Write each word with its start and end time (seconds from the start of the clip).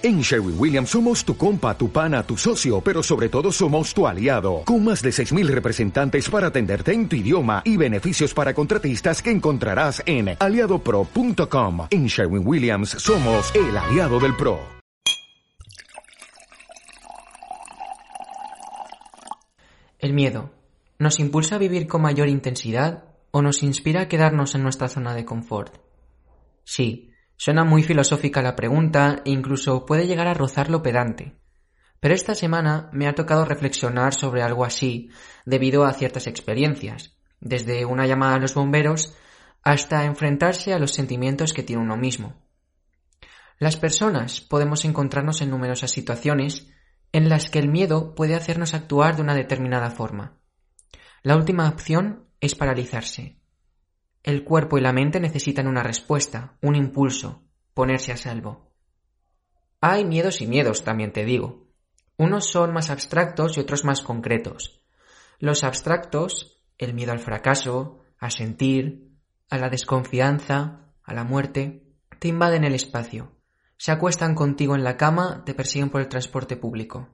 En 0.00 0.20
Sherwin 0.20 0.54
Williams 0.56 0.90
somos 0.90 1.24
tu 1.24 1.36
compa, 1.36 1.76
tu 1.76 1.90
pana, 1.90 2.22
tu 2.22 2.36
socio, 2.36 2.80
pero 2.80 3.02
sobre 3.02 3.28
todo 3.28 3.50
somos 3.50 3.92
tu 3.92 4.06
aliado, 4.06 4.62
con 4.64 4.84
más 4.84 5.02
de 5.02 5.10
6.000 5.10 5.48
representantes 5.48 6.30
para 6.30 6.46
atenderte 6.46 6.92
en 6.92 7.08
tu 7.08 7.16
idioma 7.16 7.62
y 7.64 7.76
beneficios 7.76 8.32
para 8.32 8.54
contratistas 8.54 9.20
que 9.20 9.32
encontrarás 9.32 10.00
en 10.06 10.36
aliadopro.com. 10.38 11.88
En 11.90 12.06
Sherwin 12.06 12.46
Williams 12.46 12.90
somos 12.90 13.52
el 13.56 13.76
aliado 13.76 14.20
del 14.20 14.36
PRO. 14.36 14.60
El 19.98 20.12
miedo, 20.12 20.52
¿nos 21.00 21.18
impulsa 21.18 21.56
a 21.56 21.58
vivir 21.58 21.88
con 21.88 22.02
mayor 22.02 22.28
intensidad 22.28 23.02
o 23.32 23.42
nos 23.42 23.64
inspira 23.64 24.02
a 24.02 24.08
quedarnos 24.08 24.54
en 24.54 24.62
nuestra 24.62 24.88
zona 24.88 25.12
de 25.14 25.24
confort? 25.24 25.74
Sí, 26.62 27.07
Suena 27.40 27.62
muy 27.62 27.84
filosófica 27.84 28.42
la 28.42 28.56
pregunta 28.56 29.22
e 29.24 29.30
incluso 29.30 29.86
puede 29.86 30.08
llegar 30.08 30.26
a 30.26 30.34
rozar 30.34 30.70
lo 30.70 30.82
pedante. 30.82 31.38
Pero 32.00 32.12
esta 32.12 32.34
semana 32.34 32.90
me 32.92 33.06
ha 33.06 33.14
tocado 33.14 33.44
reflexionar 33.44 34.12
sobre 34.12 34.42
algo 34.42 34.64
así 34.64 35.10
debido 35.46 35.84
a 35.84 35.92
ciertas 35.92 36.26
experiencias, 36.26 37.16
desde 37.40 37.84
una 37.84 38.08
llamada 38.08 38.34
a 38.34 38.38
los 38.40 38.54
bomberos 38.54 39.14
hasta 39.62 40.04
enfrentarse 40.04 40.74
a 40.74 40.80
los 40.80 40.90
sentimientos 40.90 41.52
que 41.52 41.62
tiene 41.62 41.80
uno 41.80 41.96
mismo. 41.96 42.42
Las 43.60 43.76
personas 43.76 44.40
podemos 44.40 44.84
encontrarnos 44.84 45.40
en 45.40 45.50
numerosas 45.50 45.92
situaciones 45.92 46.68
en 47.12 47.28
las 47.28 47.50
que 47.50 47.60
el 47.60 47.68
miedo 47.68 48.16
puede 48.16 48.34
hacernos 48.34 48.74
actuar 48.74 49.14
de 49.14 49.22
una 49.22 49.36
determinada 49.36 49.90
forma. 49.92 50.38
La 51.22 51.36
última 51.36 51.68
opción 51.68 52.26
es 52.40 52.56
paralizarse, 52.56 53.37
el 54.22 54.44
cuerpo 54.44 54.78
y 54.78 54.80
la 54.80 54.92
mente 54.92 55.20
necesitan 55.20 55.66
una 55.66 55.82
respuesta, 55.82 56.56
un 56.62 56.74
impulso, 56.74 57.44
ponerse 57.74 58.12
a 58.12 58.16
salvo. 58.16 58.72
Hay 59.80 60.04
miedos 60.04 60.40
y 60.40 60.46
miedos, 60.46 60.84
también 60.84 61.12
te 61.12 61.24
digo. 61.24 61.68
Unos 62.16 62.46
son 62.50 62.72
más 62.72 62.90
abstractos 62.90 63.56
y 63.56 63.60
otros 63.60 63.84
más 63.84 64.00
concretos. 64.00 64.84
Los 65.38 65.62
abstractos, 65.62 66.60
el 66.78 66.94
miedo 66.94 67.12
al 67.12 67.20
fracaso, 67.20 68.00
a 68.18 68.30
sentir, 68.30 69.12
a 69.48 69.58
la 69.58 69.68
desconfianza, 69.68 70.92
a 71.04 71.14
la 71.14 71.22
muerte, 71.22 71.86
te 72.18 72.28
invaden 72.28 72.64
el 72.64 72.74
espacio. 72.74 73.36
Se 73.76 73.92
acuestan 73.92 74.34
contigo 74.34 74.74
en 74.74 74.82
la 74.82 74.96
cama, 74.96 75.44
te 75.44 75.54
persiguen 75.54 75.90
por 75.90 76.00
el 76.00 76.08
transporte 76.08 76.56
público. 76.56 77.08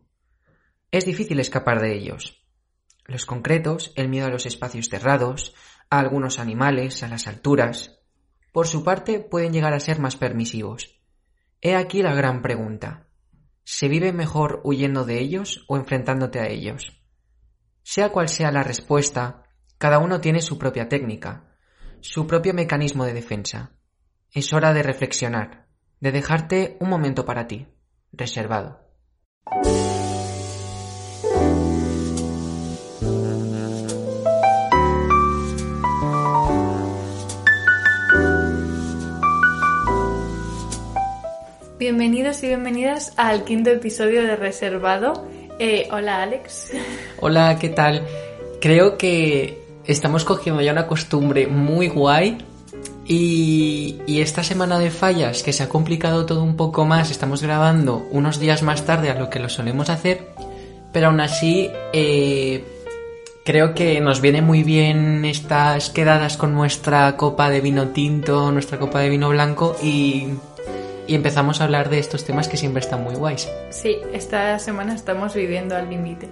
Es 0.90 1.04
difícil 1.04 1.38
escapar 1.38 1.80
de 1.80 1.94
ellos. 1.94 2.42
Los 3.04 3.26
concretos, 3.26 3.92
el 3.96 4.08
miedo 4.08 4.26
a 4.26 4.30
los 4.30 4.46
espacios 4.46 4.88
cerrados, 4.88 5.54
a 5.96 6.00
algunos 6.00 6.38
animales, 6.38 7.02
a 7.02 7.08
las 7.08 7.26
alturas. 7.26 8.00
Por 8.52 8.66
su 8.66 8.84
parte, 8.84 9.20
pueden 9.20 9.52
llegar 9.52 9.74
a 9.74 9.80
ser 9.80 9.98
más 9.98 10.16
permisivos. 10.16 11.00
He 11.60 11.74
aquí 11.74 12.02
la 12.02 12.14
gran 12.14 12.42
pregunta. 12.42 13.08
¿Se 13.64 13.88
vive 13.88 14.12
mejor 14.12 14.60
huyendo 14.64 15.04
de 15.04 15.20
ellos 15.20 15.64
o 15.68 15.76
enfrentándote 15.76 16.40
a 16.40 16.48
ellos? 16.48 17.00
Sea 17.82 18.10
cual 18.10 18.28
sea 18.28 18.50
la 18.50 18.62
respuesta, 18.62 19.44
cada 19.78 19.98
uno 19.98 20.20
tiene 20.20 20.40
su 20.40 20.58
propia 20.58 20.88
técnica, 20.88 21.56
su 22.00 22.26
propio 22.26 22.54
mecanismo 22.54 23.04
de 23.04 23.14
defensa. 23.14 23.72
Es 24.30 24.52
hora 24.52 24.72
de 24.74 24.82
reflexionar, 24.82 25.66
de 26.00 26.12
dejarte 26.12 26.76
un 26.80 26.90
momento 26.90 27.24
para 27.24 27.46
ti, 27.46 27.68
reservado. 28.12 28.80
Bienvenidos 41.84 42.42
y 42.42 42.46
bienvenidas 42.46 43.12
al 43.18 43.44
quinto 43.44 43.68
episodio 43.68 44.22
de 44.22 44.36
Reservado. 44.36 45.28
Eh, 45.58 45.86
hola 45.92 46.22
Alex. 46.22 46.70
Hola, 47.20 47.58
¿qué 47.60 47.68
tal? 47.68 48.06
Creo 48.58 48.96
que 48.96 49.58
estamos 49.84 50.24
cogiendo 50.24 50.62
ya 50.62 50.72
una 50.72 50.86
costumbre 50.86 51.46
muy 51.46 51.88
guay 51.88 52.38
y, 53.06 53.98
esta 54.06 54.42
semana 54.42 54.78
de 54.78 54.90
fallas 54.90 55.42
que 55.42 55.52
se 55.52 55.62
ha 55.62 55.68
complicado 55.68 56.24
todo 56.24 56.42
un 56.42 56.56
poco 56.56 56.86
más, 56.86 57.10
estamos 57.10 57.42
grabando 57.42 58.08
unos 58.12 58.40
días 58.40 58.62
más 58.62 58.86
tarde 58.86 59.10
a 59.10 59.18
lo 59.18 59.28
que 59.28 59.38
lo 59.38 59.50
solemos 59.50 59.90
hacer, 59.90 60.30
pero 60.90 61.08
aún 61.08 61.20
así 61.20 61.68
eh, 61.92 62.64
creo 63.44 63.74
que 63.74 64.00
nos 64.00 64.22
viene 64.22 64.40
muy 64.40 64.62
bien 64.62 65.26
estas 65.26 65.90
quedadas 65.90 66.38
con 66.38 66.54
nuestra 66.54 67.14
copa 67.18 67.50
de 67.50 67.60
vino 67.60 67.88
tinto, 67.88 68.50
nuestra 68.52 68.78
copa 68.78 69.00
de 69.00 69.10
vino 69.10 69.28
blanco 69.28 69.76
y 69.82 70.28
y 71.06 71.14
empezamos 71.14 71.60
a 71.60 71.64
hablar 71.64 71.90
de 71.90 71.98
estos 71.98 72.24
temas 72.24 72.48
que 72.48 72.56
siempre 72.56 72.80
están 72.80 73.02
muy 73.02 73.14
guays. 73.14 73.48
Sí, 73.70 73.98
esta 74.12 74.58
semana 74.58 74.94
estamos 74.94 75.34
viviendo 75.34 75.76
al 75.76 75.90
límite. 75.90 76.28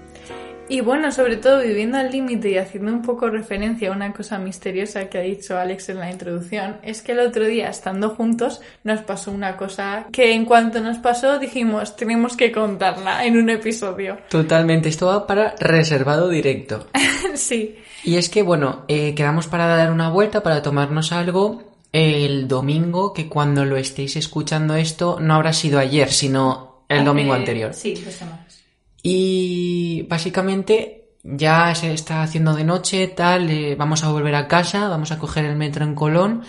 Y 0.69 0.81
bueno, 0.81 1.13
sobre 1.13 1.37
todo 1.37 1.61
viviendo 1.61 1.99
al 1.99 2.11
límite 2.11 2.51
y 2.51 2.57
haciendo 2.57 2.93
un 2.93 3.03
poco 3.03 3.29
referencia 3.29 3.91
a 3.91 3.93
una 3.93 4.13
cosa 4.13 4.39
misteriosa 4.39 5.11
que 5.11 5.19
ha 5.19 5.21
dicho 5.21 5.59
Alex 5.59 5.91
en 5.91 5.99
la 5.99 6.11
introducción, 6.11 6.79
es 6.83 7.03
que 7.03 7.13
el 7.13 7.21
otro 7.21 7.45
día, 7.45 7.69
estando 7.69 8.11
juntos, 8.11 8.63
nos 8.83 9.01
pasó 9.01 9.33
una 9.33 9.57
cosa 9.57 10.07
que 10.13 10.33
en 10.33 10.47
cuanto 10.47 10.81
nos 10.81 10.99
pasó 10.99 11.39
dijimos, 11.39 11.97
tenemos 11.97 12.37
que 12.37 12.53
contarla 12.53 13.27
en 13.27 13.37
un 13.37 13.51
episodio. 13.51 14.17
Totalmente, 14.31 14.89
esto 14.89 15.09
va 15.09 15.27
para 15.27 15.55
reservado 15.59 16.29
directo. 16.29 16.87
sí. 17.35 17.77
Y 18.05 18.17
es 18.17 18.31
que, 18.31 18.43
bueno, 18.43 18.85
eh, 18.89 19.15
quedamos 19.15 19.49
para 19.49 19.67
dar 19.67 19.93
una 19.93 20.09
vuelta, 20.09 20.43
para 20.43 20.63
tomarnos 20.63 21.13
algo 21.13 21.72
el 21.93 22.49
domingo, 22.49 23.13
que 23.13 23.29
cuando 23.29 23.65
lo 23.65 23.77
estéis 23.77 24.17
escuchando 24.17 24.75
esto 24.75 25.19
no 25.21 25.35
habrá 25.35 25.53
sido 25.53 25.79
ayer, 25.79 26.11
sino 26.11 26.85
el 26.89 27.05
domingo 27.05 27.35
anterior. 27.35 27.75
Sí, 27.75 27.95
dos 27.95 28.15
semanas. 28.15 28.63
Y 29.03 30.07
básicamente 30.09 31.03
ya 31.23 31.75
se 31.75 31.93
está 31.93 32.23
haciendo 32.23 32.55
de 32.55 32.65
noche, 32.65 33.09
tal, 33.09 33.51
eh, 33.51 33.77
vamos 33.77 34.05
a 34.05 34.11
volver 34.11 34.35
a 34.35 34.49
casa, 34.49 34.89
vamos 34.89 35.13
a 35.13 35.19
coger 35.19 35.45
el 35.45 35.57
metro 35.57 35.85
en 35.85 35.95
Colón. 35.95 36.43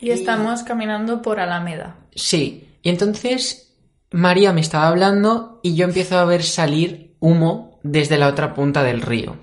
Y, 0.00 0.10
estamos 0.10 0.62
caminando 0.62 1.22
por 1.22 1.40
Alameda. 1.40 1.96
Sí, 2.14 2.68
y 2.82 2.88
entonces 2.88 3.74
María 4.10 4.52
me 4.52 4.60
estaba 4.60 4.88
hablando 4.88 5.60
y 5.62 5.74
yo 5.74 5.84
empiezo 5.84 6.18
a 6.18 6.24
ver 6.24 6.42
salir 6.42 7.16
humo 7.20 7.78
desde 7.82 8.18
la 8.18 8.28
otra 8.28 8.54
punta 8.54 8.82
del 8.82 9.02
río. 9.02 9.36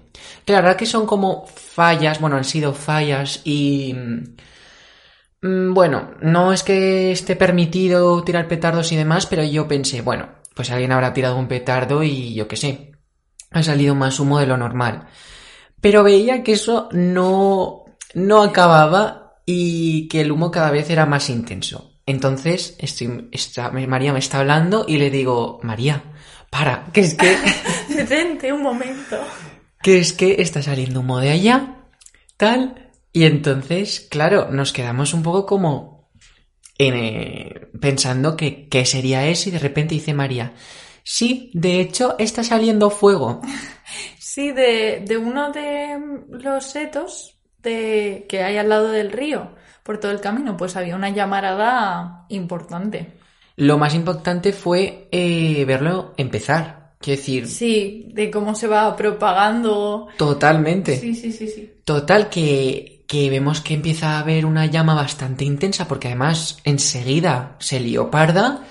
Claro, 0.46 0.76
que 0.78 0.86
son 0.86 1.06
como 1.06 1.46
fallas, 1.48 2.20
bueno, 2.20 2.38
han 2.38 2.44
sido 2.44 2.74
fallas 2.74 3.42
y 3.44 3.96
bueno, 5.42 6.12
no 6.22 6.52
es 6.52 6.64
que 6.64 7.12
esté 7.12 7.36
permitido 7.36 8.24
tirar 8.24 8.48
petardos 8.48 8.92
y 8.92 8.96
demás, 8.96 9.26
pero 9.28 9.44
yo 9.44 9.68
pensé, 9.68 10.02
bueno, 10.02 10.30
pues 10.56 10.72
alguien 10.72 10.92
habrá 10.92 11.14
tirado 11.14 11.38
un 11.38 11.48
petardo 11.48 12.04
y 12.04 12.34
yo 12.34 12.48
qué 12.48 12.56
sé, 12.56 12.92
ha 13.52 13.64
salido 13.64 13.96
más 13.96 14.20
humo 14.20 14.40
de 14.40 14.48
lo 14.48 14.58
normal. 14.58 15.08
Pero 15.80 16.04
veía 16.04 16.44
que 16.44 16.54
eso 16.54 16.90
no, 16.92 17.86
no 18.16 18.42
acababa 18.42 19.36
y 19.46 20.08
que 20.08 20.22
el 20.22 20.32
humo 20.32 20.50
cada 20.50 20.72
vez 20.72 20.90
era 20.90 21.06
más 21.06 21.30
intenso. 21.30 21.94
Entonces, 22.06 22.76
estoy, 22.80 23.30
María 23.88 24.14
me 24.14 24.20
está 24.20 24.40
hablando 24.40 24.86
y 24.88 24.98
le 24.98 25.12
digo, 25.12 25.60
María, 25.62 26.04
para, 26.50 26.86
que 26.92 27.02
es 27.02 27.14
que... 27.16 27.38
Detente 27.90 28.52
un 28.52 28.64
momento. 28.64 29.20
Que 29.82 30.00
es 30.00 30.14
que 30.14 30.42
está 30.42 30.62
saliendo 30.62 31.02
humo 31.02 31.20
de 31.20 31.32
allá, 31.32 31.76
tal, 32.38 32.87
y 33.18 33.26
entonces, 33.26 34.08
claro, 34.12 34.50
nos 34.52 34.72
quedamos 34.72 35.16
un 35.16 35.24
poco 35.24 35.48
como 35.48 36.12
eh, 36.78 37.68
pensando 37.82 38.38
que 38.38 38.70
qué 38.70 38.86
sería 38.86 39.26
eso 39.26 39.50
y 39.50 39.54
de 39.54 39.58
repente 39.58 39.96
dice 39.96 40.14
María, 40.14 40.54
sí, 41.04 41.50
de 41.56 41.80
hecho 41.80 42.16
está 42.20 42.44
saliendo 42.44 42.92
fuego. 42.92 43.42
Sí, 44.20 44.52
de, 44.52 45.04
de 45.04 45.18
uno 45.18 45.52
de 45.52 45.98
los 46.30 46.64
setos 46.64 47.40
de, 47.64 48.28
que 48.30 48.44
hay 48.44 48.58
al 48.58 48.70
lado 48.70 48.92
del 48.92 49.12
río, 49.12 49.56
por 49.82 50.00
todo 50.00 50.12
el 50.12 50.22
camino, 50.22 50.56
pues 50.56 50.76
había 50.76 50.96
una 50.96 51.10
llamarada 51.10 52.28
importante. 52.30 53.14
Lo 53.56 53.80
más 53.80 53.96
importante 53.96 54.54
fue 54.54 55.08
eh, 55.12 55.66
verlo 55.66 56.14
empezar. 56.18 56.94
Quiero 57.00 57.20
decir. 57.20 57.48
Sí, 57.48 58.12
de 58.14 58.30
cómo 58.30 58.54
se 58.54 58.68
va 58.68 58.96
propagando. 58.96 60.08
Totalmente. 60.18 60.98
Sí, 60.98 61.16
sí, 61.16 61.32
sí, 61.32 61.48
sí. 61.48 61.74
Total, 61.84 62.30
que 62.30 62.97
que 63.08 63.30
vemos 63.30 63.62
que 63.62 63.74
empieza 63.74 64.12
a 64.12 64.20
haber 64.20 64.46
una 64.46 64.66
llama 64.66 64.94
bastante 64.94 65.46
intensa, 65.46 65.88
porque 65.88 66.10
además 66.10 66.58
enseguida 66.66 67.56
se 67.60 67.80
lió 67.80 68.12
parda. 68.12 68.64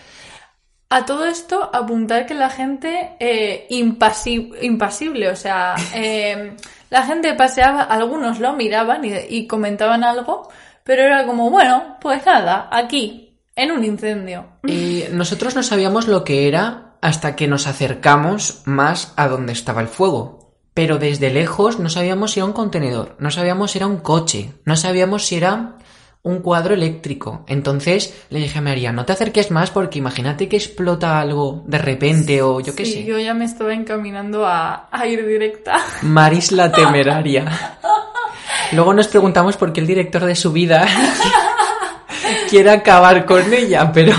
A 0.90 1.04
todo 1.04 1.26
esto, 1.26 1.70
apuntar 1.72 2.26
que 2.26 2.34
la 2.34 2.50
gente 2.50 3.16
eh, 3.18 3.66
impasible, 3.70 5.30
o 5.30 5.36
sea, 5.36 5.74
em, 5.94 6.54
la 6.90 7.02
gente 7.02 7.34
paseaba, 7.34 7.82
algunos 7.82 8.38
lo 8.38 8.52
miraban 8.52 9.02
y, 9.04 9.46
comentaban 9.46 10.04
algo, 10.04 10.48
pero 10.84 11.02
era 11.02 11.26
como, 11.26 11.50
bueno, 11.50 11.96
pues 12.00 12.24
nada, 12.26 12.68
aquí, 12.70 13.40
en 13.56 13.72
un 13.72 13.84
incendio. 13.84 14.46
Y 14.64 15.04
nosotros 15.12 15.56
no 15.56 15.62
sabíamos 15.62 16.06
lo 16.06 16.22
que 16.24 16.46
era 16.46 16.98
hasta 17.00 17.34
que 17.36 17.48
nos 17.48 17.66
acercamos 17.66 18.62
más 18.66 19.14
a 19.16 19.28
donde 19.28 19.54
estaba 19.54 19.80
el 19.80 19.88
fuego 19.88 20.45
pero 20.76 20.98
desde 20.98 21.30
lejos 21.30 21.78
no 21.78 21.88
sabíamos 21.88 22.32
si 22.32 22.40
era 22.40 22.44
un 22.44 22.52
contenedor, 22.52 23.16
no 23.18 23.30
sabíamos 23.30 23.70
si 23.70 23.78
era 23.78 23.86
un 23.86 23.96
coche, 23.96 24.52
no 24.66 24.76
sabíamos 24.76 25.24
si 25.24 25.36
era 25.36 25.78
un 26.22 26.40
cuadro 26.40 26.74
eléctrico. 26.74 27.46
Entonces 27.48 28.12
le 28.28 28.40
dije 28.40 28.58
a 28.58 28.60
María, 28.60 28.92
no 28.92 29.06
te 29.06 29.14
acerques 29.14 29.50
más 29.50 29.70
porque 29.70 30.00
imagínate 30.00 30.50
que 30.50 30.56
explota 30.56 31.18
algo 31.18 31.64
de 31.66 31.78
repente 31.78 32.42
o 32.42 32.60
yo 32.60 32.74
qué 32.74 32.84
Sí, 32.84 32.92
sé. 32.92 33.04
yo 33.06 33.18
ya 33.18 33.32
me 33.32 33.46
estaba 33.46 33.72
encaminando 33.72 34.44
a, 34.46 34.88
a 34.92 35.06
ir 35.06 35.26
directa. 35.26 35.78
Maris 36.02 36.52
la 36.52 36.70
temeraria. 36.70 37.78
Luego 38.72 38.92
nos 38.92 39.08
preguntamos 39.08 39.56
por 39.56 39.72
qué 39.72 39.80
el 39.80 39.86
director 39.86 40.26
de 40.26 40.34
su 40.36 40.52
vida 40.52 40.86
quiere 42.50 42.70
acabar 42.70 43.24
con 43.24 43.50
ella, 43.54 43.90
pero... 43.94 44.12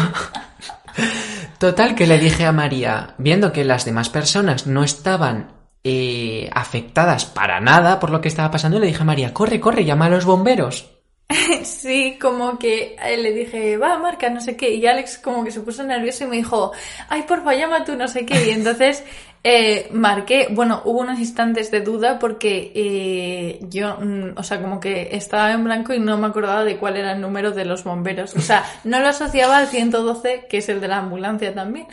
Total, 1.59 1.93
que 1.93 2.07
le 2.07 2.17
dije 2.17 2.45
a 2.45 2.51
María, 2.51 3.13
viendo 3.19 3.51
que 3.51 3.63
las 3.63 3.85
demás 3.85 4.09
personas 4.09 4.65
no 4.65 4.83
estaban 4.83 5.56
eh, 5.89 6.49
afectadas 6.53 7.23
para 7.23 7.61
nada 7.61 7.97
por 7.97 8.09
lo 8.09 8.19
que 8.19 8.27
estaba 8.27 8.51
pasando, 8.51 8.77
le 8.77 8.87
dije 8.87 9.03
a 9.03 9.05
María, 9.05 9.33
corre, 9.33 9.59
corre, 9.59 9.85
llama 9.85 10.07
a 10.07 10.09
los 10.09 10.25
bomberos. 10.25 10.85
Sí, 11.63 12.17
como 12.19 12.57
que 12.57 12.95
eh, 13.03 13.17
le 13.17 13.31
dije, 13.33 13.77
va, 13.77 13.97
marca, 13.99 14.29
no 14.29 14.41
sé 14.41 14.55
qué. 14.55 14.73
Y 14.73 14.85
Alex 14.85 15.17
como 15.17 15.43
que 15.43 15.51
se 15.51 15.61
puso 15.61 15.83
nervioso 15.83 16.23
y 16.23 16.27
me 16.27 16.35
dijo, 16.37 16.71
ay, 17.09 17.23
porfa, 17.23 17.53
llama 17.53 17.83
tú, 17.83 17.95
no 17.95 18.07
sé 18.07 18.25
qué. 18.25 18.47
Y 18.47 18.49
entonces 18.51 19.03
eh, 19.43 19.87
marqué, 19.91 20.47
bueno, 20.51 20.81
hubo 20.85 20.99
unos 20.99 21.19
instantes 21.19 21.71
de 21.71 21.81
duda 21.81 22.19
porque 22.19 22.71
eh, 22.75 23.59
yo, 23.69 23.97
mm, 23.97 24.37
o 24.37 24.43
sea, 24.43 24.61
como 24.61 24.79
que 24.79 25.09
estaba 25.13 25.51
en 25.51 25.63
blanco 25.63 25.93
y 25.93 25.99
no 25.99 26.17
me 26.17 26.27
acordaba 26.27 26.63
de 26.63 26.77
cuál 26.77 26.97
era 26.97 27.13
el 27.13 27.21
número 27.21 27.51
de 27.51 27.65
los 27.65 27.83
bomberos. 27.83 28.35
O 28.35 28.41
sea, 28.41 28.63
no 28.83 28.99
lo 28.99 29.07
asociaba 29.07 29.57
al 29.57 29.67
112, 29.67 30.47
que 30.49 30.57
es 30.57 30.69
el 30.69 30.81
de 30.81 30.87
la 30.87 30.97
ambulancia 30.97 31.53
también. 31.53 31.87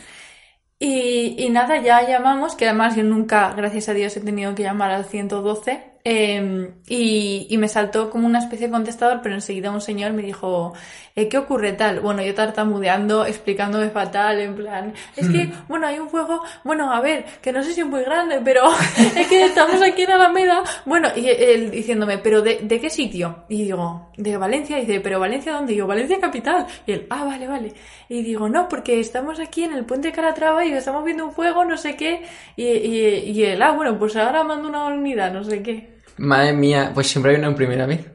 Y, 0.79 1.35
y 1.37 1.49
nada, 1.49 1.81
ya 1.81 2.07
llamamos, 2.07 2.55
que 2.55 2.65
además 2.67 2.95
yo 2.95 3.03
nunca, 3.03 3.53
gracias 3.53 3.89
a 3.89 3.93
Dios, 3.93 4.15
he 4.17 4.21
tenido 4.21 4.55
que 4.55 4.63
llamar 4.63 4.91
al 4.91 5.05
112. 5.05 5.94
Eh, 6.07 6.71
y, 6.87 7.47
y 7.49 7.57
me 7.57 7.67
saltó 7.67 8.11
como 8.11 8.27
una 8.27 8.37
especie 8.37 8.67
de 8.67 8.71
contestador, 8.73 9.21
pero 9.23 9.33
enseguida 9.33 9.71
un 9.71 9.81
señor 9.81 10.13
me 10.13 10.21
dijo, 10.21 10.73
eh, 11.15 11.27
¿qué 11.27 11.39
ocurre 11.39 11.73
tal? 11.73 11.99
Bueno, 11.99 12.21
yo 12.21 12.35
tartamudeando, 12.35 13.25
explicándome 13.25 13.89
fatal, 13.89 14.39
en 14.39 14.53
plan, 14.53 14.93
es 15.15 15.27
que, 15.27 15.49
bueno, 15.67 15.87
hay 15.87 15.97
un 15.97 16.07
fuego, 16.07 16.43
bueno, 16.63 16.93
a 16.93 17.01
ver, 17.01 17.25
que 17.41 17.51
no 17.51 17.63
sé 17.63 17.73
si 17.73 17.81
es 17.81 17.87
muy 17.87 18.03
grande, 18.03 18.39
pero 18.43 18.69
es 19.15 19.27
que 19.27 19.45
estamos 19.45 19.81
aquí 19.81 20.03
en 20.03 20.11
Alameda. 20.11 20.63
Bueno, 20.85 21.09
y 21.15 21.27
él 21.27 21.71
diciéndome, 21.71 22.19
¿pero 22.19 22.43
de, 22.43 22.59
de 22.61 22.79
qué 22.79 22.91
sitio? 22.91 23.45
Y 23.49 23.63
digo, 23.63 24.11
de 24.15 24.37
Valencia. 24.37 24.77
Y 24.77 24.81
dice, 24.85 24.99
¿pero 24.99 25.19
Valencia 25.19 25.53
dónde? 25.53 25.73
Y 25.73 25.77
yo, 25.77 25.87
Valencia 25.87 26.19
capital. 26.19 26.67
Y 26.85 26.91
él, 26.91 27.07
ah, 27.09 27.23
vale, 27.23 27.47
vale. 27.47 27.73
Y 28.09 28.21
digo, 28.21 28.47
no, 28.47 28.67
porque 28.69 28.99
estamos 28.99 29.39
aquí 29.39 29.63
en 29.63 29.73
el 29.73 29.85
puente 29.85 30.11
Calatrava 30.11 30.65
y 30.65 30.71
estamos 30.71 31.03
viendo 31.03 31.25
un 31.25 31.31
fuego, 31.31 31.65
no 31.65 31.77
sé 31.77 31.95
qué. 31.95 32.23
Y, 32.55 32.67
y, 32.67 33.31
y 33.31 33.43
él, 33.43 33.61
ah, 33.63 33.71
bueno, 33.71 33.97
pues 33.97 34.15
ahora 34.15 34.43
mando 34.43 34.69
una 34.69 34.85
unidad, 34.85 35.33
no 35.33 35.43
sé 35.43 35.63
qué. 35.63 35.94
Madre 36.17 36.53
mía, 36.53 36.91
pues 36.93 37.07
siempre 37.07 37.31
hay 37.33 37.37
una 37.39 37.47
en 37.47 37.55
primera 37.55 37.85
vez. 37.85 38.05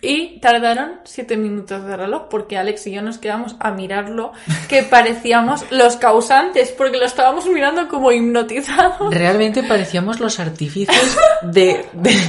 Y 0.00 0.38
tardaron 0.38 1.00
siete 1.02 1.36
minutos 1.36 1.84
de 1.84 1.96
reloj 1.96 2.28
porque 2.30 2.56
Alex 2.56 2.86
y 2.86 2.92
yo 2.92 3.02
nos 3.02 3.18
quedamos 3.18 3.56
a 3.58 3.72
mirarlo, 3.72 4.30
que 4.68 4.82
parecíamos 4.90 5.64
los 5.72 5.96
causantes, 5.96 6.70
porque 6.70 6.96
lo 6.98 7.06
estábamos 7.06 7.46
mirando 7.48 7.88
como 7.88 8.12
hipnotizados, 8.12 9.12
Realmente 9.12 9.64
parecíamos 9.64 10.20
los 10.20 10.38
artífices 10.38 11.16
de, 11.42 11.84
de- 11.92 12.20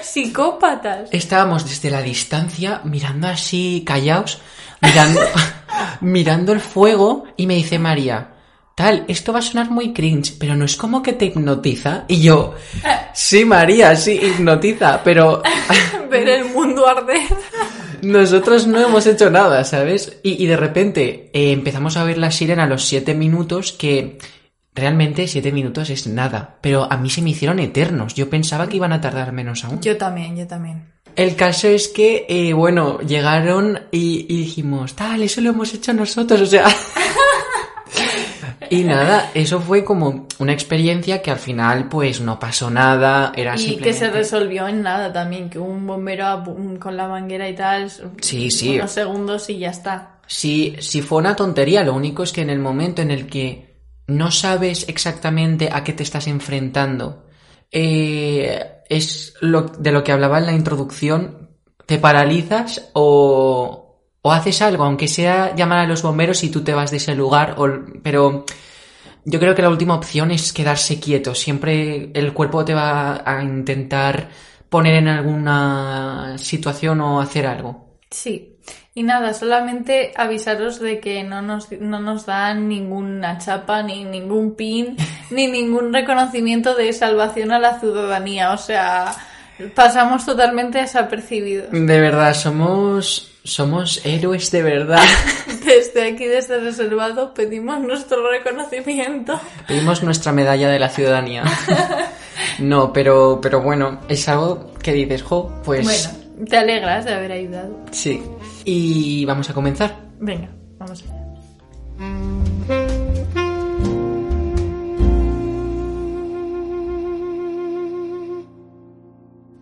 psicópatas. 0.00 1.10
Estábamos 1.12 1.68
desde 1.68 1.90
la 1.90 2.00
distancia 2.00 2.80
mirando 2.84 3.28
así, 3.28 3.82
callaos, 3.86 4.40
mirando, 4.80 5.20
mirando 6.00 6.52
el 6.54 6.60
fuego 6.60 7.24
y 7.36 7.46
me 7.46 7.54
dice 7.54 7.78
María, 7.78 8.28
tal, 8.74 9.04
esto 9.08 9.32
va 9.32 9.40
a 9.40 9.42
sonar 9.42 9.70
muy 9.70 9.92
cringe, 9.92 10.34
pero 10.38 10.54
no 10.54 10.64
es 10.64 10.76
como 10.76 11.02
que 11.02 11.12
te 11.12 11.26
hipnotiza. 11.26 12.04
Y 12.08 12.22
yo, 12.22 12.54
sí 13.14 13.44
María, 13.44 13.94
sí, 13.96 14.12
hipnotiza, 14.12 15.02
pero 15.02 15.42
Ver 16.10 16.28
el 16.28 16.44
mundo 16.46 16.86
arder. 16.86 17.22
nosotros 18.02 18.66
no 18.66 18.80
hemos 18.80 19.06
hecho 19.06 19.30
nada, 19.30 19.64
¿sabes? 19.64 20.18
Y, 20.22 20.42
y 20.42 20.46
de 20.46 20.56
repente 20.56 21.30
eh, 21.32 21.52
empezamos 21.52 21.96
a 21.96 22.04
ver 22.04 22.18
la 22.18 22.30
sirena 22.30 22.64
a 22.64 22.68
los 22.68 22.84
siete 22.84 23.14
minutos 23.14 23.72
que... 23.72 24.18
Realmente 24.74 25.28
siete 25.28 25.52
minutos 25.52 25.90
es 25.90 26.06
nada, 26.06 26.56
pero 26.62 26.90
a 26.90 26.96
mí 26.96 27.10
se 27.10 27.20
me 27.20 27.28
hicieron 27.28 27.58
eternos. 27.58 28.14
Yo 28.14 28.30
pensaba 28.30 28.70
que 28.70 28.76
iban 28.76 28.94
a 28.94 29.02
tardar 29.02 29.30
menos 29.30 29.66
aún. 29.66 29.82
Yo 29.82 29.98
también, 29.98 30.34
yo 30.34 30.46
también. 30.46 30.90
El 31.14 31.36
caso 31.36 31.68
es 31.68 31.88
que, 31.88 32.24
eh, 32.26 32.54
bueno, 32.54 32.98
llegaron 33.00 33.80
y, 33.90 34.24
y 34.30 34.38
dijimos, 34.38 34.94
tal, 34.94 35.22
eso 35.22 35.42
lo 35.42 35.50
hemos 35.50 35.74
hecho 35.74 35.92
nosotros, 35.92 36.40
o 36.40 36.46
sea... 36.46 36.66
y 38.70 38.84
nada, 38.84 39.30
eso 39.34 39.60
fue 39.60 39.84
como 39.84 40.26
una 40.38 40.52
experiencia 40.52 41.22
que 41.22 41.30
al 41.30 41.38
final 41.38 41.88
pues 41.88 42.20
no 42.20 42.38
pasó 42.38 42.70
nada, 42.70 43.32
era 43.36 43.54
Y 43.54 43.58
simplemente... 43.58 43.84
que 43.90 43.92
se 43.94 44.10
resolvió 44.10 44.68
en 44.68 44.82
nada 44.82 45.12
también, 45.12 45.50
que 45.50 45.58
un 45.58 45.86
bombero 45.86 46.44
con 46.78 46.96
la 46.96 47.08
manguera 47.08 47.48
y 47.48 47.54
tal, 47.54 47.90
Sí, 48.20 48.50
sí. 48.50 48.76
unos 48.76 48.90
segundos 48.92 49.48
y 49.50 49.58
ya 49.58 49.70
está. 49.70 50.20
Si, 50.26 50.76
si 50.80 51.02
fue 51.02 51.18
una 51.18 51.36
tontería, 51.36 51.84
lo 51.84 51.94
único 51.94 52.22
es 52.22 52.32
que 52.32 52.42
en 52.42 52.50
el 52.50 52.58
momento 52.58 53.02
en 53.02 53.10
el 53.10 53.26
que 53.26 53.72
no 54.06 54.30
sabes 54.30 54.88
exactamente 54.88 55.68
a 55.72 55.84
qué 55.84 55.92
te 55.92 56.02
estás 56.02 56.26
enfrentando, 56.26 57.26
eh, 57.70 58.82
es 58.88 59.34
lo, 59.40 59.62
de 59.62 59.92
lo 59.92 60.04
que 60.04 60.12
hablaba 60.12 60.38
en 60.38 60.46
la 60.46 60.52
introducción, 60.52 61.50
te 61.86 61.98
paralizas 61.98 62.90
o, 62.92 63.81
o 64.22 64.32
haces 64.32 64.62
algo, 64.62 64.84
aunque 64.84 65.08
sea 65.08 65.54
llamar 65.54 65.80
a 65.80 65.86
los 65.86 66.02
bomberos 66.02 66.42
y 66.44 66.50
tú 66.50 66.62
te 66.62 66.74
vas 66.74 66.90
de 66.90 66.98
ese 66.98 67.14
lugar, 67.14 67.56
o, 67.58 67.68
pero 68.02 68.44
yo 69.24 69.38
creo 69.38 69.54
que 69.54 69.62
la 69.62 69.68
última 69.68 69.94
opción 69.94 70.30
es 70.30 70.52
quedarse 70.52 70.98
quieto. 70.98 71.34
Siempre 71.34 72.10
el 72.14 72.32
cuerpo 72.32 72.64
te 72.64 72.74
va 72.74 73.22
a 73.24 73.42
intentar 73.42 74.28
poner 74.68 74.94
en 74.94 75.08
alguna 75.08 76.36
situación 76.38 77.00
o 77.00 77.20
hacer 77.20 77.46
algo. 77.46 77.98
Sí. 78.10 78.48
Y 78.94 79.04
nada, 79.04 79.32
solamente 79.32 80.12
avisaros 80.16 80.78
de 80.78 81.00
que 81.00 81.24
no 81.24 81.40
nos, 81.40 81.70
no 81.72 81.98
nos 82.00 82.26
dan 82.26 82.68
ninguna 82.68 83.38
chapa, 83.38 83.82
ni 83.82 84.04
ningún 84.04 84.54
pin, 84.54 84.96
ni 85.30 85.46
ningún 85.46 85.92
reconocimiento 85.92 86.74
de 86.74 86.92
salvación 86.92 87.52
a 87.52 87.58
la 87.58 87.80
ciudadanía. 87.80 88.52
O 88.52 88.58
sea, 88.58 89.14
pasamos 89.74 90.26
totalmente 90.26 90.78
desapercibidos. 90.78 91.68
De 91.70 92.00
verdad, 92.00 92.34
somos, 92.34 93.31
somos 93.44 94.00
héroes 94.04 94.50
de 94.50 94.62
verdad. 94.62 95.02
Desde 95.64 96.08
aquí, 96.12 96.26
desde 96.26 96.58
reservado, 96.58 97.32
pedimos 97.34 97.80
nuestro 97.80 98.28
reconocimiento. 98.28 99.40
Pedimos 99.68 100.02
nuestra 100.02 100.32
medalla 100.32 100.68
de 100.68 100.78
la 100.78 100.88
ciudadanía. 100.88 101.44
No, 102.58 102.92
pero, 102.92 103.38
pero 103.40 103.62
bueno, 103.62 104.00
es 104.08 104.28
algo 104.28 104.72
que 104.82 104.92
dices, 104.92 105.22
jo, 105.22 105.50
pues 105.64 105.84
Bueno, 105.84 106.46
te 106.48 106.56
alegras 106.56 107.04
de 107.04 107.14
haber 107.14 107.32
ayudado. 107.32 107.78
sí. 107.92 108.22
Y 108.64 109.24
vamos 109.24 109.48
a 109.48 109.54
comenzar. 109.54 109.96
Venga, 110.18 110.48
vamos 110.78 111.02
allá. 111.02 112.22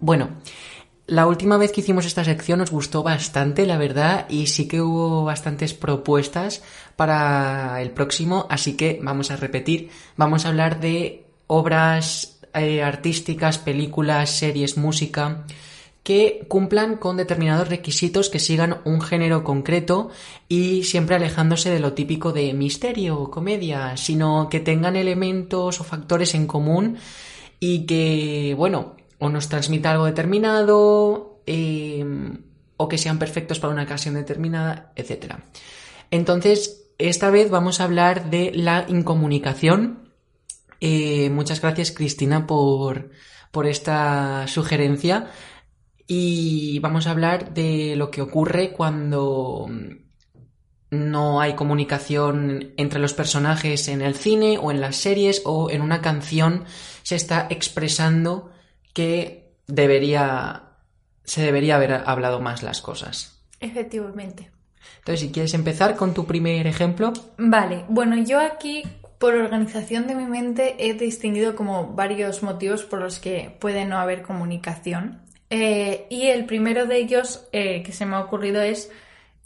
Bueno, 0.01 0.29
la 1.11 1.27
última 1.27 1.57
vez 1.57 1.73
que 1.73 1.81
hicimos 1.81 2.07
esta 2.07 2.25
sección 2.25 2.61
nos 2.61 2.71
gustó 2.71 3.03
bastante, 3.03 3.67
la 3.67 3.77
verdad, 3.77 4.27
y 4.29 4.47
sí 4.47 4.69
que 4.69 4.81
hubo 4.81 5.25
bastantes 5.25 5.75
propuestas 5.75 6.63
para 6.95 7.83
el 7.83 7.91
próximo, 7.91 8.47
así 8.49 8.77
que 8.77 9.01
vamos 9.03 9.33
a 9.33 9.37
repetir. 9.37 9.91
Vamos 10.17 10.45
a 10.45 10.51
hablar 10.51 10.79
de 10.79 11.25
obras 11.49 12.39
eh, 12.55 12.85
artísticas, 12.85 13.59
películas, 13.59 14.31
series, 14.31 14.77
música 14.77 15.45
que 16.05 16.47
cumplan 16.47 16.97
con 16.97 17.17
determinados 17.17 17.69
requisitos 17.69 18.31
que 18.31 18.39
sigan 18.39 18.79
un 18.85 19.01
género 19.01 19.43
concreto 19.43 20.11
y 20.49 20.85
siempre 20.85 21.17
alejándose 21.17 21.71
de 21.71 21.81
lo 21.81 21.93
típico 21.93 22.33
de 22.33 22.55
misterio 22.55 23.19
o 23.19 23.31
comedia, 23.33 23.97
sino 23.97 24.49
que 24.49 24.61
tengan 24.61 24.95
elementos 24.95 25.81
o 25.81 25.85
factores 25.85 26.37
en 26.37 26.47
común 26.47 26.99
y 27.59 27.85
que, 27.85 28.55
bueno, 28.57 28.95
o 29.21 29.29
nos 29.29 29.49
transmita 29.49 29.93
algo 29.93 30.07
determinado, 30.07 31.43
eh, 31.47 32.05
o 32.77 32.89
que 32.89 32.99
sean 32.99 33.19
perfectos 33.19 33.61
para 33.61 33.73
una 33.73 33.85
ocasión 33.85 34.15
determinada, 34.15 34.93
etc. 34.97 35.35
Entonces, 36.11 36.91
esta 36.99 37.31
vez 37.31 37.51
vamos 37.51 37.81
a 37.81 37.85
hablar 37.85 38.31
de 38.31 38.53
la 38.55 38.87
incomunicación. 38.89 40.15
Eh, 40.81 41.29
muchas 41.31 41.61
gracias, 41.61 41.93
Cristina, 41.93 42.47
por, 42.47 43.11
por 43.51 43.67
esta 43.67 44.47
sugerencia. 44.49 45.31
Y 46.07 46.79
vamos 46.81 47.07
a 47.07 47.11
hablar 47.11 47.53
de 47.53 47.95
lo 47.97 48.11
que 48.11 48.23
ocurre 48.23 48.73
cuando 48.73 49.69
no 50.91 51.41
hay 51.41 51.55
comunicación 51.55 52.73
entre 52.77 52.99
los 52.99 53.15
personajes 53.15 53.87
en 53.89 54.03
el 54.03 54.15
cine 54.15 54.59
o 54.59 54.71
en 54.71 54.81
las 54.81 54.97
series 54.97 55.43
o 55.45 55.71
en 55.71 55.83
una 55.83 56.01
canción 56.01 56.65
se 57.03 57.15
está 57.15 57.47
expresando 57.49 58.51
que 58.93 59.53
debería 59.67 60.65
se 61.25 61.43
debería 61.43 61.77
haber 61.77 61.93
hablado 61.93 62.41
más 62.41 62.63
las 62.63 62.81
cosas. 62.81 63.41
Efectivamente. 63.61 64.51
Entonces, 64.99 65.21
si 65.21 65.31
quieres 65.31 65.55
empezar 65.55 65.95
con 65.97 66.13
tu 66.13 66.27
primer 66.27 66.67
ejemplo, 66.67 67.13
Vale, 67.39 67.85
bueno, 67.89 68.17
yo 68.17 68.41
aquí, 68.41 68.83
por 69.19 69.35
organización 69.35 70.07
de 70.07 70.15
mi 70.15 70.25
mente, 70.25 70.77
he 70.79 70.95
distinguido 70.95 71.55
como 71.55 71.95
varios 71.95 72.43
motivos 72.43 72.83
por 72.83 73.01
los 73.01 73.21
que 73.21 73.57
puede 73.61 73.85
no 73.85 73.99
haber 73.99 74.23
comunicación. 74.23 75.23
Eh, 75.51 76.07
y 76.11 76.27
el 76.27 76.47
primero 76.47 76.87
de 76.87 76.99
ellos 76.99 77.47
eh, 77.53 77.83
que 77.83 77.93
se 77.93 78.07
me 78.07 78.17
ha 78.17 78.21
ocurrido 78.21 78.63
es 78.63 78.91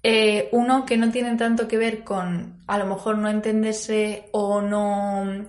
eh, 0.02 0.48
uno 0.52 0.84
que 0.84 0.98
no 0.98 1.10
tiene 1.10 1.36
tanto 1.36 1.66
que 1.66 1.78
ver 1.78 2.04
con 2.04 2.58
a 2.66 2.76
lo 2.76 2.84
mejor 2.84 3.16
no 3.16 3.30
entenderse 3.30 4.28
o 4.32 4.60
no 4.60 5.46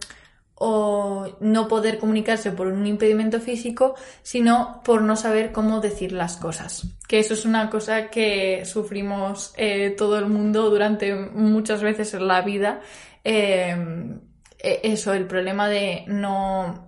o 0.56 1.38
no 1.42 1.68
poder 1.68 1.98
comunicarse 1.98 2.52
por 2.52 2.68
un 2.68 2.88
impedimento 2.88 3.40
físico, 3.42 3.96
sino 4.24 4.82
por 4.84 5.02
no 5.02 5.16
saber 5.16 5.52
cómo 5.52 5.82
decir 5.82 6.12
las 6.12 6.38
cosas. 6.38 6.88
Que 7.08 7.20
eso 7.20 7.34
es 7.34 7.46
una 7.46 7.70
cosa 7.70 8.10
que 8.10 8.64
sufrimos 8.66 9.54
todo 9.98 10.18
el 10.18 10.28
mundo 10.28 10.70
durante 10.70 11.14
muchas 11.14 11.82
veces 11.82 12.14
en 12.14 12.28
la 12.28 12.42
vida. 12.42 12.80
eso, 13.24 15.14
el 15.14 15.28
problema 15.28 15.68
de 15.68 16.06
no 16.08 16.86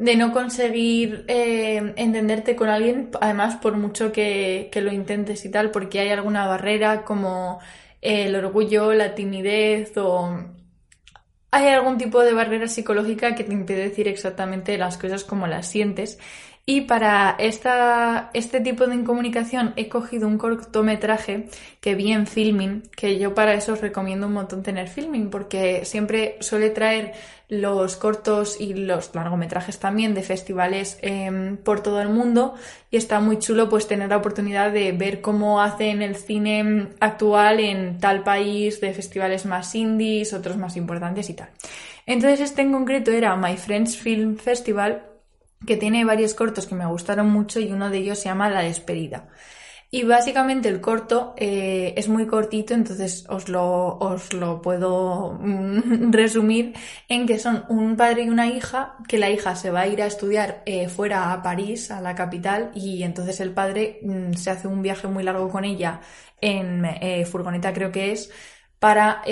de 0.00 0.16
no 0.16 0.32
conseguir 0.32 1.26
eh, 1.28 1.92
entenderte 1.96 2.56
con 2.56 2.70
alguien, 2.70 3.10
además 3.20 3.56
por 3.56 3.76
mucho 3.76 4.12
que, 4.12 4.70
lo 4.74 4.90
intentes 4.90 5.44
y 5.44 5.50
tal, 5.50 5.70
porque 5.70 6.00
hay 6.00 6.08
alguna 6.08 6.46
barrera 6.46 7.04
como 7.04 7.60
el 8.00 8.34
orgullo, 8.34 8.94
la 8.94 9.14
timidez 9.14 9.94
o 9.98 10.42
hay 11.50 11.68
algún 11.68 11.98
tipo 11.98 12.20
de 12.20 12.32
barrera 12.32 12.68
psicológica 12.68 13.34
que 13.34 13.44
te 13.44 13.52
impide 13.52 13.88
decir 13.88 14.08
exactamente 14.08 14.78
las 14.78 14.98
cosas 14.98 15.24
como 15.24 15.46
las 15.46 15.68
sientes. 15.68 16.18
Y 16.66 16.82
para 16.82 17.34
esta, 17.38 18.30
este 18.32 18.60
tipo 18.60 18.86
de 18.86 18.94
incomunicación 18.94 19.72
he 19.76 19.88
cogido 19.88 20.28
un 20.28 20.38
cortometraje 20.38 21.48
que 21.80 21.94
vi 21.96 22.12
en 22.12 22.26
Filming, 22.26 22.82
que 22.94 23.18
yo 23.18 23.34
para 23.34 23.54
eso 23.54 23.72
os 23.72 23.80
recomiendo 23.80 24.28
un 24.28 24.34
montón 24.34 24.62
tener 24.62 24.88
Filming, 24.88 25.30
porque 25.30 25.84
siempre 25.84 26.36
suele 26.40 26.70
traer 26.70 27.12
los 27.50 27.96
cortos 27.96 28.60
y 28.60 28.74
los 28.74 29.12
largometrajes 29.12 29.80
también 29.80 30.14
de 30.14 30.22
festivales 30.22 30.98
em, 31.02 31.56
por 31.56 31.82
todo 31.82 32.00
el 32.00 32.08
mundo 32.08 32.54
y 32.92 32.96
está 32.96 33.18
muy 33.18 33.40
chulo 33.40 33.68
pues 33.68 33.88
tener 33.88 34.08
la 34.08 34.18
oportunidad 34.18 34.70
de 34.70 34.92
ver 34.92 35.20
cómo 35.20 35.60
hacen 35.60 36.00
el 36.00 36.14
cine 36.14 36.90
actual 37.00 37.58
en 37.58 37.98
tal 37.98 38.22
país 38.22 38.80
de 38.80 38.94
festivales 38.94 39.46
más 39.46 39.74
indies, 39.74 40.32
otros 40.32 40.56
más 40.56 40.76
importantes 40.76 41.28
y 41.28 41.34
tal. 41.34 41.50
Entonces 42.06 42.40
este 42.40 42.62
en 42.62 42.70
concreto 42.70 43.10
era 43.10 43.34
My 43.34 43.56
Friends 43.56 43.96
Film 43.96 44.36
Festival 44.36 45.06
que 45.66 45.76
tiene 45.76 46.04
varios 46.04 46.34
cortos 46.34 46.68
que 46.68 46.76
me 46.76 46.86
gustaron 46.86 47.28
mucho 47.30 47.58
y 47.58 47.72
uno 47.72 47.90
de 47.90 47.98
ellos 47.98 48.20
se 48.20 48.28
llama 48.28 48.48
La 48.48 48.62
despedida. 48.62 49.28
Y 49.92 50.04
básicamente 50.04 50.68
el 50.68 50.80
corto 50.80 51.34
eh, 51.36 51.94
es 51.96 52.08
muy 52.08 52.26
cortito, 52.28 52.74
entonces 52.74 53.24
os 53.28 53.48
lo, 53.48 53.98
os 53.98 54.32
lo 54.32 54.62
puedo 54.62 55.32
mm, 55.40 56.12
resumir 56.12 56.74
en 57.08 57.26
que 57.26 57.40
son 57.40 57.64
un 57.68 57.96
padre 57.96 58.22
y 58.22 58.28
una 58.28 58.46
hija, 58.46 58.96
que 59.08 59.18
la 59.18 59.30
hija 59.30 59.56
se 59.56 59.70
va 59.72 59.80
a 59.80 59.88
ir 59.88 60.00
a 60.00 60.06
estudiar 60.06 60.62
eh, 60.64 60.88
fuera 60.88 61.32
a 61.32 61.42
París, 61.42 61.90
a 61.90 62.00
la 62.00 62.14
capital, 62.14 62.70
y 62.74 63.02
entonces 63.02 63.40
el 63.40 63.52
padre 63.52 63.98
mm, 64.04 64.34
se 64.34 64.50
hace 64.50 64.68
un 64.68 64.80
viaje 64.82 65.08
muy 65.08 65.24
largo 65.24 65.48
con 65.48 65.64
ella 65.64 66.00
en 66.40 66.84
eh, 66.84 67.24
furgoneta 67.26 67.72
creo 67.72 67.90
que 67.92 68.12
es, 68.12 68.30
para 68.78 69.22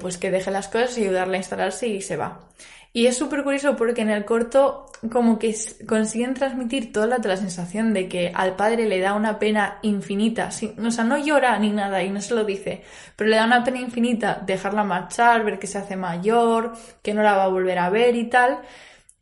pues 0.00 0.16
que 0.18 0.30
deje 0.30 0.50
las 0.50 0.68
cosas 0.68 0.96
y 0.96 1.02
ayudarle 1.02 1.36
a 1.36 1.38
instalarse 1.40 1.86
y 1.88 2.00
se 2.00 2.16
va. 2.16 2.48
Y 2.96 3.06
es 3.08 3.18
súper 3.18 3.44
curioso 3.44 3.76
porque 3.76 4.00
en 4.00 4.08
el 4.08 4.24
corto 4.24 4.86
como 5.12 5.38
que 5.38 5.54
consiguen 5.86 6.32
transmitir 6.32 6.94
toda 6.94 7.06
la, 7.06 7.36
sensación 7.36 7.92
de 7.92 8.08
que 8.08 8.32
al 8.34 8.56
padre 8.56 8.88
le 8.88 9.00
da 9.00 9.12
una 9.12 9.38
pena 9.38 9.80
infinita. 9.82 10.48
o 10.48 10.90
sea, 10.90 11.04
no 11.04 11.18
llora 11.18 11.58
ni 11.58 11.72
nada 11.72 12.02
y 12.02 12.08
no 12.08 12.22
se 12.22 12.34
lo 12.34 12.42
dice, 12.46 12.84
pero 13.14 13.28
le 13.28 13.36
da 13.36 13.44
una 13.44 13.62
pena 13.62 13.80
infinita 13.80 14.42
dejarla 14.46 14.82
marchar, 14.82 15.44
ver 15.44 15.58
que 15.58 15.66
se 15.66 15.76
hace 15.76 15.94
mayor, 15.94 16.72
que 17.02 17.12
no 17.12 17.22
la 17.22 17.36
va 17.36 17.44
a 17.44 17.48
volver 17.48 17.78
a 17.78 17.90
ver 17.90 18.16
y 18.16 18.30
tal. 18.30 18.62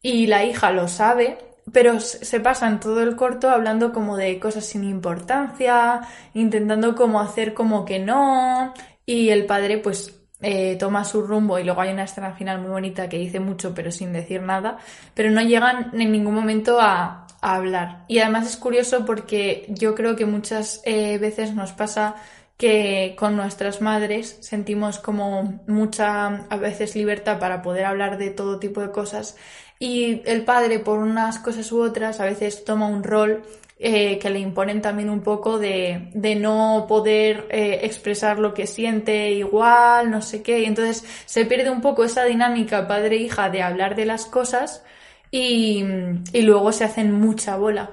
Y 0.01 0.29
la 0.29 0.45
hija 0.45 0.71
lo 0.71 0.87
sabe, 0.87 1.39
pero 1.73 1.99
se 1.99 2.39
pasan 2.39 2.79
todo 2.79 3.03
el 3.03 3.17
corto 3.17 3.51
hablando 3.51 3.93
como 3.93 4.17
de 4.17 4.39
cosas 4.39 4.65
sin 4.67 4.85
importancia, 4.85 6.01
intentando 6.33 6.95
como 6.95 7.21
hacer 7.21 7.55
como 7.55 7.85
que 7.85 7.99
no. 7.99 8.73
Y 9.05 9.31
el 9.31 9.47
padre 9.47 9.79
pues 9.79 10.24
eh, 10.41 10.77
toma 10.79 11.05
su 11.05 11.23
rumbo 11.23 11.59
y 11.59 11.65
luego 11.65 11.81
hay 11.81 11.93
una 11.93 12.05
escena 12.05 12.33
final 12.33 12.61
muy 12.61 12.71
bonita 12.71 13.09
que 13.09 13.19
dice 13.19 13.41
mucho 13.41 13.75
pero 13.75 13.91
sin 13.91 14.13
decir 14.13 14.43
nada, 14.43 14.79
pero 15.15 15.31
no 15.31 15.41
llegan 15.43 15.91
en 15.95 16.13
ningún 16.13 16.35
momento 16.35 16.79
a, 16.81 17.21
hablar. 17.41 18.07
Y 18.09 18.21
además 18.21 18.47
es 18.47 18.57
curioso 18.57 19.05
porque 19.05 19.67
yo 19.69 19.95
creo 19.95 20.17
que 20.17 20.25
muchas 20.25 20.81
eh, 20.87 21.19
veces 21.19 21.55
nos 21.55 21.73
pasa 21.73 22.15
que 22.57 23.15
con 23.19 23.37
nuestras 23.37 23.83
madres 23.83 24.39
sentimos 24.41 24.99
como 24.99 25.61
mucha 25.67 26.47
a 26.49 26.57
veces 26.57 26.97
libertad 26.97 27.39
para 27.39 27.61
poder 27.61 27.85
hablar 27.85 28.17
de 28.17 28.31
todo 28.31 28.59
tipo 28.59 28.81
de 28.81 28.91
cosas 28.91 29.37
y 29.79 30.23
el 30.25 30.45
padre 30.45 30.79
por 30.79 30.99
unas 30.99 31.39
cosas 31.39 31.71
u 31.73 31.83
otras 31.83 32.21
a 32.21 32.25
veces 32.25 32.65
toma 32.65 32.87
un 32.87 33.03
rol 33.03 33.43
eh, 33.77 34.19
que 34.19 34.31
le 34.31 34.39
imponen 34.39 34.81
también 34.81 35.11
un 35.11 35.21
poco 35.21 35.59
de, 35.59 36.11
de 36.15 36.37
no 36.37 36.87
poder 36.89 37.49
eh, 37.51 37.81
expresar 37.83 38.39
lo 38.39 38.55
que 38.55 38.67
siente 38.67 39.33
igual, 39.33 40.11
no 40.11 40.23
sé 40.23 40.43
qué. 40.43 40.61
Y 40.61 40.65
entonces 40.65 41.05
se 41.27 41.45
pierde 41.45 41.71
un 41.71 41.81
poco 41.81 42.05
esa 42.05 42.25
dinámica 42.25 42.87
padre-hija 42.87 43.51
de 43.51 43.63
hablar 43.63 43.97
de 43.97 44.07
las 44.07 44.27
cosas 44.27 44.85
y, 45.31 45.85
y 46.33 46.43
luego 46.43 46.71
se 46.73 46.85
hacen 46.85 47.13
mucha 47.13 47.57
bola. 47.57 47.91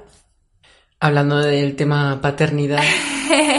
Hablando 0.99 1.39
del 1.39 1.75
tema 1.75 2.19
paternidad. 2.21 2.83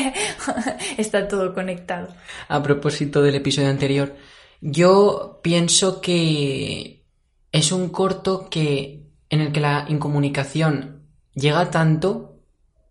Está 0.97 1.27
todo 1.27 1.53
conectado. 1.53 2.09
A 2.47 2.63
propósito 2.63 3.21
del 3.21 3.35
episodio 3.35 3.69
anterior, 3.69 4.15
yo 4.61 5.41
pienso 5.43 6.01
que 6.01 7.05
es 7.51 7.73
un 7.73 7.89
corto 7.89 8.49
que 8.49 9.03
en 9.29 9.41
el 9.41 9.51
que 9.51 9.61
la 9.61 9.87
incomunicación 9.89 10.92
llega 11.35 11.71
tanto 11.71 12.41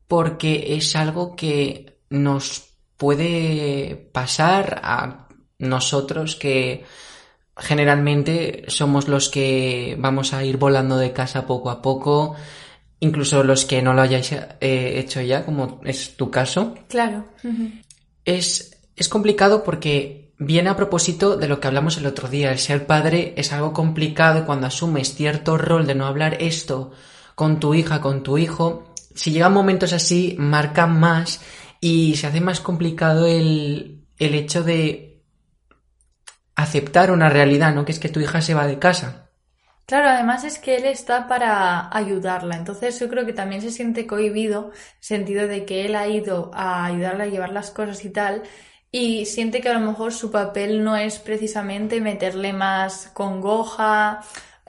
porque 0.07 0.75
es 0.75 0.95
algo 0.95 1.36
que 1.36 2.00
nos 2.10 2.71
puede 2.98 4.10
pasar 4.12 4.81
a 4.83 5.27
nosotros 5.57 6.36
que 6.36 6.83
generalmente 7.57 8.65
somos 8.67 9.07
los 9.07 9.29
que 9.29 9.95
vamos 10.00 10.33
a 10.33 10.43
ir 10.43 10.57
volando 10.57 10.98
de 10.98 11.13
casa 11.13 11.45
poco 11.45 11.69
a 11.69 11.81
poco, 11.81 12.36
incluso 13.00 13.43
los 13.43 13.65
que 13.65 13.81
no 13.81 13.93
lo 13.93 14.01
hayáis 14.01 14.31
eh, 14.31 15.00
hecho 15.00 15.21
ya, 15.21 15.45
como 15.45 15.79
es 15.83 16.15
tu 16.17 16.29
caso. 16.29 16.75
Claro. 16.88 17.27
es, 18.25 18.77
es 18.95 19.10
complicado 19.10 19.63
porque 19.63 20.33
viene 20.38 20.69
a 20.69 20.75
propósito 20.75 21.38
de 21.38 21.48
lo 21.48 21.60
que 21.60 21.67
hablamos 21.67 21.98
el 21.98 22.05
otro 22.05 22.27
día. 22.27 22.51
El 22.51 22.60
ser 22.60 22.86
padre 22.86 23.33
es 23.38 23.53
algo 23.53 23.74
complicado 23.74 24.45
cuando 24.45 24.67
asumes 24.67 25.15
cierto 25.15 25.57
rol 25.57 25.86
de 25.88 25.95
no 25.95 26.05
hablar 26.05 26.38
esto 26.41 26.91
con 27.41 27.60
tu 27.60 27.74
hija, 27.74 28.01
con 28.01 28.21
tu 28.21 28.38
hijo, 28.38 28.93
si 29.15 29.31
llegan 29.31 29.51
momentos 29.51 29.93
así, 29.93 30.36
marcan 30.38 31.00
más 31.00 31.41
y 31.79 32.15
se 32.15 32.27
hace 32.27 32.39
más 32.39 32.60
complicado 32.62 33.25
el, 33.25 34.05
el 34.19 34.36
hecho 34.36 34.62
de 34.62 35.24
aceptar 36.55 37.10
una 37.10 37.29
realidad, 37.29 37.74
¿no? 37.74 37.83
Que 37.83 37.93
es 37.93 37.98
que 37.98 38.10
tu 38.10 38.19
hija 38.19 38.41
se 38.41 38.53
va 38.53 38.67
de 38.67 38.77
casa. 38.77 39.31
Claro, 39.88 40.10
además 40.10 40.43
es 40.43 40.60
que 40.60 40.75
él 40.75 40.86
está 40.86 41.27
para 41.27 41.89
ayudarla, 41.91 42.57
entonces 42.57 43.00
yo 43.00 43.10
creo 43.10 43.25
que 43.25 43.33
también 43.33 43.63
se 43.63 43.71
siente 43.71 44.05
cohibido, 44.05 44.69
sentido 45.00 45.48
de 45.48 45.65
que 45.65 45.88
él 45.88 45.95
ha 45.95 46.07
ido 46.07 46.51
a 46.53 46.86
ayudarla 46.86 47.24
a 47.24 47.27
llevar 47.27 47.53
las 47.53 47.71
cosas 47.71 48.05
y 48.05 48.12
tal, 48.12 48.43
y 48.91 49.25
siente 49.25 49.62
que 49.62 49.69
a 49.69 49.79
lo 49.79 49.79
mejor 49.79 50.13
su 50.13 50.29
papel 50.29 50.83
no 50.83 50.95
es 50.95 51.17
precisamente 51.17 52.01
meterle 52.01 52.53
más 52.53 53.10
congoja 53.15 54.21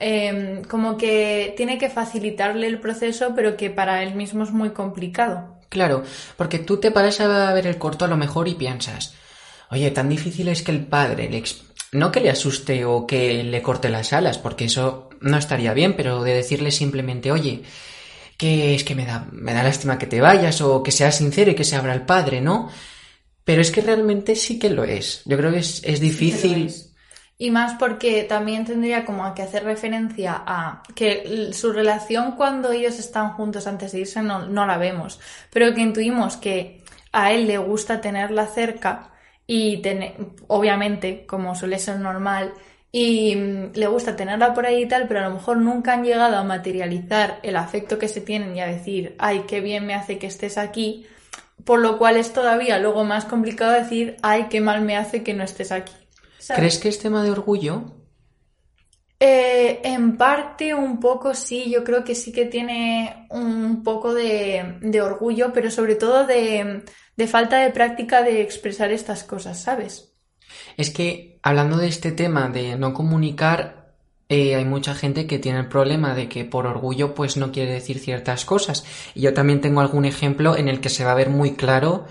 Em, 0.05 0.65
como 0.65 0.97
que 0.97 1.53
tiene 1.55 1.77
que 1.77 1.89
facilitarle 1.89 2.67
el 2.67 2.81
proceso, 2.81 3.31
pero 3.33 3.55
que 3.55 3.69
para 3.69 4.03
él 4.03 4.15
mismo 4.15 4.43
es 4.43 4.51
muy 4.51 4.71
complicado. 4.71 5.61
Claro, 5.69 6.03
porque 6.35 6.59
tú 6.59 6.75
te 6.75 6.91
paras 6.91 7.21
a 7.21 7.53
ver 7.53 7.67
el 7.67 7.77
corto 7.77 8.03
a 8.03 8.09
lo 8.09 8.17
mejor 8.17 8.49
y 8.49 8.55
piensas, 8.55 9.13
oye, 9.71 9.91
tan 9.91 10.09
difícil 10.09 10.49
es 10.49 10.61
que 10.61 10.73
el 10.73 10.85
padre 10.85 11.29
le 11.29 11.41
no 11.93 12.11
que 12.11 12.19
le 12.19 12.29
asuste 12.29 12.83
o 12.83 13.07
que 13.07 13.45
le 13.45 13.61
corte 13.61 13.87
las 13.87 14.11
alas, 14.11 14.37
porque 14.37 14.65
eso 14.65 15.09
no 15.21 15.37
estaría 15.37 15.73
bien, 15.73 15.95
pero 15.95 16.21
de 16.21 16.33
decirle 16.33 16.71
simplemente, 16.71 17.31
oye, 17.31 17.63
que 18.35 18.75
es 18.75 18.83
que 18.83 18.95
me 18.95 19.05
da, 19.05 19.29
me 19.31 19.53
da 19.53 19.63
lástima 19.63 19.97
que 19.97 20.07
te 20.07 20.19
vayas 20.19 20.59
o 20.59 20.83
que 20.83 20.91
sea 20.91 21.13
sincero 21.13 21.51
y 21.51 21.55
que 21.55 21.63
se 21.63 21.77
abra 21.77 21.93
el 21.93 22.01
padre, 22.01 22.41
¿no? 22.41 22.69
Pero 23.45 23.61
es 23.61 23.71
que 23.71 23.79
realmente 23.79 24.35
sí 24.35 24.59
que 24.59 24.69
lo 24.69 24.83
es. 24.83 25.21
Yo 25.23 25.37
creo 25.37 25.53
que 25.53 25.59
es, 25.59 25.81
es 25.85 26.01
difícil. 26.01 26.73
Y 27.37 27.51
más 27.51 27.73
porque 27.79 28.23
también 28.23 28.63
tendría 28.65 29.05
como 29.05 29.33
que 29.33 29.41
hacer 29.41 29.63
referencia 29.63 30.43
a 30.45 30.83
que 30.95 31.49
su 31.53 31.73
relación 31.73 32.33
cuando 32.33 32.71
ellos 32.71 32.99
están 32.99 33.33
juntos 33.33 33.67
antes 33.67 33.91
de 33.91 34.01
irse 34.01 34.21
no, 34.21 34.65
la 34.65 34.77
vemos, 34.77 35.19
pero 35.51 35.73
que 35.73 35.81
intuimos 35.81 36.37
que 36.37 36.83
a 37.11 37.31
él 37.31 37.47
le 37.47 37.57
gusta 37.57 38.01
tenerla 38.01 38.47
cerca 38.47 39.11
y 39.45 39.81
tener, 39.81 40.15
obviamente, 40.47 41.25
como 41.25 41.55
suele 41.55 41.79
ser 41.79 41.99
normal, 41.99 42.53
y 42.95 43.35
mm, 43.35 43.71
le 43.73 43.87
gusta 43.87 44.15
tenerla 44.15 44.53
por 44.53 44.65
ahí 44.65 44.83
y 44.83 44.87
tal, 44.87 45.07
pero 45.07 45.21
a 45.21 45.29
lo 45.29 45.35
mejor 45.35 45.57
nunca 45.57 45.93
han 45.93 46.03
llegado 46.05 46.37
a 46.37 46.43
materializar 46.43 47.39
el 47.43 47.57
afecto 47.57 47.97
que 47.99 48.07
se 48.07 48.21
tienen 48.21 48.55
y 48.55 48.61
a 48.61 48.67
decir, 48.67 49.15
ay, 49.19 49.45
qué 49.47 49.59
bien 49.61 49.85
me 49.85 49.95
hace 49.95 50.19
que 50.19 50.27
estés 50.27 50.57
aquí, 50.57 51.07
por 51.65 51.79
lo 51.79 51.97
cual 51.97 52.17
es 52.17 52.33
todavía 52.33 52.77
luego 52.79 53.03
más 53.03 53.25
complicado 53.25 53.71
decir, 53.73 54.17
ay, 54.21 54.47
qué 54.49 54.61
mal 54.61 54.81
me 54.83 54.95
hace 54.95 55.23
que 55.23 55.33
no 55.33 55.43
estés 55.43 55.71
aquí. 55.71 55.93
¿Crees 56.55 56.77
que 56.77 56.89
es 56.89 56.99
tema 56.99 57.23
de 57.23 57.31
orgullo? 57.31 57.83
Eh, 59.19 59.79
en 59.83 60.17
parte, 60.17 60.73
un 60.73 60.99
poco 60.99 61.33
sí, 61.33 61.69
yo 61.71 61.83
creo 61.83 62.03
que 62.03 62.15
sí 62.15 62.33
que 62.33 62.45
tiene 62.45 63.27
un 63.29 63.81
poco 63.83 64.13
de, 64.13 64.79
de 64.81 65.01
orgullo, 65.01 65.53
pero 65.53 65.71
sobre 65.71 65.95
todo 65.95 66.27
de, 66.27 66.83
de 67.15 67.27
falta 67.27 67.59
de 67.59 67.69
práctica 67.69 68.21
de 68.21 68.41
expresar 68.41 68.91
estas 68.91 69.23
cosas, 69.23 69.61
¿sabes? 69.61 70.13
Es 70.75 70.89
que 70.89 71.39
hablando 71.41 71.77
de 71.77 71.87
este 71.87 72.11
tema 72.11 72.49
de 72.49 72.75
no 72.75 72.93
comunicar, 72.93 73.95
eh, 74.29 74.55
hay 74.55 74.65
mucha 74.65 74.95
gente 74.95 75.27
que 75.27 75.39
tiene 75.39 75.59
el 75.59 75.67
problema 75.67 76.15
de 76.15 76.27
que 76.27 76.43
por 76.43 76.65
orgullo 76.65 77.13
pues 77.13 77.37
no 77.37 77.51
quiere 77.51 77.71
decir 77.71 77.99
ciertas 77.99 78.45
cosas. 78.45 78.83
Y 79.13 79.21
yo 79.21 79.33
también 79.33 79.61
tengo 79.61 79.81
algún 79.81 80.05
ejemplo 80.05 80.57
en 80.57 80.67
el 80.67 80.81
que 80.81 80.89
se 80.89 81.05
va 81.05 81.11
a 81.11 81.15
ver 81.15 81.29
muy 81.29 81.55
claro 81.55 82.05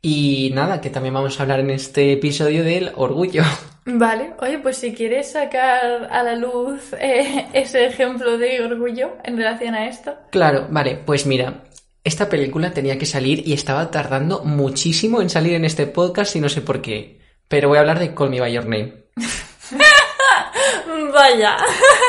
y 0.00 0.50
nada, 0.54 0.80
que 0.80 0.90
también 0.90 1.14
vamos 1.14 1.38
a 1.38 1.42
hablar 1.42 1.60
en 1.60 1.70
este 1.70 2.12
episodio 2.12 2.64
del 2.64 2.92
orgullo. 2.94 3.42
Vale, 3.84 4.34
oye, 4.40 4.58
pues 4.58 4.76
si 4.76 4.92
quieres 4.92 5.32
sacar 5.32 6.08
a 6.10 6.22
la 6.22 6.36
luz 6.36 6.92
eh, 7.00 7.46
ese 7.54 7.86
ejemplo 7.86 8.36
de 8.36 8.62
orgullo 8.62 9.16
en 9.24 9.38
relación 9.38 9.74
a 9.74 9.88
esto. 9.88 10.14
Claro, 10.30 10.66
vale, 10.68 10.96
pues 10.96 11.24
mira, 11.24 11.64
esta 12.04 12.28
película 12.28 12.70
tenía 12.70 12.98
que 12.98 13.06
salir 13.06 13.48
y 13.48 13.54
estaba 13.54 13.90
tardando 13.90 14.44
muchísimo 14.44 15.22
en 15.22 15.30
salir 15.30 15.54
en 15.54 15.64
este 15.64 15.86
podcast 15.86 16.36
y 16.36 16.40
no 16.40 16.50
sé 16.50 16.60
por 16.60 16.82
qué. 16.82 17.20
Pero 17.48 17.68
voy 17.68 17.78
a 17.78 17.80
hablar 17.80 17.98
de 17.98 18.14
Call 18.14 18.28
Me 18.28 18.40
By 18.40 18.52
Your 18.52 18.64
Name. 18.64 18.92
Vaya, 21.14 21.56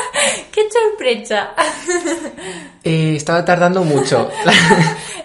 qué 0.52 0.68
sorpresa. 0.70 1.54
Eh, 2.84 3.14
estaba 3.16 3.44
tardando 3.44 3.82
mucho. 3.84 4.30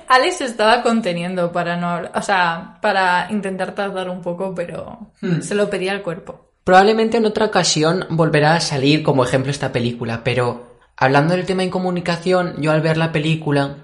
Alex 0.07 0.37
se 0.37 0.45
estaba 0.45 0.81
conteniendo 0.83 1.51
para 1.51 1.77
no 1.77 1.87
hablar, 1.89 2.11
o 2.15 2.21
sea, 2.21 2.77
para 2.81 3.27
intentar 3.31 3.73
tardar 3.75 4.09
un 4.09 4.21
poco, 4.21 4.53
pero 4.55 5.11
Hmm. 5.21 5.41
se 5.41 5.55
lo 5.55 5.69
pedía 5.69 5.91
al 5.91 6.01
cuerpo. 6.01 6.51
Probablemente 6.63 7.17
en 7.17 7.25
otra 7.25 7.45
ocasión 7.45 8.05
volverá 8.09 8.55
a 8.55 8.59
salir 8.59 9.03
como 9.03 9.23
ejemplo 9.23 9.51
esta 9.51 9.71
película, 9.71 10.21
pero 10.23 10.77
hablando 10.97 11.35
del 11.35 11.45
tema 11.45 11.61
de 11.63 11.69
comunicación, 11.69 12.55
yo 12.59 12.71
al 12.71 12.81
ver 12.81 12.97
la 12.97 13.11
película, 13.11 13.75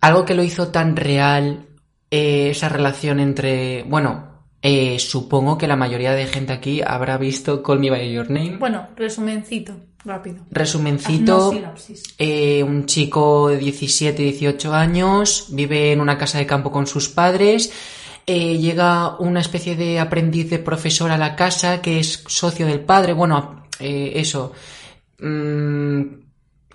algo 0.00 0.24
que 0.24 0.34
lo 0.34 0.42
hizo 0.42 0.68
tan 0.68 0.94
real, 0.96 1.66
eh, 2.10 2.50
esa 2.50 2.68
relación 2.68 3.18
entre, 3.18 3.82
bueno, 3.84 4.44
eh, 4.62 4.98
supongo 4.98 5.58
que 5.58 5.66
la 5.66 5.76
mayoría 5.76 6.12
de 6.12 6.26
gente 6.26 6.52
aquí 6.52 6.80
habrá 6.86 7.18
visto 7.18 7.62
Call 7.62 7.80
Me 7.80 7.90
By 7.90 8.12
Your 8.12 8.30
Name. 8.30 8.56
Bueno, 8.58 8.88
resumencito, 8.96 9.72
rápido. 10.06 10.36
Resumencito, 10.50 11.52
eh, 12.16 12.62
un 12.62 12.86
chico 12.86 13.48
de 13.48 13.58
17, 13.58 14.22
18 14.22 14.72
años, 14.72 15.48
vive 15.50 15.92
en 15.92 16.00
una 16.00 16.16
casa 16.16 16.38
de 16.38 16.46
campo 16.46 16.70
con 16.70 16.86
sus 16.86 17.08
padres, 17.08 17.72
eh, 18.26 18.58
llega 18.58 19.16
una 19.18 19.40
especie 19.40 19.76
de 19.76 20.00
aprendiz 20.00 20.50
de 20.50 20.58
profesor 20.58 21.10
a 21.10 21.18
la 21.18 21.36
casa 21.36 21.82
que 21.82 22.00
es 22.00 22.24
socio 22.26 22.66
del 22.66 22.80
padre, 22.80 23.12
bueno, 23.12 23.66
eh, 23.78 24.12
eso, 24.16 24.52
mm, 25.20 26.02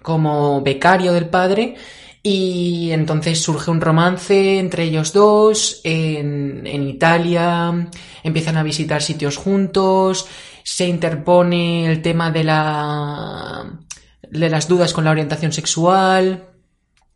como 0.01 0.61
becario 0.61 1.13
del 1.13 1.27
padre, 1.27 1.75
y 2.23 2.91
entonces 2.91 3.41
surge 3.41 3.71
un 3.71 3.81
romance 3.81 4.59
entre 4.59 4.83
ellos 4.83 5.11
dos 5.11 5.81
en, 5.83 6.67
en 6.67 6.87
Italia, 6.87 7.89
empiezan 8.23 8.57
a 8.57 8.63
visitar 8.63 9.01
sitios 9.01 9.37
juntos, 9.37 10.27
se 10.71 10.87
interpone 10.87 11.91
el 11.91 12.01
tema 12.01 12.31
de 12.31 12.45
la 12.45 13.77
de 14.21 14.49
las 14.49 14.69
dudas 14.69 14.93
con 14.93 15.03
la 15.03 15.11
orientación 15.11 15.51
sexual. 15.51 16.47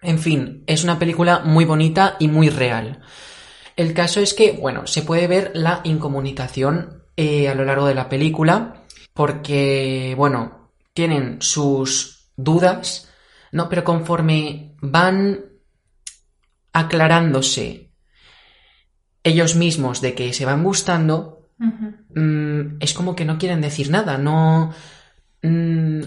En 0.01 0.19
fin, 0.19 0.65
es 0.67 0.83
una 0.83 0.99
película 0.99 1.39
muy 1.39 1.63
bonita 1.63 2.17
y 2.19 2.27
muy 2.27 2.49
real. 2.49 3.01
El 3.77 3.93
caso 3.93 4.19
es 4.19 4.33
que, 4.33 4.51
bueno, 4.51 4.87
se 4.87 5.03
puede 5.03 5.27
ver 5.27 5.51
la 5.53 5.79
incomunicación 5.85 7.03
eh, 7.15 7.47
a 7.47 7.55
lo 7.55 7.63
largo 7.63 7.87
de 7.87 7.95
la 7.95 8.09
película, 8.09 8.83
porque, 9.13 10.15
bueno, 10.17 10.73
tienen 10.93 11.41
sus 11.41 12.27
dudas, 12.35 13.09
¿no? 13.53 13.69
Pero 13.69 13.85
conforme 13.85 14.75
van 14.81 15.45
aclarándose 16.73 17.93
ellos 19.23 19.55
mismos 19.55 20.01
de 20.01 20.13
que 20.13 20.33
se 20.33 20.43
van 20.43 20.61
gustando, 20.61 21.34
Mm, 21.57 22.77
es 22.79 22.93
como 22.93 23.15
que 23.15 23.25
no 23.25 23.37
quieren 23.37 23.61
decir 23.61 23.89
nada, 23.89 24.17
no... 24.17 24.73
mm, 25.41 26.01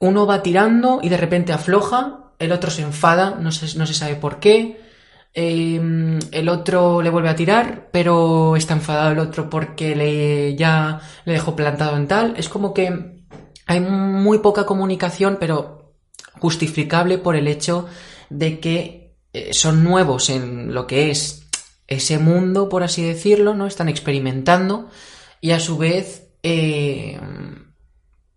uno 0.00 0.26
va 0.26 0.42
tirando 0.42 1.00
y 1.02 1.08
de 1.08 1.16
repente 1.16 1.52
afloja, 1.52 2.32
el 2.38 2.52
otro 2.52 2.70
se 2.70 2.82
enfada, 2.82 3.36
no 3.40 3.50
se, 3.50 3.76
no 3.76 3.86
se 3.86 3.94
sabe 3.94 4.14
por 4.16 4.38
qué, 4.38 4.80
eh, 5.34 6.18
el 6.32 6.48
otro 6.48 7.02
le 7.02 7.10
vuelve 7.10 7.28
a 7.28 7.36
tirar, 7.36 7.88
pero 7.92 8.56
está 8.56 8.74
enfadado 8.74 9.12
el 9.12 9.18
otro 9.18 9.50
porque 9.50 9.94
le, 9.96 10.56
ya 10.56 11.00
le 11.24 11.32
dejó 11.32 11.56
plantado 11.56 11.96
en 11.96 12.08
tal, 12.08 12.34
es 12.36 12.48
como 12.48 12.72
que 12.72 13.24
hay 13.66 13.80
muy 13.80 14.38
poca 14.38 14.64
comunicación, 14.64 15.36
pero 15.38 15.94
justificable 16.38 17.18
por 17.18 17.36
el 17.36 17.48
hecho 17.48 17.88
de 18.30 18.60
que 18.60 19.16
eh, 19.32 19.52
son 19.52 19.84
nuevos 19.84 20.30
en 20.30 20.72
lo 20.72 20.86
que 20.86 21.10
es 21.10 21.47
ese 21.88 22.18
mundo, 22.18 22.68
por 22.68 22.82
así 22.82 23.02
decirlo, 23.02 23.54
¿no? 23.54 23.66
Están 23.66 23.88
experimentando 23.88 24.88
y 25.40 25.50
a 25.52 25.60
su 25.60 25.78
vez 25.78 26.28
eh, 26.42 27.18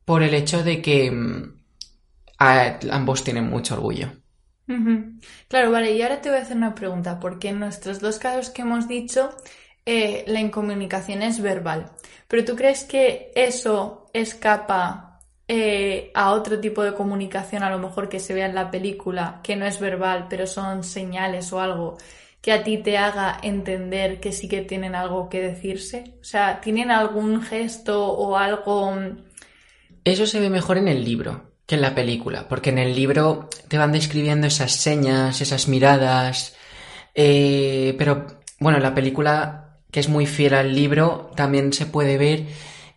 por 0.06 0.24
el 0.24 0.34
hecho 0.34 0.64
de 0.64 0.82
que 0.82 1.12
mm, 1.12 1.54
ambos 2.38 3.24
tienen 3.24 3.50
mucho 3.50 3.76
orgullo. 3.76 4.12
Claro, 5.50 5.70
vale, 5.70 5.92
y 5.92 6.02
ahora 6.02 6.22
te 6.22 6.30
voy 6.30 6.40
a 6.40 6.44
hacer 6.44 6.56
una 6.56 6.74
pregunta, 6.74 7.20
porque 7.20 7.50
en 7.50 7.60
nuestros 7.60 8.00
dos 8.00 8.20
casos 8.20 8.50
que 8.50 8.62
hemos 8.62 8.88
dicho, 8.88 9.36
eh, 9.86 10.24
la 10.28 10.40
incomunicación 10.40 11.22
es 11.22 11.42
verbal. 11.42 11.92
Pero 12.30 12.46
¿tú 12.46 12.56
crees 12.56 12.86
que 12.86 13.32
eso 13.36 14.10
escapa 14.14 15.20
eh, 15.48 16.12
a 16.14 16.32
otro 16.32 16.60
tipo 16.62 16.84
de 16.84 16.94
comunicación, 16.94 17.64
a 17.64 17.70
lo 17.70 17.80
mejor 17.80 18.08
que 18.08 18.22
se 18.22 18.34
vea 18.34 18.46
en 18.46 18.56
la 18.56 18.72
película, 18.72 19.42
que 19.44 19.58
no 19.58 19.66
es 19.66 19.82
verbal, 19.82 20.28
pero 20.30 20.48
son 20.48 20.86
señales 20.86 21.52
o 21.52 21.60
algo 21.60 21.98
que 22.42 22.52
a 22.52 22.64
ti 22.64 22.78
te 22.78 22.98
haga 22.98 23.38
entender 23.44 24.20
que 24.20 24.32
sí 24.32 24.48
que 24.48 24.62
tienen 24.62 24.96
algo 24.96 25.30
que 25.30 25.42
decirse? 25.42 26.16
O 26.22 26.24
sea, 26.24 26.60
¿tienen 26.62 26.92
algún 26.92 27.42
gesto 27.44 28.08
o 28.08 28.36
algo... 28.36 28.92
mm, 28.94 29.18
Eso 30.04 30.26
se 30.26 30.40
ve 30.40 30.50
mejor 30.50 30.78
en 30.78 30.88
el 30.88 31.06
libro 31.06 31.52
que 31.68 31.76
en 31.76 31.82
la 31.82 31.96
película, 31.96 32.48
porque 32.50 32.72
en 32.72 32.80
el 32.80 32.96
libro 32.96 33.48
te 33.68 33.78
van 33.78 33.92
describiendo 33.92 34.48
esas 34.48 34.74
señas, 34.74 35.40
esas 35.42 35.68
miradas, 35.68 36.56
eh, 37.16 37.96
pero 37.98 38.28
bueno, 38.60 38.78
en 38.78 38.84
la 38.84 38.96
película, 38.96 39.78
que 39.92 40.00
es 40.00 40.10
muy 40.10 40.26
fiel 40.26 40.56
al 40.56 40.74
libro, 40.76 41.32
también 41.36 41.72
se 41.74 41.86
puede 41.86 42.18
ver 42.18 42.48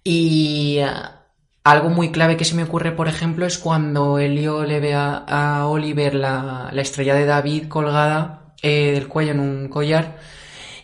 y 0.02 0.78
ah, 0.80 1.26
algo 1.64 1.90
muy 1.90 2.11
clave 2.12 2.37
que 2.37 2.44
se 2.44 2.54
me 2.54 2.64
ocurre, 2.64 2.92
por 2.92 3.09
ejemplo, 3.09 3.46
es 3.46 3.59
cuando 3.59 4.18
Elio 4.18 4.64
le 4.64 4.80
ve 4.80 4.94
a, 4.94 5.66
Oliver 5.68 6.14
la 6.14 6.70
estrella 6.74 7.14
de 7.14 7.26
David 7.26 7.68
colgada 7.68 8.43
eh, 8.62 8.93
del 8.93 9.09
cuello 9.09 9.33
en 9.33 9.40
un 9.40 9.69
collar. 9.69 10.19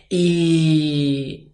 Y, 0.09 1.53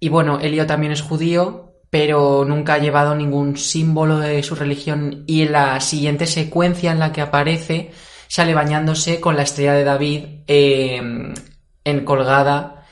y 0.00 0.08
bueno, 0.08 0.40
Elio 0.40 0.66
también 0.66 0.92
es 0.92 1.02
judío, 1.02 1.74
pero 1.90 2.44
nunca 2.44 2.74
ha 2.74 2.78
llevado 2.78 3.14
ningún 3.14 3.56
símbolo 3.56 4.18
de 4.18 4.42
su 4.42 4.54
religión. 4.54 5.24
Y 5.26 5.42
en 5.42 5.52
la 5.52 5.80
siguiente 5.80 6.26
secuencia 6.26 6.92
en 6.92 6.98
la 6.98 7.12
que 7.12 7.20
aparece 7.20 7.92
sale 8.28 8.54
bañándose 8.54 9.20
con 9.20 9.36
la 9.36 9.42
estrella 9.42 9.74
de 9.74 9.84
David 9.84 10.24
eh, 10.46 11.32
en 11.84 12.04
colgada. 12.04 12.86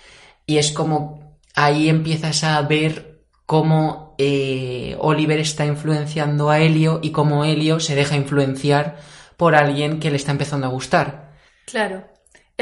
Y 0.46 0.59
es 0.59 0.70
como 0.72 1.38
ahí 1.55 1.88
empiezas 1.88 2.44
a 2.44 2.61
ver 2.62 3.25
cómo 3.46 4.14
eh, 4.18 4.96
Oliver 5.01 5.38
está 5.38 5.66
influenciando 5.66 6.51
a 6.51 6.61
Helio 6.61 7.01
y 7.03 7.11
cómo 7.11 7.44
Helio 7.44 7.81
se 7.81 7.94
deja 7.94 8.16
influenciar 8.16 8.98
por 9.37 9.55
alguien 9.55 9.98
que 10.01 10.11
le 10.11 10.16
está 10.16 10.31
empezando 10.31 10.66
a 10.66 10.70
gustar. 10.70 11.33
Claro, 11.66 12.05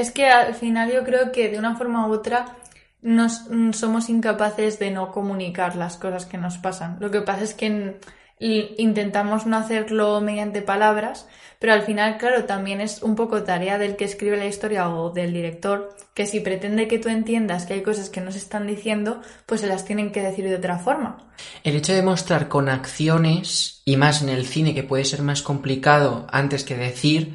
es 0.00 0.10
que 0.10 0.26
al 0.26 0.54
final 0.54 0.92
yo 0.92 1.04
creo 1.04 1.32
que 1.32 1.48
de 1.48 1.58
una 1.58 1.76
forma 1.76 2.06
u 2.06 2.12
otra 2.12 2.56
nos, 3.02 3.48
mm, 3.50 3.72
somos 3.72 4.08
incapaces 4.08 4.78
de 4.78 4.90
no 4.90 5.10
comunicar 5.12 5.76
las 5.76 5.96
cosas 5.96 6.26
que 6.26 6.38
nos 6.38 6.58
pasan. 6.58 6.96
Lo 7.00 7.10
que 7.10 7.22
pasa 7.22 7.44
es 7.44 7.54
que 7.54 7.98
intentamos 8.40 9.44
no 9.44 9.58
hacerlo 9.58 10.20
mediante 10.22 10.62
palabras, 10.62 11.26
pero 11.58 11.74
al 11.74 11.82
final, 11.82 12.16
claro, 12.16 12.44
también 12.44 12.80
es 12.80 13.02
un 13.02 13.14
poco 13.14 13.42
tarea 13.42 13.76
del 13.76 13.96
que 13.96 14.06
escribe 14.06 14.38
la 14.38 14.46
historia 14.46 14.88
o 14.88 15.10
del 15.10 15.34
director, 15.34 15.94
que 16.14 16.24
si 16.24 16.40
pretende 16.40 16.88
que 16.88 16.98
tú 16.98 17.10
entiendas 17.10 17.66
que 17.66 17.74
hay 17.74 17.82
cosas 17.82 18.08
que 18.08 18.22
no 18.22 18.32
se 18.32 18.38
están 18.38 18.66
diciendo, 18.66 19.20
pues 19.44 19.60
se 19.60 19.66
las 19.66 19.84
tienen 19.84 20.10
que 20.10 20.22
decir 20.22 20.48
de 20.48 20.56
otra 20.56 20.78
forma. 20.78 21.18
El 21.62 21.76
hecho 21.76 21.92
de 21.92 22.02
mostrar 22.02 22.48
con 22.48 22.70
acciones, 22.70 23.82
y 23.84 23.98
más 23.98 24.22
en 24.22 24.30
el 24.30 24.46
cine 24.46 24.74
que 24.74 24.84
puede 24.84 25.04
ser 25.04 25.20
más 25.20 25.42
complicado 25.42 26.26
antes 26.32 26.64
que 26.64 26.78
decir, 26.78 27.34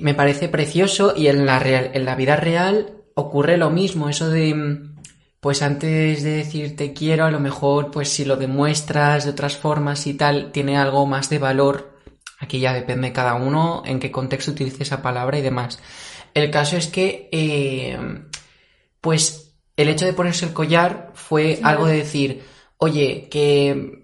me 0.00 0.14
parece 0.14 0.48
precioso 0.48 1.14
y 1.16 1.28
en 1.28 1.46
la, 1.46 1.58
real- 1.58 1.90
en 1.94 2.04
la 2.04 2.14
vida 2.14 2.36
real 2.36 2.94
ocurre 3.14 3.56
lo 3.56 3.70
mismo, 3.70 4.08
eso 4.08 4.28
de, 4.30 4.54
mm, 4.54 4.96
pues 5.40 5.62
antes 5.62 6.22
de 6.22 6.30
decir 6.30 6.76
te 6.76 6.92
quiero, 6.92 7.24
a 7.24 7.30
lo 7.30 7.40
mejor, 7.40 7.90
pues 7.90 8.08
si 8.10 8.24
lo 8.24 8.36
demuestras 8.36 9.24
de 9.24 9.30
otras 9.30 9.56
formas 9.56 10.06
y 10.06 10.14
tal, 10.14 10.52
tiene 10.52 10.76
algo 10.78 11.06
más 11.06 11.28
de 11.30 11.38
valor. 11.38 11.98
Aquí 12.38 12.60
ya 12.60 12.72
depende 12.72 13.08
de 13.08 13.12
cada 13.14 13.34
uno 13.34 13.82
en 13.84 13.98
qué 14.00 14.10
contexto 14.10 14.52
utilice 14.52 14.82
esa 14.82 15.02
palabra 15.02 15.38
y 15.38 15.42
demás. 15.42 15.78
El 16.34 16.50
caso 16.50 16.76
es 16.76 16.86
que, 16.86 17.28
eh, 17.32 17.98
pues 19.00 19.54
el 19.76 19.88
hecho 19.88 20.04
de 20.06 20.12
ponerse 20.12 20.46
el 20.46 20.52
collar 20.52 21.10
fue 21.14 21.56
Sí. 21.56 21.62
algo 21.64 21.86
de 21.86 21.96
decir, 21.96 22.42
oye, 22.78 23.28
que 23.30 23.99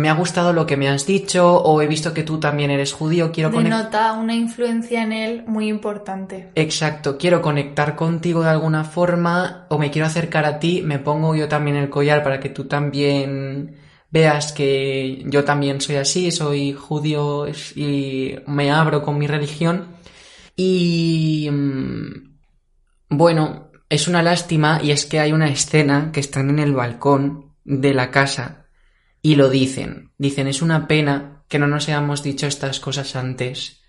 me 0.00 0.08
ha 0.08 0.14
gustado 0.14 0.52
lo 0.52 0.66
que 0.66 0.76
me 0.76 0.88
has 0.88 1.06
dicho 1.06 1.54
o 1.54 1.80
he 1.82 1.86
visto 1.86 2.14
que 2.14 2.22
tú 2.22 2.40
también 2.40 2.70
eres 2.70 2.92
judío, 2.92 3.30
quiero 3.30 3.50
conectar... 3.50 3.78
Denota 3.78 4.12
una 4.14 4.34
influencia 4.34 5.02
en 5.02 5.12
él 5.12 5.44
muy 5.46 5.68
importante. 5.68 6.50
Exacto, 6.54 7.18
quiero 7.18 7.42
conectar 7.42 7.94
contigo 7.96 8.42
de 8.42 8.50
alguna 8.50 8.84
forma 8.84 9.66
o 9.68 9.78
me 9.78 9.90
quiero 9.90 10.06
acercar 10.06 10.46
a 10.46 10.58
ti, 10.58 10.82
me 10.82 10.98
pongo 10.98 11.36
yo 11.36 11.48
también 11.48 11.76
el 11.76 11.90
collar 11.90 12.22
para 12.22 12.40
que 12.40 12.48
tú 12.48 12.64
también 12.64 13.76
veas 14.10 14.52
que 14.52 15.22
yo 15.26 15.44
también 15.44 15.80
soy 15.80 15.96
así, 15.96 16.30
soy 16.30 16.72
judío 16.72 17.46
y 17.76 18.36
me 18.46 18.70
abro 18.70 19.02
con 19.02 19.18
mi 19.18 19.26
religión. 19.26 19.88
Y 20.56 21.48
mm, 21.50 22.38
bueno, 23.10 23.70
es 23.88 24.08
una 24.08 24.22
lástima 24.22 24.80
y 24.82 24.92
es 24.92 25.04
que 25.04 25.20
hay 25.20 25.32
una 25.32 25.48
escena 25.48 26.10
que 26.12 26.20
están 26.20 26.48
en 26.50 26.58
el 26.58 26.72
balcón 26.72 27.52
de 27.64 27.92
la 27.92 28.10
casa 28.10 28.60
y 29.22 29.36
lo 29.36 29.48
dicen. 29.48 30.12
Dicen, 30.18 30.46
es 30.46 30.62
una 30.62 30.86
pena 30.86 31.44
que 31.48 31.58
no 31.58 31.66
nos 31.66 31.88
hayamos 31.88 32.22
dicho 32.22 32.46
estas 32.46 32.80
cosas 32.80 33.16
antes. 33.16 33.82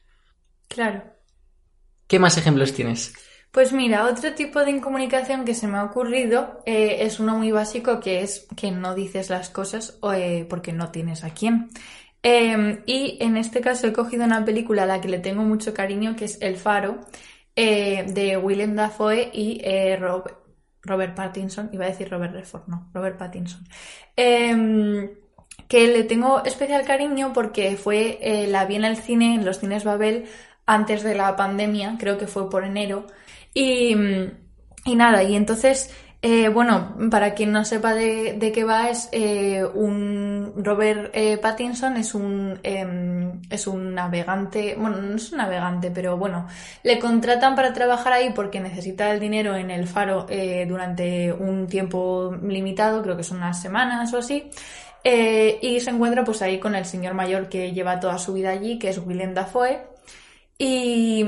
Claro. 0.68 1.04
¿Qué 2.08 2.20
más 2.20 2.38
ejemplos 2.38 2.74
tienes? 2.74 3.14
Pues 3.52 3.74
mira, 3.74 4.06
otro 4.06 4.34
tipo 4.34 4.64
de 4.64 4.72
incomunicación 4.72 5.44
que 5.44 5.54
se 5.54 5.68
me 5.68 5.78
ha 5.78 5.84
ocurrido 5.84 6.62
eh, 6.66 7.00
es 7.02 7.20
uno 7.20 7.38
muy 7.38 7.52
básico 7.52 8.00
que 8.00 8.22
es 8.22 8.48
que 8.56 8.72
no 8.72 8.96
dices 8.96 9.30
las 9.30 9.50
cosas 9.50 10.00
eh, 10.16 10.46
porque 10.50 10.72
no 10.72 10.90
tienes 10.92 11.24
a 11.26 11.32
quién. 11.34 11.70
Em, 12.24 12.82
y 12.86 13.18
en 13.20 13.36
este 13.36 13.62
caso 13.62 13.88
he 13.88 13.94
cogido 13.94 14.24
una 14.24 14.46
película 14.46 14.84
a 14.84 14.86
la 14.86 15.02
que 15.02 15.10
le 15.10 15.20
tengo 15.20 15.42
mucho 15.44 15.74
cariño 15.74 16.16
que 16.16 16.26
es 16.26 16.38
El 16.42 16.56
Faro 16.56 17.02
eh, 17.56 18.06
de 18.08 18.38
Willem 18.38 18.76
Dafoe 18.76 19.30
y 19.34 19.62
Robert 20.84 21.16
Pattinson. 21.16 21.70
Iba 21.72 21.86
a 21.86 21.90
decir 21.90 22.10
Robert 22.10 22.34
Redford, 22.34 22.68
no, 22.68 22.90
Robert 22.94 23.18
Pattinson. 23.18 23.64
Em, 24.16 25.10
que 25.68 25.88
le 25.88 26.04
tengo 26.04 26.44
especial 26.44 26.84
cariño 26.86 27.32
porque 27.34 27.78
fue, 27.78 28.20
eh, 28.22 28.48
la 28.48 28.66
vi 28.66 28.76
en 28.76 28.86
el 28.86 28.98
cine, 28.98 29.36
en 29.36 29.46
los 29.46 29.60
cines 29.60 29.84
Babel, 29.84 30.26
antes 30.66 31.04
de 31.04 31.16
la 31.16 31.36
pandemia, 31.36 31.96
creo 32.00 32.18
que 32.18 32.28
fue 32.28 32.50
por 32.50 32.64
enero. 32.64 33.08
Y, 33.54 33.96
y 34.86 34.96
nada, 34.96 35.24
y 35.24 35.36
entonces 35.36 35.94
eh, 36.24 36.50
bueno, 36.50 36.96
para 37.10 37.34
quien 37.34 37.52
no 37.52 37.66
sepa 37.66 37.96
de, 37.96 38.52
qué 38.54 38.64
va, 38.64 38.90
es 38.90 39.10
eh, 39.12 39.64
un 39.74 40.54
Robert 40.56 41.10
eh, 41.16 41.40
Pattinson 41.40 41.98
es 41.98 42.14
un 42.14 42.60
em, 42.62 43.42
es 43.50 43.66
un 43.66 43.96
navegante, 43.96 44.76
bueno, 44.78 44.98
no 45.02 45.16
es 45.16 45.32
un 45.32 45.40
navegante, 45.40 45.90
pero 45.90 46.18
bueno, 46.18 46.48
le 46.84 47.00
contratan 47.00 47.56
para 47.56 47.74
trabajar 47.74 48.14
ahí 48.14 48.32
porque 48.36 48.60
necesita 48.60 49.10
el 49.12 49.20
dinero 49.20 49.56
en 49.56 49.72
el 49.72 49.88
faro 49.88 50.28
durante 50.68 51.34
un 51.34 51.68
tiempo 51.68 52.38
limitado, 52.44 53.02
creo 53.02 53.18
que 53.18 53.24
son 53.24 53.38
unas 53.38 53.60
semanas 53.60 54.14
o 54.14 54.20
así. 54.20 54.52
y 55.04 55.80
se 55.80 55.90
encuentra 55.90 56.24
pues 56.24 56.42
ahí 56.44 56.60
con 56.60 56.76
el 56.76 56.86
señor 56.86 57.16
mayor 57.16 57.50
que 57.50 57.72
lleva 57.74 58.00
toda 58.00 58.18
su 58.20 58.34
vida 58.34 58.52
allí, 58.52 58.78
que 58.78 58.90
es 58.90 59.00
Willem 59.00 59.34
Dafoe, 59.34 59.91
y, 60.64 61.24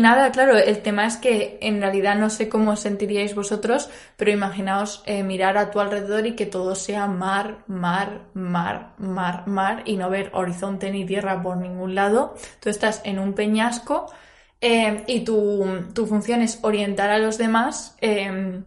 nada, 0.00 0.30
claro, 0.32 0.58
el 0.58 0.82
tema 0.82 1.06
es 1.06 1.16
que 1.16 1.58
en 1.62 1.80
realidad 1.80 2.14
no 2.16 2.28
sé 2.28 2.50
cómo 2.50 2.76
sentiríais 2.76 3.34
vosotros, 3.34 3.88
pero 4.18 4.30
imaginaos 4.30 5.02
eh, 5.06 5.22
mirar 5.22 5.56
a 5.56 5.70
tu 5.70 5.80
alrededor 5.80 6.26
y 6.26 6.36
que 6.36 6.44
todo 6.44 6.74
sea 6.74 7.06
mar, 7.06 7.64
mar, 7.68 8.26
mar, 8.34 8.92
mar, 8.98 9.46
mar 9.46 9.82
y 9.86 9.96
no 9.96 10.10
ver 10.10 10.30
horizonte 10.34 10.90
ni 10.90 11.06
tierra 11.06 11.42
por 11.42 11.56
ningún 11.56 11.94
lado. 11.94 12.34
Tú 12.60 12.68
estás 12.68 13.00
en 13.04 13.18
un 13.18 13.32
peñasco 13.32 14.12
eh, 14.60 15.04
y 15.06 15.20
tu, 15.20 15.64
tu, 15.94 16.04
función 16.06 16.42
es 16.42 16.58
orientar 16.60 17.08
a 17.08 17.18
los 17.18 17.38
demás 17.38 17.96
eh, 18.02 18.62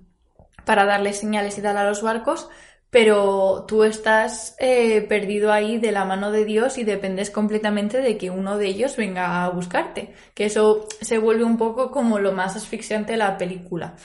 para 0.66 0.86
darles 0.86 1.20
señales 1.20 1.56
y 1.60 1.62
tal 1.62 1.78
a 1.78 1.84
los 1.84 2.02
barcos, 2.02 2.50
pero 2.90 3.66
tú 3.68 3.84
estás 3.84 4.56
eh, 4.60 5.02
perdido 5.02 5.52
ahí 5.52 5.78
de 5.78 5.92
la 5.92 6.06
mano 6.06 6.32
de 6.32 6.46
Dios 6.46 6.78
y 6.78 6.84
dependes 6.84 7.30
completamente 7.30 8.02
de 8.02 8.18
que 8.18 8.30
uno 8.32 8.58
de 8.58 8.68
ellos 8.68 8.98
venga 8.98 9.44
a 9.44 9.50
buscarte, 9.50 10.14
que 10.34 10.46
eso 10.46 10.88
se 11.00 11.20
vuelve 11.20 11.44
un 11.44 11.58
poco 11.58 11.92
como 11.92 12.20
lo 12.20 12.32
más 12.32 12.56
asfixiante 12.56 13.12
de 13.12 13.18
la 13.20 13.38
película. 13.38 13.96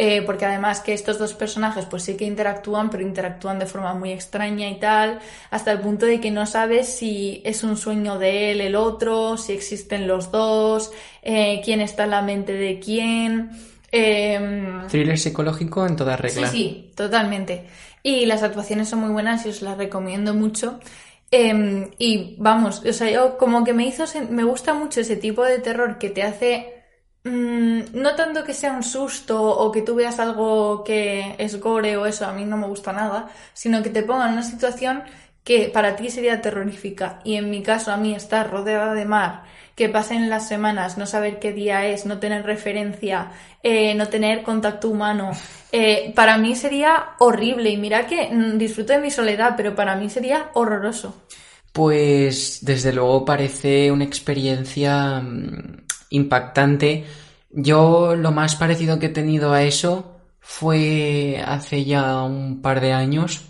Eh, 0.00 0.22
porque 0.22 0.46
además 0.46 0.80
que 0.80 0.92
estos 0.92 1.18
dos 1.18 1.34
personajes 1.34 1.84
pues 1.86 2.04
sí 2.04 2.16
que 2.16 2.24
interactúan, 2.24 2.88
pero 2.88 3.02
interactúan 3.02 3.58
de 3.58 3.66
forma 3.66 3.94
muy 3.94 4.12
extraña 4.12 4.68
y 4.68 4.78
tal, 4.78 5.18
hasta 5.50 5.72
el 5.72 5.80
punto 5.80 6.06
de 6.06 6.20
que 6.20 6.30
no 6.30 6.46
sabes 6.46 6.86
si 6.86 7.42
es 7.44 7.64
un 7.64 7.76
sueño 7.76 8.16
de 8.16 8.52
él 8.52 8.60
el 8.60 8.76
otro, 8.76 9.36
si 9.36 9.54
existen 9.54 10.06
los 10.06 10.30
dos, 10.30 10.92
eh, 11.20 11.60
quién 11.64 11.80
está 11.80 12.04
en 12.04 12.10
la 12.10 12.22
mente 12.22 12.52
de 12.52 12.78
quién. 12.78 13.50
Em, 13.90 14.86
Thriller 14.86 15.18
psicológico 15.18 15.84
en 15.84 15.96
toda 15.96 16.16
regla. 16.16 16.46
Sí, 16.46 16.56
sí, 16.56 16.92
totalmente. 16.94 17.66
Y 18.02 18.26
las 18.26 18.42
actuaciones 18.42 18.88
son 18.88 19.00
muy 19.00 19.10
buenas 19.10 19.44
y 19.46 19.50
os 19.50 19.62
las 19.62 19.76
recomiendo 19.76 20.34
mucho. 20.34 20.80
Em, 21.30 21.90
y 21.98 22.36
vamos, 22.38 22.82
o 22.84 22.92
sea, 22.92 23.10
yo 23.10 23.36
como 23.36 23.62
que 23.62 23.74
me 23.74 23.86
hizo, 23.86 24.04
me 24.30 24.44
gusta 24.44 24.72
mucho 24.72 25.00
ese 25.00 25.16
tipo 25.16 25.44
de 25.44 25.58
terror 25.58 25.98
que 25.98 26.08
te 26.08 26.22
hace, 26.22 26.84
mm, 27.24 27.80
no 27.92 28.16
tanto 28.16 28.44
que 28.44 28.54
sea 28.54 28.72
un 28.72 28.82
susto 28.82 29.42
o 29.42 29.70
que 29.70 29.82
tú 29.82 29.94
veas 29.94 30.18
algo 30.20 30.82
que 30.84 31.34
es 31.38 31.60
gore 31.60 31.96
o 31.98 32.06
eso, 32.06 32.24
a 32.26 32.32
mí 32.32 32.44
no 32.46 32.56
me 32.56 32.66
gusta 32.66 32.92
nada, 32.94 33.28
sino 33.52 33.82
que 33.82 33.90
te 33.90 34.02
ponga 34.02 34.26
en 34.26 34.32
una 34.34 34.42
situación 34.42 35.02
que 35.48 35.70
para 35.70 35.96
ti 35.96 36.10
sería 36.10 36.42
terrorífica. 36.42 37.20
Y 37.24 37.36
en 37.36 37.48
mi 37.48 37.62
caso, 37.62 37.90
a 37.90 37.96
mí 37.96 38.14
estar 38.14 38.50
rodeada 38.50 38.92
de 38.92 39.06
mar, 39.06 39.44
que 39.74 39.88
pasen 39.88 40.28
las 40.28 40.46
semanas, 40.46 40.98
no 40.98 41.06
saber 41.06 41.38
qué 41.38 41.54
día 41.54 41.86
es, 41.86 42.04
no 42.04 42.18
tener 42.18 42.44
referencia, 42.44 43.30
eh, 43.62 43.94
no 43.94 44.08
tener 44.08 44.42
contacto 44.42 44.90
humano, 44.90 45.30
eh, 45.72 46.12
para 46.14 46.36
mí 46.36 46.54
sería 46.54 47.14
horrible. 47.18 47.70
Y 47.70 47.78
mira 47.78 48.06
que 48.06 48.28
mm, 48.30 48.58
disfruto 48.58 48.92
de 48.92 48.98
mi 48.98 49.10
soledad, 49.10 49.54
pero 49.56 49.74
para 49.74 49.96
mí 49.96 50.10
sería 50.10 50.50
horroroso. 50.52 51.22
Pues 51.72 52.58
desde 52.60 52.92
luego 52.92 53.24
parece 53.24 53.90
una 53.90 54.04
experiencia 54.04 55.18
mm, 55.18 55.86
impactante. 56.10 57.06
Yo 57.48 58.14
lo 58.16 58.32
más 58.32 58.54
parecido 58.54 58.98
que 58.98 59.06
he 59.06 59.20
tenido 59.20 59.54
a 59.54 59.62
eso 59.62 60.14
fue 60.40 61.42
hace 61.42 61.86
ya 61.86 62.22
un 62.22 62.60
par 62.60 62.82
de 62.82 62.92
años 62.92 63.48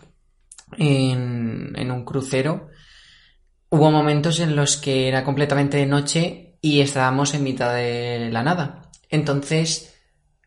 en, 0.76 1.90
un 1.90 2.04
crucero, 2.04 2.68
hubo 3.70 3.90
momentos 3.90 4.40
en 4.40 4.56
los 4.56 4.76
que 4.76 5.08
era 5.08 5.24
completamente 5.24 5.76
de 5.76 5.86
noche 5.86 6.58
y 6.60 6.80
estábamos 6.80 7.34
en 7.34 7.44
mitad 7.44 7.74
de 7.74 8.28
la 8.30 8.42
nada. 8.42 8.90
Entonces, 9.08 9.96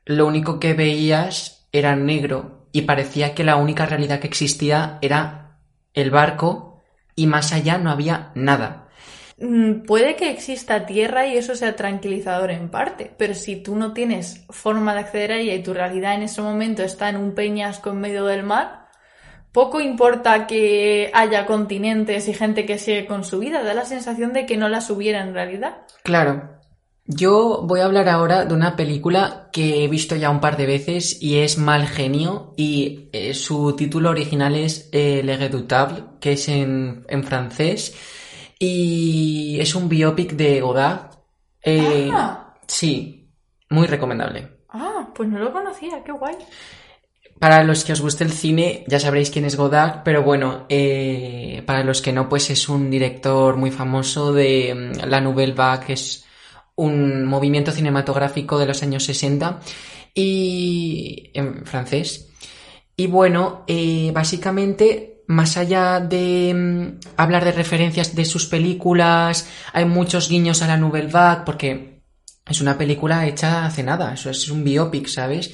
lo 0.06 0.28
único 0.28 0.60
que 0.60 0.74
veías 0.74 1.68
era 1.72 1.96
negro 1.96 2.68
y 2.72 2.84
parecía 2.84 3.34
que 3.34 3.44
la 3.44 3.56
única 3.56 3.86
realidad 3.86 4.20
que 4.20 4.28
existía 4.28 5.00
era 5.02 5.60
el 5.94 6.12
barco 6.12 6.82
y 7.16 7.28
más 7.28 7.54
allá 7.54 7.78
no 7.78 7.92
había 7.92 8.32
nada. 8.36 8.88
Mm, 9.42 9.86
puede 9.86 10.16
que 10.16 10.30
exista 10.30 10.86
tierra 10.86 11.26
y 11.26 11.36
eso 11.36 11.56
sea 11.56 11.76
tranquilizador 11.76 12.52
en 12.52 12.70
parte, 12.70 13.12
pero 13.18 13.34
si 13.34 13.56
tú 13.56 13.76
no 13.76 13.92
tienes 13.92 14.46
forma 14.50 14.94
de 14.94 15.00
acceder 15.00 15.32
a 15.32 15.38
ella 15.38 15.56
y 15.56 15.64
tu 15.64 15.74
realidad 15.74 16.14
en 16.14 16.24
ese 16.24 16.44
momento 16.44 16.84
está 16.84 17.10
en 17.10 17.18
un 17.18 17.34
peñasco 17.34 17.90
en 17.90 18.02
medio 18.02 18.26
del 18.26 18.44
mar, 18.44 18.81
poco 19.52 19.82
importa 19.82 20.48
que 20.48 21.12
haya 21.14 21.46
continentes 21.46 22.28
y 22.28 22.34
gente 22.34 22.66
que 22.66 22.78
sigue 22.78 23.06
con 23.06 23.24
su 23.24 23.40
vida, 23.40 23.64
da 23.64 23.74
la 23.74 23.86
sensación 23.86 24.34
de 24.34 24.46
que 24.46 24.58
no 24.58 24.70
las 24.70 24.90
hubiera 24.90 25.22
en 25.22 25.34
realidad. 25.34 25.86
Claro. 26.04 26.62
Yo 27.06 27.64
voy 27.64 27.82
a 27.82 27.86
hablar 27.86 28.08
ahora 28.08 28.46
de 28.46 28.54
una 28.54 28.76
película 28.76 29.50
que 29.52 29.84
he 29.84 29.88
visto 29.88 30.16
ya 30.16 30.30
un 30.30 30.40
par 30.40 30.56
de 30.56 30.68
veces 30.68 31.22
y 31.22 31.40
es 31.40 31.58
Mal 31.58 31.88
Genio 31.88 32.54
y 32.56 33.10
eh, 33.12 33.34
su 33.34 33.76
título 33.76 34.12
original 34.12 34.56
es 34.56 34.88
eh, 34.94 35.22
Le 35.24 35.36
Redoutable, 35.36 36.04
que 36.22 36.34
es 36.34 36.48
en, 36.48 37.04
francés 37.24 37.96
y 38.60 39.60
es 39.60 39.76
un 39.76 39.90
biopic 39.90 40.34
de 40.34 40.62
Godard. 40.62 41.10
Eh, 41.64 42.10
ah. 42.14 42.54
Sí, 42.68 43.30
muy 43.70 43.88
recomendable. 43.88 44.60
Ah, 44.70 45.10
pues 45.14 45.28
no 45.28 45.40
lo 45.40 45.52
conocía, 45.52 46.04
qué 46.06 46.12
guay. 46.14 46.36
Para 47.42 47.64
los 47.64 47.84
que 47.84 47.94
os 47.94 48.02
guste 48.02 48.24
el 48.24 48.32
cine, 48.32 48.84
ya 48.88 49.00
sabréis 49.00 49.32
quién 49.32 49.46
es 49.46 49.56
Godard, 49.56 50.04
pero 50.04 50.22
bueno, 50.22 50.68
eh, 50.70 51.64
para 51.66 51.84
los 51.84 52.00
que 52.00 52.14
no, 52.14 52.30
pues 52.30 52.52
es 52.52 52.70
un 52.70 52.92
director 52.92 53.58
muy 53.58 53.72
famoso 53.72 54.32
de 54.32 54.76
mm, 54.76 55.10
La 55.10 55.22
Nouvelle 55.22 55.54
Vague, 55.54 55.88
que 55.88 55.94
es 55.94 56.24
un 56.76 57.26
movimiento 57.26 57.72
cinematográfico 57.72 58.60
de 58.60 58.68
los 58.68 58.84
años 58.84 59.06
60 59.06 59.60
y 60.14 61.32
en 61.34 61.66
francés. 61.66 62.30
Y 62.96 63.08
bueno, 63.08 63.64
eh, 63.66 64.12
básicamente, 64.14 65.24
más 65.26 65.58
allá 65.58 66.00
de 66.00 66.54
mm, 66.54 67.00
hablar 67.18 67.44
de 67.44 67.54
referencias 67.54 68.14
de 68.14 68.26
sus 68.26 68.46
películas, 68.46 69.50
hay 69.74 69.86
muchos 69.86 70.30
guiños 70.30 70.62
a 70.62 70.68
la 70.68 70.78
Nouvelle 70.78 71.12
Vague, 71.12 71.42
porque 71.44 72.04
es 72.48 72.62
una 72.62 72.78
película 72.78 73.26
hecha 73.26 73.66
hace 73.66 73.82
nada, 73.82 74.14
es 74.14 74.50
un 74.50 74.64
biopic, 74.64 75.08
¿sabes? 75.08 75.52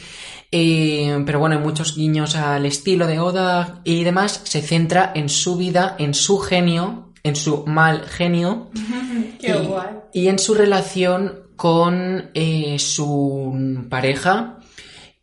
Eh, 0.51 1.23
pero 1.25 1.39
bueno, 1.39 1.57
hay 1.57 1.61
muchos 1.61 1.95
guiños 1.95 2.35
al 2.35 2.65
estilo 2.65 3.07
de 3.07 3.19
Oda 3.19 3.81
y 3.83 4.03
demás. 4.03 4.41
Se 4.45 4.61
centra 4.61 5.11
en 5.15 5.29
su 5.29 5.57
vida, 5.57 5.95
en 5.99 6.13
su 6.13 6.39
genio, 6.39 7.13
en 7.23 7.35
su 7.35 7.65
mal 7.65 8.03
genio. 8.05 8.69
Qué 9.39 9.49
y, 9.49 9.65
guay. 9.65 9.87
y, 10.13 10.27
en 10.27 10.39
su 10.39 10.53
relación 10.53 11.51
con 11.55 12.31
eh, 12.33 12.77
su 12.79 13.85
pareja, 13.89 14.59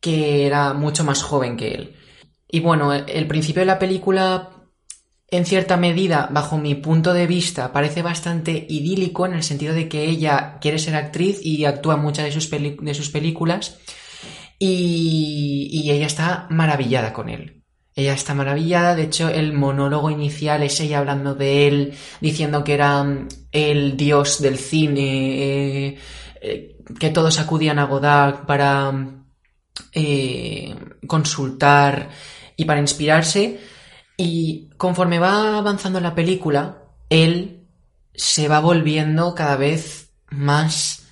que 0.01 0.47
era 0.47 0.75
mucho 0.75 1.05
más 1.05 1.23
joven 1.23 1.57
que 1.57 1.69
él. 1.69 1.97
Y 2.49 2.61
bueno, 2.61 2.93
el 2.93 3.27
principio 3.27 3.61
de 3.61 3.67
la 3.67 3.79
película 3.79 4.51
en 5.31 5.47
cierta 5.47 5.77
medida, 5.77 6.29
bajo 6.31 6.59
mi 6.59 6.77
punto 6.77 7.13
de 7.13 7.27
vista, 7.27 7.73
parece 7.73 8.03
bastante 8.03 8.67
idílico 8.69 9.27
en 9.27 9.33
el 9.33 9.43
sentido 9.43 9.75
de 9.75 9.89
que 9.89 10.05
ella 10.05 10.59
quiere 10.61 10.79
ser 10.79 10.95
actriz 10.95 11.45
y 11.45 11.65
actúa 11.65 11.95
en 11.95 12.03
muchas 12.03 12.27
de 12.27 12.33
sus, 12.33 12.49
de 12.49 12.95
sus 12.95 13.11
películas 13.11 13.79
y, 14.59 15.91
ella 15.91 16.07
está 16.07 16.47
maravillada 16.51 17.13
con 17.13 17.29
él. 17.29 17.63
Ella 17.97 18.15
está 18.15 18.35
maravillada, 18.35 18.97
de 18.97 19.05
hecho 19.05 19.29
el 19.29 19.53
monólogo 19.53 20.11
inicial 20.11 20.63
es 20.65 20.81
ella 20.81 20.99
hablando 20.99 21.35
de 21.35 21.69
él, 21.69 21.95
diciendo 22.21 22.65
que 22.65 22.75
era 22.75 23.03
mm, 23.05 23.29
el 23.53 23.97
dios 23.97 24.43
del 24.43 24.59
cine, 24.59 25.89
eh, 25.89 25.99
eh, 26.41 26.77
que 26.99 27.11
todos 27.11 27.39
acudían 27.39 27.79
a 27.79 27.85
Godard 27.85 28.47
para 28.47 28.93
eh, 29.93 30.75
consultar 31.07 32.11
y 32.57 32.65
para 32.65 32.81
inspirarse. 32.81 33.61
Y 34.17 34.71
conforme 34.77 35.19
va 35.19 35.59
avanzando 35.59 36.01
la 36.01 36.15
película, 36.15 36.83
él 37.11 37.65
se 38.15 38.49
va 38.49 38.61
volviendo 38.61 39.35
cada 39.35 39.57
vez 39.57 40.11
más 40.31 41.04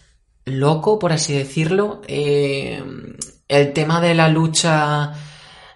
loco, 0.45 0.99
por 0.99 1.13
así 1.13 1.33
decirlo. 1.33 2.03
el 2.09 3.73
tema 3.73 4.01
de 4.01 4.15
la 4.15 4.29
lucha 4.29 5.13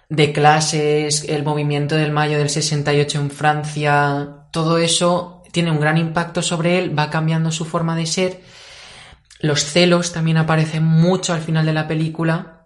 de 0.09 0.31
clases, 0.31 1.25
el 1.27 1.43
movimiento 1.43 1.95
del 1.95 2.11
mayo 2.11 2.37
del 2.37 2.49
68 2.49 3.19
en 3.19 3.31
Francia, 3.31 4.47
todo 4.51 4.77
eso 4.77 5.43
tiene 5.51 5.71
un 5.71 5.79
gran 5.79 5.97
impacto 5.97 6.41
sobre 6.41 6.79
él, 6.79 6.97
va 6.97 7.09
cambiando 7.09 7.51
su 7.51 7.65
forma 7.65 7.95
de 7.95 8.05
ser. 8.05 8.41
Los 9.39 9.63
celos 9.63 10.13
también 10.13 10.37
aparecen 10.37 10.83
mucho 10.83 11.33
al 11.33 11.41
final 11.41 11.65
de 11.65 11.73
la 11.73 11.87
película, 11.87 12.65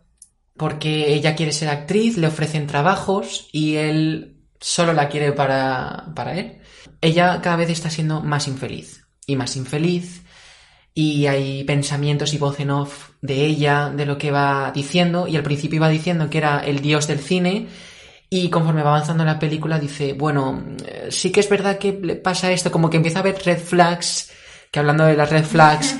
porque 0.56 1.14
ella 1.14 1.36
quiere 1.36 1.52
ser 1.52 1.70
actriz, 1.70 2.18
le 2.18 2.28
ofrecen 2.28 2.68
trabajos 2.68 3.50
y 3.52 3.76
él 3.76 4.38
solo 4.60 4.94
la 4.94 5.10
quiere 5.10 5.32
para, 5.32 6.12
para 6.16 6.38
él. 6.38 6.60
Ella 7.02 7.42
cada 7.42 7.56
vez 7.56 7.70
está 7.70 7.90
siendo 7.90 8.22
más 8.22 8.48
infeliz 8.48 9.08
y 9.26 9.36
más 9.36 9.56
infeliz 9.56 10.22
y 10.94 11.28
hay 11.28 11.64
pensamientos 11.64 12.34
y 12.34 12.38
voz 12.38 12.60
en 12.60 12.72
off 12.72 13.10
de 13.22 13.46
ella, 13.46 13.90
de 13.90 14.06
lo 14.06 14.18
que 14.18 14.32
va 14.32 14.72
diciendo, 14.74 15.28
y 15.28 15.36
al 15.36 15.44
principio 15.44 15.78
iba 15.78 15.90
diciendo 15.90 16.30
que 16.30 16.38
era 16.38 16.60
el 16.60 16.82
dios 16.82 17.08
del 17.08 17.20
cine, 17.20 17.68
y 18.30 18.50
conforme 18.50 18.84
va 18.84 18.96
avanzando 18.96 19.26
la 19.26 19.40
película 19.40 19.80
dice, 19.80 20.14
bueno, 20.14 20.64
eh, 20.86 21.08
sí 21.10 21.32
que 21.32 21.42
es 21.42 21.50
verdad 21.50 21.78
que 21.78 21.94
le 21.94 22.16
pasa 22.16 22.52
esto, 22.52 22.72
como 22.72 22.90
que 22.90 22.98
empieza 22.98 23.20
a 23.20 23.24
ver 23.24 23.42
red 23.44 23.60
flags, 23.60 24.32
que 24.72 24.80
hablando 24.80 25.06
de 25.06 25.16
las 25.16 25.30
red 25.30 25.44
flags, 25.44 25.98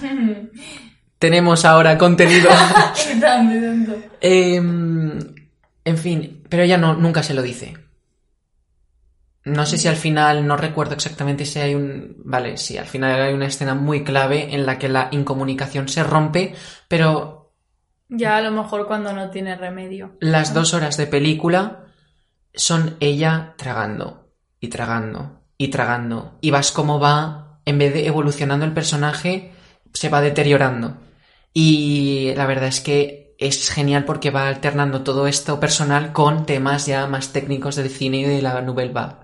tenemos 1.20 1.66
ahora 1.66 1.98
contenido. 1.98 2.50
Em, 4.22 5.20
en 5.84 5.98
fin, 5.98 6.44
pero 6.48 6.64
ella 6.64 6.78
no, 6.78 6.96
nunca 6.96 7.24
se 7.24 7.34
lo 7.34 7.42
dice. 7.42 7.76
No 9.44 9.66
sé 9.66 9.78
si 9.78 9.88
al 9.88 9.96
final, 9.96 10.46
no 10.46 10.56
recuerdo 10.56 10.94
exactamente 10.94 11.46
si 11.46 11.60
hay 11.60 11.74
un... 11.74 12.16
Vale, 12.24 12.58
sí, 12.58 12.78
al 12.78 12.86
final 12.86 13.20
hay 13.20 13.34
una 13.34 13.48
escena 13.48 13.74
muy 13.74 14.04
clave 14.04 14.54
en 14.54 14.66
la 14.66 14.78
que 14.78 14.88
la 14.88 15.10
incomunicación 15.12 15.88
se 15.88 16.04
rompe, 16.04 16.54
pero... 16.88 17.54
Ya 18.08 18.38
a 18.38 18.42
lo 18.42 18.52
mejor 18.52 18.86
cuando 18.88 19.14
no 19.14 19.30
tiene 19.32 19.56
remedio. 19.56 20.18
Las 20.20 20.54
dos 20.54 20.74
horas 20.74 20.98
de 20.98 21.08
película 21.08 21.86
son 22.54 22.98
ella 23.00 23.56
tragando 23.58 24.32
y 24.60 24.68
tragando 24.68 25.42
y 25.58 25.70
tragando. 25.70 26.38
Y 26.42 26.52
vas 26.52 26.72
como 26.72 27.00
va, 27.00 27.62
en 27.66 27.78
vez 27.78 27.94
de 27.94 28.06
evolucionando 28.06 28.66
el 28.66 28.74
personaje, 28.74 29.54
se 29.94 30.10
va 30.10 30.22
deteriorando. 30.22 30.98
Y 31.54 32.34
la 32.36 32.46
verdad 32.46 32.68
es 32.68 32.82
que 32.82 33.36
es 33.38 33.70
genial 33.72 34.06
porque 34.06 34.30
va 34.30 34.48
alternando 34.48 35.02
todo 35.02 35.26
esto 35.26 35.60
personal 35.60 36.14
con 36.14 36.46
temas 36.46 36.86
ya 36.86 37.08
más 37.08 37.34
técnicos 37.34 37.76
del 37.76 37.90
cine 37.90 38.20
y 38.20 38.24
de 38.24 38.42
la 38.42 38.62
nouvelle 38.62 38.94
vague. 38.94 39.21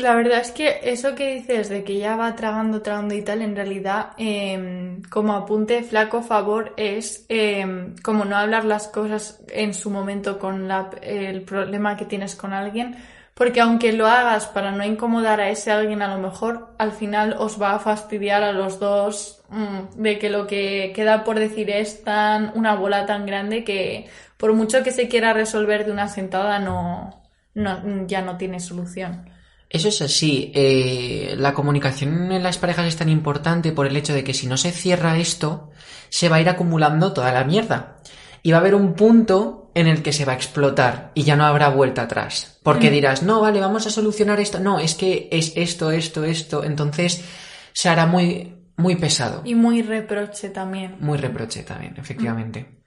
La 0.00 0.14
verdad 0.14 0.40
es 0.40 0.50
que 0.52 0.80
eso 0.84 1.14
que 1.14 1.34
dices 1.34 1.68
de 1.68 1.84
que 1.84 1.98
ya 1.98 2.16
va 2.16 2.34
tragando, 2.34 2.80
tragando 2.80 3.14
y 3.14 3.22
tal, 3.22 3.42
en 3.42 3.54
realidad, 3.54 4.12
em, 4.16 5.02
como 5.10 5.34
apunte 5.34 5.82
flaco 5.82 6.22
favor 6.22 6.72
es 6.76 7.26
em, 7.28 7.94
como 8.02 8.24
no 8.24 8.36
hablar 8.36 8.64
las 8.64 8.88
cosas 8.88 9.42
en 9.50 9.74
su 9.74 9.90
momento 9.90 10.38
con 10.38 10.70
el 11.02 11.42
problema 11.42 11.96
que 11.96 12.06
tienes 12.06 12.34
con 12.34 12.52
alguien, 12.54 12.96
porque 13.34 13.60
aunque 13.60 13.92
lo 13.92 14.06
hagas 14.06 14.46
para 14.46 14.72
no 14.72 14.84
incomodar 14.84 15.40
a 15.40 15.50
ese 15.50 15.70
alguien, 15.70 16.02
a 16.02 16.14
lo 16.14 16.20
mejor 16.20 16.74
al 16.78 16.92
final 16.92 17.34
os 17.38 17.60
va 17.60 17.74
a 17.74 17.78
fastidiar 17.78 18.42
a 18.42 18.52
los 18.52 18.78
dos 18.80 19.42
mm, 19.50 20.00
de 20.02 20.18
que 20.18 20.30
lo 20.30 20.46
que 20.46 20.92
queda 20.94 21.24
por 21.24 21.38
decir 21.38 21.68
es 21.70 22.04
tan 22.04 22.52
una 22.54 22.74
bola 22.74 23.06
tan 23.06 23.26
grande 23.26 23.64
que 23.64 24.08
por 24.36 24.54
mucho 24.54 24.82
que 24.82 24.92
se 24.92 25.08
quiera 25.08 25.32
resolver 25.34 25.84
de 25.84 25.92
una 25.92 26.08
sentada 26.08 26.58
no 26.58 27.19
no, 27.54 28.06
ya 28.06 28.22
no 28.22 28.36
tiene 28.36 28.60
solución. 28.60 29.30
Eso 29.68 29.88
es 29.88 30.02
así. 30.02 30.50
Eh, 30.54 31.34
la 31.38 31.54
comunicación 31.54 32.32
en 32.32 32.42
las 32.42 32.58
parejas 32.58 32.86
es 32.86 32.96
tan 32.96 33.08
importante 33.08 33.70
por 33.70 33.86
el 33.86 33.96
hecho 33.96 34.12
de 34.12 34.24
que 34.24 34.34
si 34.34 34.48
no 34.48 34.56
se 34.56 34.72
cierra 34.72 35.16
esto, 35.18 35.70
se 36.08 36.28
va 36.28 36.36
a 36.36 36.40
ir 36.40 36.48
acumulando 36.48 37.12
toda 37.12 37.32
la 37.32 37.44
mierda. 37.44 37.98
Y 38.42 38.50
va 38.50 38.58
a 38.58 38.60
haber 38.60 38.74
un 38.74 38.94
punto 38.94 39.70
en 39.74 39.86
el 39.86 40.02
que 40.02 40.12
se 40.12 40.24
va 40.24 40.32
a 40.32 40.36
explotar 40.36 41.12
y 41.14 41.22
ya 41.22 41.36
no 41.36 41.44
habrá 41.44 41.68
vuelta 41.68 42.02
atrás. 42.02 42.58
Porque 42.64 42.90
mm. 42.90 42.92
dirás, 42.92 43.22
no, 43.22 43.40
vale, 43.40 43.60
vamos 43.60 43.86
a 43.86 43.90
solucionar 43.90 44.40
esto. 44.40 44.58
No, 44.58 44.80
es 44.80 44.96
que 44.96 45.28
es 45.30 45.52
esto, 45.54 45.92
esto, 45.92 46.24
esto. 46.24 46.64
Entonces 46.64 47.24
se 47.72 47.88
hará 47.88 48.06
muy, 48.06 48.72
muy 48.76 48.96
pesado. 48.96 49.42
Y 49.44 49.54
muy 49.54 49.82
reproche 49.82 50.50
también. 50.50 50.96
Muy 50.98 51.18
reproche 51.18 51.62
también, 51.62 51.94
efectivamente. 51.96 52.79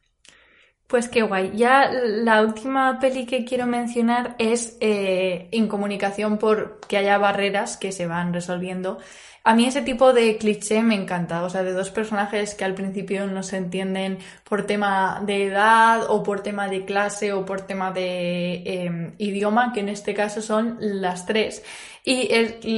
Pues 0.87 1.09
qué 1.09 1.23
guay. 1.23 1.51
Ya 1.55 1.89
la 1.91 2.41
última 2.41 2.99
peli 2.99 3.25
que 3.25 3.45
quiero 3.45 3.65
mencionar 3.65 4.35
es 4.37 4.77
eh, 4.79 5.47
Incomunicación 5.51 6.37
por 6.37 6.79
que 6.87 6.97
haya 6.97 7.17
barreras 7.17 7.77
que 7.77 7.91
se 7.91 8.05
van 8.05 8.33
resolviendo. 8.33 8.99
A 9.45 9.55
mí 9.55 9.65
ese 9.65 9.81
tipo 9.81 10.13
de 10.13 10.37
cliché 10.37 10.81
me 10.83 10.95
encanta, 10.95 11.43
o 11.43 11.49
sea, 11.49 11.63
de 11.63 11.73
dos 11.73 11.89
personajes 11.91 12.55
que 12.55 12.63
al 12.63 12.75
principio 12.75 13.27
no 13.27 13.43
se 13.43 13.57
entienden 13.57 14.19
por 14.45 14.65
tema 14.65 15.21
de 15.25 15.47
edad 15.47 16.09
o 16.09 16.23
por 16.23 16.41
tema 16.41 16.69
de 16.69 16.85
clase 16.85 17.33
o 17.33 17.45
por 17.45 17.59
tema 17.59 17.91
de 17.91 18.63
em, 18.65 19.13
idioma, 19.17 19.73
que 19.73 19.81
en 19.81 19.89
este 19.89 20.13
caso 20.13 20.41
son 20.41 20.77
las 20.79 21.25
tres. 21.25 21.61
Y 22.05 22.29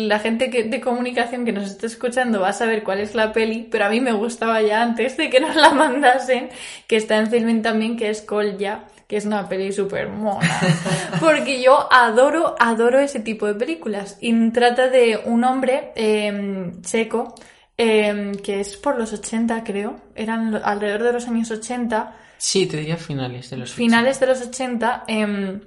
la 0.07 0.17
gente 0.17 0.49
que, 0.49 0.63
de 0.63 0.81
comunicación 0.81 1.45
que 1.45 1.51
nos 1.51 1.65
esté 1.65 1.85
escuchando 1.85 2.41
va 2.41 2.49
a 2.49 2.53
saber 2.53 2.83
cuál 2.83 2.99
es 2.99 3.13
la 3.13 3.31
peli, 3.31 3.67
pero 3.69 3.85
a 3.85 3.89
mí 3.89 4.01
me 4.01 4.13
gustaba 4.13 4.59
ya 4.63 4.81
antes 4.81 5.17
de 5.17 5.29
que 5.29 5.39
nos 5.39 5.55
la 5.55 5.69
mandasen, 5.75 6.49
que 6.87 6.95
está 6.95 7.17
en 7.17 7.29
Filmin 7.29 7.61
también, 7.61 7.95
que 7.95 8.09
es 8.09 8.23
Kolja 8.23 8.85
que 9.07 9.17
es 9.17 9.25
una 9.25 9.47
peli 9.47 9.71
súper 9.71 10.09
mona. 10.09 10.59
Porque 11.19 11.61
yo 11.61 11.91
adoro, 11.91 12.55
adoro 12.59 12.99
ese 12.99 13.19
tipo 13.19 13.45
de 13.45 13.55
películas. 13.55 14.17
Y 14.21 14.49
trata 14.51 14.89
de 14.89 15.19
un 15.25 15.43
hombre 15.43 15.91
eh, 15.95 16.71
checo, 16.81 17.35
em, 17.77 18.33
que 18.35 18.61
es 18.61 18.77
por 18.77 18.97
los 18.97 19.13
80, 19.13 19.63
creo. 19.63 19.95
Eran 20.15 20.55
alrededor 20.55 21.03
de 21.03 21.13
los 21.13 21.27
años 21.27 21.51
80. 21.51 22.15
Sí, 22.37 22.65
te 22.65 22.77
diría 22.77 22.97
finales 22.97 23.49
de 23.49 23.57
los 23.57 23.69
80. 23.71 23.77
Finales 23.77 24.19
de 24.19 24.27
los 24.27 24.41
80. 24.41 25.03
Em, 25.07 25.61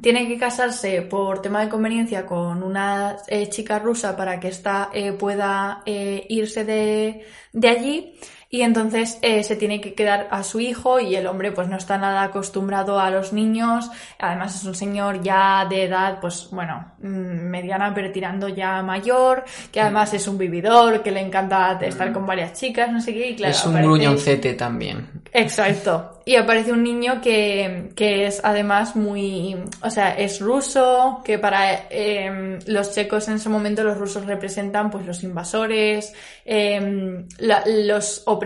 tiene 0.00 0.28
que 0.28 0.38
casarse 0.38 1.02
por 1.02 1.42
tema 1.42 1.62
de 1.62 1.68
conveniencia 1.68 2.26
con 2.26 2.62
una 2.62 3.16
eh, 3.28 3.48
chica 3.48 3.78
rusa 3.78 4.16
para 4.16 4.38
que 4.38 4.48
ésta 4.48 4.90
eh, 4.92 5.12
pueda 5.12 5.82
eh, 5.86 6.26
irse 6.28 6.64
de, 6.64 7.24
de 7.52 7.68
allí 7.68 8.14
y 8.48 8.62
entonces 8.62 9.18
eh, 9.22 9.42
se 9.42 9.56
tiene 9.56 9.80
que 9.80 9.94
quedar 9.94 10.28
a 10.30 10.42
su 10.42 10.60
hijo 10.60 11.00
y 11.00 11.16
el 11.16 11.26
hombre 11.26 11.52
pues 11.52 11.68
no 11.68 11.76
está 11.76 11.98
nada 11.98 12.22
acostumbrado 12.22 13.00
a 13.00 13.10
los 13.10 13.32
niños, 13.32 13.90
además 14.18 14.54
es 14.54 14.64
un 14.64 14.74
señor 14.74 15.22
ya 15.22 15.66
de 15.68 15.84
edad 15.84 16.18
pues 16.20 16.48
bueno, 16.50 16.92
mm, 17.02 17.06
mediana 17.06 17.92
pero 17.94 18.12
tirando 18.12 18.48
ya 18.48 18.82
mayor, 18.82 19.44
que 19.72 19.80
además 19.80 20.14
es 20.14 20.28
un 20.28 20.38
vividor, 20.38 21.02
que 21.02 21.10
le 21.10 21.20
encanta 21.20 21.78
estar 21.82 22.12
con 22.12 22.26
varias 22.26 22.52
chicas, 22.54 22.90
no 22.90 23.00
sé 23.00 23.12
qué, 23.12 23.30
y 23.30 23.36
claro. 23.36 23.52
Es 23.52 23.64
un 23.64 23.74
gruñoncete 23.74 24.54
también. 24.54 25.08
Exacto. 25.32 26.12
Y 26.24 26.34
aparece 26.34 26.72
un 26.72 26.82
niño 26.82 27.20
que, 27.20 27.90
que 27.94 28.26
es 28.26 28.40
además 28.42 28.96
muy, 28.96 29.56
o 29.80 29.90
sea, 29.90 30.18
es 30.18 30.40
ruso, 30.40 31.20
que 31.24 31.38
para 31.38 31.86
em, 31.88 32.58
los 32.66 32.92
checos 32.92 33.28
en 33.28 33.34
ese 33.34 33.48
momento 33.48 33.84
los 33.84 33.96
rusos 33.96 34.26
representan 34.26 34.90
pues 34.90 35.06
los 35.06 35.22
invasores, 35.22 36.12
em, 36.44 37.28
los 37.38 38.22
opresores, 38.26 38.45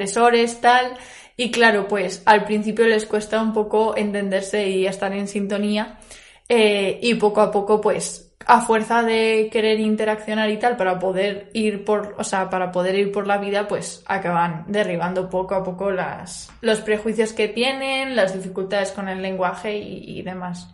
tal. 0.61 0.97
Y 1.37 1.51
claro, 1.51 1.89
pues 1.89 2.23
al 2.27 2.45
principio 2.45 2.87
les 2.87 3.07
cuesta 3.07 3.41
un 3.43 3.53
poco 3.53 3.97
entenderse 3.97 4.69
y 4.69 4.87
estar 4.87 5.13
en 5.13 5.27
sintonía. 5.27 5.99
Eh, 6.49 6.99
y 7.01 7.15
poco 7.15 7.41
a 7.41 7.51
poco, 7.51 7.81
pues, 7.81 8.31
a 8.47 8.61
fuerza 8.61 9.03
de 9.03 9.49
querer 9.53 9.79
interaccionar 9.79 10.51
y 10.51 10.59
tal, 10.59 10.77
para 10.77 10.99
poder 10.99 11.51
ir 11.53 11.85
por, 11.85 12.17
o 12.19 12.25
sea, 12.25 12.51
para 12.51 12.73
poder 12.73 12.97
ir 12.97 13.13
por 13.13 13.27
la 13.27 13.39
vida, 13.39 13.69
pues 13.69 14.03
acaban 14.07 14.65
derribando 14.67 15.29
poco 15.31 15.55
a 15.55 15.63
poco 15.63 15.91
las, 15.91 16.51
los 16.61 16.81
prejuicios 16.81 17.33
que 17.33 17.49
tienen, 17.49 18.17
las 18.17 18.35
dificultades 18.35 18.93
con 18.93 19.09
el 19.09 19.23
lenguaje 19.23 19.77
y, 19.79 20.21
demás. 20.23 20.69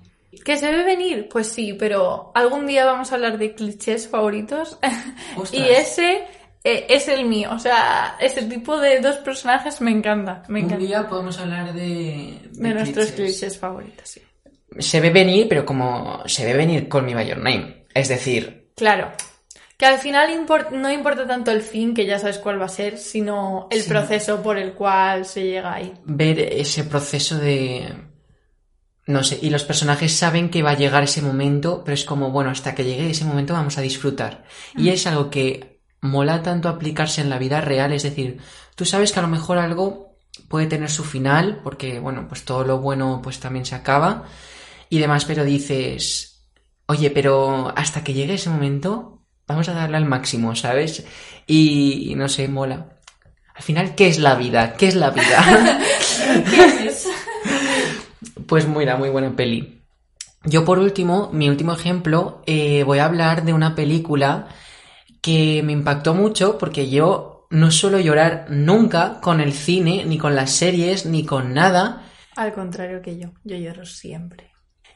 ¿Que 0.44 0.56
se 0.56 0.70
ve 0.70 0.84
venir? 0.84 1.28
Pues 1.28 1.48
sí, 1.48 1.74
pero 1.74 2.30
algún 2.34 2.66
día 2.66 2.84
vamos 2.84 3.12
a 3.12 3.16
hablar 3.16 3.36
de 3.36 3.54
clichés 3.54 4.08
favoritos. 4.08 4.78
y 5.52 5.62
ese 5.62 6.24
eh, 6.68 6.86
es 6.88 7.06
el 7.06 7.24
mío. 7.26 7.50
O 7.52 7.58
sea, 7.60 8.16
ese 8.18 8.42
tipo 8.42 8.78
de 8.80 9.00
dos 9.00 9.16
personajes 9.16 9.80
me 9.80 9.92
encanta. 9.92 10.42
Me 10.48 10.64
Un 10.64 10.78
día 10.78 11.06
podemos 11.08 11.38
hablar 11.38 11.72
de... 11.72 12.40
De, 12.50 12.74
nuestros 12.74 13.12
clichés 13.12 13.56
favoritos, 13.56 14.08
sí. 14.08 14.20
Se 14.78 15.00
ve 15.00 15.10
venir, 15.10 15.46
pero 15.48 15.64
como 15.64 16.22
se 16.26 16.44
ve 16.44 16.54
venir 16.54 16.88
con 16.88 17.06
mi 17.06 17.14
By 17.14 17.28
Your 17.28 17.38
Name. 17.38 17.86
Es 17.94 18.08
decir, 18.08 18.72
Claro. 18.74 19.12
Que 19.78 19.86
al 19.86 19.98
final 19.98 20.28
no 20.72 20.90
importa 20.90 21.26
tanto 21.26 21.50
el 21.52 21.60
fin, 21.62 21.94
que 21.94 22.04
ya 22.06 22.18
sabes 22.18 22.38
cuál 22.38 22.60
va 22.60 22.64
a 22.64 22.68
ser, 22.70 22.98
sino 22.98 23.68
el 23.70 23.82
Sí. 23.82 23.88
proceso 23.90 24.42
por 24.42 24.58
el 24.58 24.72
cual 24.72 25.24
se 25.24 25.44
llega 25.44 25.74
ahí. 25.74 25.92
ver 26.04 26.40
ese 26.40 26.82
proceso 26.84 27.38
de... 27.38 27.94
No 29.06 29.22
sé, 29.22 29.38
y 29.40 29.50
los 29.50 29.62
personajes 29.62 30.12
saben 30.12 30.50
que 30.50 30.64
va 30.64 30.70
a 30.72 30.76
llegar 30.76 31.04
ese 31.04 31.22
momento, 31.22 31.82
pero 31.84 31.94
es 31.94 32.04
como, 32.04 32.32
bueno, 32.32 32.50
hasta 32.50 32.74
que 32.74 32.82
llegue 32.84 33.08
ese 33.10 33.24
momento 33.24 33.52
vamos 33.52 33.78
a 33.78 33.82
disfrutar. 33.82 34.44
Y 34.76 34.88
es 34.88 35.06
algo 35.06 35.30
que 35.30 35.75
mola 36.00 36.42
tanto 36.42 36.68
aplicarse 36.68 37.20
en 37.20 37.30
la 37.30 37.38
vida 37.38 37.60
real, 37.60 37.92
es 37.92 38.02
decir, 38.02 38.38
tú 38.74 38.84
sabes 38.84 39.12
que 39.12 39.18
a 39.18 39.22
lo 39.22 39.28
mejor 39.28 39.58
algo 39.58 40.16
puede 40.48 40.66
tener 40.66 40.90
su 40.90 41.04
final, 41.04 41.60
porque, 41.62 41.98
bueno, 41.98 42.26
pues 42.28 42.44
todo 42.44 42.64
lo 42.64 42.78
bueno 42.78 43.20
pues 43.22 43.40
también 43.40 43.64
se 43.64 43.74
acaba 43.74 44.24
y 44.88 44.98
demás, 44.98 45.24
pero 45.24 45.44
dices, 45.44 46.46
oye, 46.86 47.10
pero 47.10 47.72
hasta 47.76 48.04
que 48.04 48.14
llegue 48.14 48.34
ese 48.34 48.50
momento 48.50 49.22
vamos 49.46 49.68
a 49.68 49.74
darle 49.74 49.96
al 49.96 50.04
máximo, 50.04 50.54
¿sabes? 50.56 51.04
Y, 51.46 52.10
y 52.10 52.14
no 52.14 52.28
sé, 52.28 52.48
mola. 52.48 52.98
Al 53.54 53.62
final, 53.62 53.94
¿qué 53.94 54.08
es 54.08 54.18
la 54.18 54.34
vida? 54.34 54.74
¿Qué 54.74 54.88
es 54.88 54.94
la 54.94 55.10
vida? 55.10 55.80
Pues 58.46 58.68
mira, 58.68 58.96
muy 58.96 59.08
buena 59.08 59.34
peli. 59.34 59.82
Yo 60.44 60.64
por 60.64 60.78
último, 60.78 61.30
mi 61.32 61.48
último 61.48 61.72
ejemplo, 61.72 62.42
eh, 62.46 62.84
voy 62.84 63.00
a 63.00 63.06
hablar 63.06 63.44
de 63.44 63.52
una 63.52 63.74
película 63.74 64.48
que 65.26 65.60
me 65.64 65.72
impactó 65.72 66.14
mucho 66.14 66.56
porque 66.56 66.88
yo 66.88 67.48
no 67.50 67.72
suelo 67.72 67.98
llorar 67.98 68.46
nunca 68.48 69.20
con 69.20 69.40
el 69.40 69.52
cine, 69.52 70.04
ni 70.06 70.18
con 70.18 70.36
las 70.36 70.52
series, 70.52 71.04
ni 71.04 71.26
con 71.26 71.52
nada. 71.52 72.04
Al 72.36 72.54
contrario 72.54 73.02
que 73.02 73.18
yo, 73.18 73.32
yo 73.42 73.56
lloro 73.56 73.84
siempre. 73.84 74.52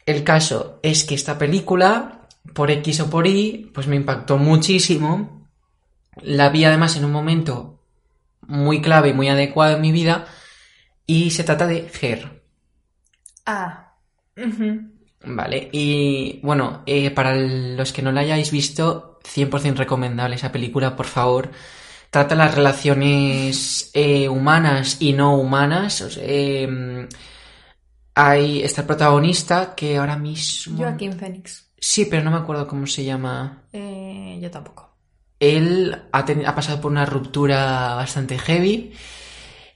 El 0.06 0.22
caso 0.22 0.78
es 0.84 1.02
que 1.02 1.16
esta 1.16 1.36
película, 1.36 2.28
por 2.54 2.70
X 2.70 3.00
o 3.00 3.10
por 3.10 3.26
Y, 3.26 3.72
pues 3.74 3.88
me 3.88 3.96
impactó 3.96 4.38
muchísimo. 4.38 5.48
La 6.22 6.48
vi 6.50 6.64
además 6.64 6.96
en 6.96 7.06
un 7.06 7.12
momento 7.12 7.82
muy 8.42 8.80
clave 8.80 9.08
y 9.08 9.14
muy 9.14 9.28
adecuado 9.28 9.74
en 9.74 9.82
mi 9.82 9.90
vida. 9.90 10.26
Y 11.06 11.32
se 11.32 11.42
trata 11.42 11.66
de 11.66 11.90
Her. 12.00 12.40
Ah. 13.46 13.96
Vale, 15.24 15.70
y 15.72 16.38
bueno, 16.44 16.84
eh, 16.86 17.10
para 17.10 17.34
los 17.34 17.92
que 17.92 18.02
no 18.02 18.12
la 18.12 18.20
hayáis 18.20 18.52
visto, 18.52 19.09
100% 19.22 19.76
recomendable 19.76 20.36
esa 20.36 20.52
película, 20.52 20.96
por 20.96 21.06
favor. 21.06 21.50
Trata 22.10 22.34
las 22.34 22.54
relaciones 22.54 23.90
eh, 23.94 24.28
humanas 24.28 24.96
y 25.00 25.12
no 25.12 25.36
humanas. 25.36 26.00
o 26.00 26.10
sea, 26.10 26.22
eh, 26.26 27.08
hay, 28.14 28.62
está 28.62 28.82
el 28.82 28.86
protagonista 28.86 29.74
que 29.74 29.96
ahora 29.96 30.16
mismo... 30.16 30.78
Joaquín 30.78 31.12
Phoenix. 31.12 31.70
Sí, 31.78 32.06
pero 32.06 32.22
no 32.22 32.30
me 32.30 32.36
acuerdo 32.38 32.66
cómo 32.66 32.86
se 32.86 33.04
llama. 33.04 33.64
Eh, 33.72 34.38
yo 34.42 34.50
tampoco. 34.50 34.90
Él 35.38 35.96
ha, 36.12 36.18
ha 36.18 36.54
pasado 36.54 36.80
por 36.80 36.90
una 36.90 37.06
ruptura 37.06 37.94
bastante 37.94 38.38
heavy 38.38 38.92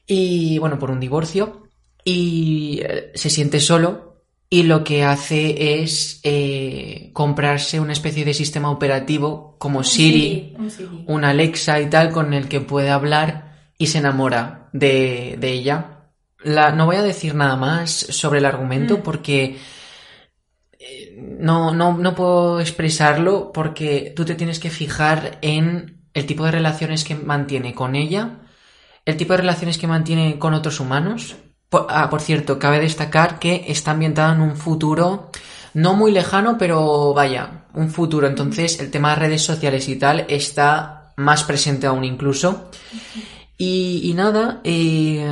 y, 0.07 0.59
bueno, 0.59 0.78
por 0.78 0.90
un 0.90 1.00
divorcio 1.00 1.68
y 2.04 2.80
eh, 2.83 3.12
se 3.14 3.30
siente 3.30 3.61
solo 3.61 4.13
y 4.50 4.64
lo 4.64 4.85
que 4.85 5.04
hace 5.04 5.80
es 5.83 6.20
eh, 6.22 7.11
comprarse 7.12 7.80
una 7.80 7.92
especie 7.92 8.24
de 8.24 8.35
sistema 8.35 8.70
operativo 8.70 9.57
como 9.59 9.83
Siri, 9.83 10.54
Un 10.59 10.70
Siri. 10.70 11.04
un 11.07 11.24
Alexa 11.24 11.80
y 11.80 11.90
tal 11.90 12.11
con 12.12 12.33
el 12.35 12.48
que 12.48 12.61
puede 12.61 12.90
hablar 12.90 13.70
y 13.78 13.87
se 13.88 13.98
enamora 13.98 14.68
de, 14.72 15.37
de 15.40 15.52
ella. 15.52 15.90
La, 16.44 16.72
no 16.72 16.87
voy 16.87 16.96
a 16.96 17.02
decir 17.02 17.35
nada 17.35 17.57
más 17.57 17.90
sobre 17.90 18.38
el 18.38 18.44
argumento 18.44 18.98
Mm. 18.98 19.02
porque 19.02 19.57
eh, 20.78 21.16
no, 21.40 21.72
no, 21.74 21.96
no 21.96 22.14
puedo 22.14 22.61
expresarlo 22.61 23.50
porque 23.52 24.12
tú 24.14 24.24
te 24.24 24.35
tienes 24.35 24.59
que 24.59 24.70
fijar 24.70 25.38
en 25.42 26.02
el 26.12 26.26
tipo 26.26 26.44
de 26.44 26.52
relaciones 26.52 27.02
que 27.02 27.14
mantiene 27.16 27.74
con 27.74 27.96
ella, 27.96 28.40
el 29.04 29.16
tipo 29.16 29.33
de 29.33 29.38
relaciones 29.38 29.78
que 29.78 29.87
mantiene 29.87 30.38
con 30.38 30.54
otros 30.54 30.78
humanos. 30.80 31.37
Por, 31.74 31.88
ah, 31.88 32.08
por 32.08 32.20
cierto, 32.20 32.60
cabe 32.60 32.78
destacar 32.78 33.40
que 33.40 33.64
está 33.66 33.90
ambientada 33.90 34.32
en 34.32 34.42
un 34.42 34.56
futuro 34.56 35.32
no 35.72 35.94
muy 35.94 36.12
lejano, 36.12 36.56
pero 36.56 37.12
vaya, 37.12 37.64
un 37.74 37.90
futuro. 37.90 38.28
Entonces, 38.28 38.78
el 38.78 38.92
tema 38.92 39.10
de 39.10 39.16
redes 39.16 39.42
sociales 39.42 39.88
y 39.88 39.96
tal 39.96 40.24
está 40.28 41.12
más 41.16 41.42
presente 41.42 41.88
aún 41.88 42.04
incluso. 42.04 42.70
Y, 43.58 44.12
nada, 44.14 44.60
eh, 44.62 45.28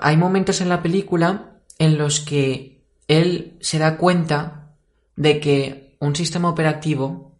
hay 0.00 0.16
momentos 0.16 0.60
en 0.60 0.68
la 0.68 0.82
película 0.82 1.60
en 1.78 1.96
los 1.96 2.18
que 2.18 2.82
él 3.06 3.56
se 3.60 3.78
da 3.78 3.96
cuenta 3.96 4.72
de 5.14 5.38
que 5.38 5.96
un 6.00 6.16
sistema 6.16 6.48
operativo 6.48 7.36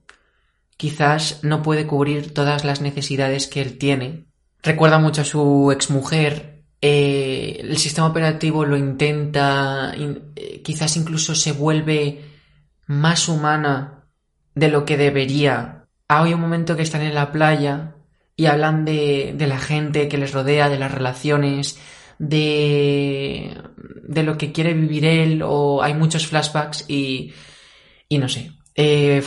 quizás 0.77 1.41
no 1.43 1.61
puede 1.61 1.89
cubrir 1.89 2.33
todas 2.33 2.65
las 2.65 2.81
necesidades 2.81 3.49
que 3.49 3.63
él 3.63 3.79
tiene. 3.79 4.27
Recuerda 4.63 5.01
mucho 5.01 5.23
a 5.23 5.25
su 5.25 5.73
exmujer. 5.73 6.54
Eh, 6.87 7.61
el 7.61 7.79
sistema 7.79 8.09
operativo 8.09 8.65
lo 8.67 8.77
intenta, 8.77 9.95
in- 9.97 10.33
eh, 10.37 10.61
quizás 10.63 10.97
incluso 10.97 11.35
se 11.35 11.53
vuelve 11.53 12.21
más 12.87 13.29
humana 13.29 14.05
de 14.55 14.69
lo 14.69 14.85
que 14.85 14.99
debería. 14.99 15.87
Hay 16.09 16.35
un 16.35 16.41
momento 16.43 16.77
que 16.77 16.83
están 16.83 17.01
en 17.03 17.15
la 17.15 17.33
playa 17.33 17.95
y 18.37 18.47
hablan 18.47 18.85
de, 18.85 19.33
de 19.35 19.47
la 19.47 19.59
gente 19.59 20.09
que 20.09 20.19
les 20.19 20.33
rodea, 20.33 20.69
de 20.69 20.79
las 20.79 20.93
relaciones, 20.93 21.79
de, 22.19 23.57
de 24.03 24.23
lo 24.23 24.37
que 24.37 24.53
quiere 24.53 24.75
vivir 24.75 25.05
él, 25.07 25.43
o 25.43 25.83
hay 25.83 25.95
muchos 25.95 26.27
flashbacks 26.27 26.85
y, 26.89 27.33
y 28.09 28.19
no 28.19 28.29
sé. 28.29 28.51
Eh, 28.75 29.23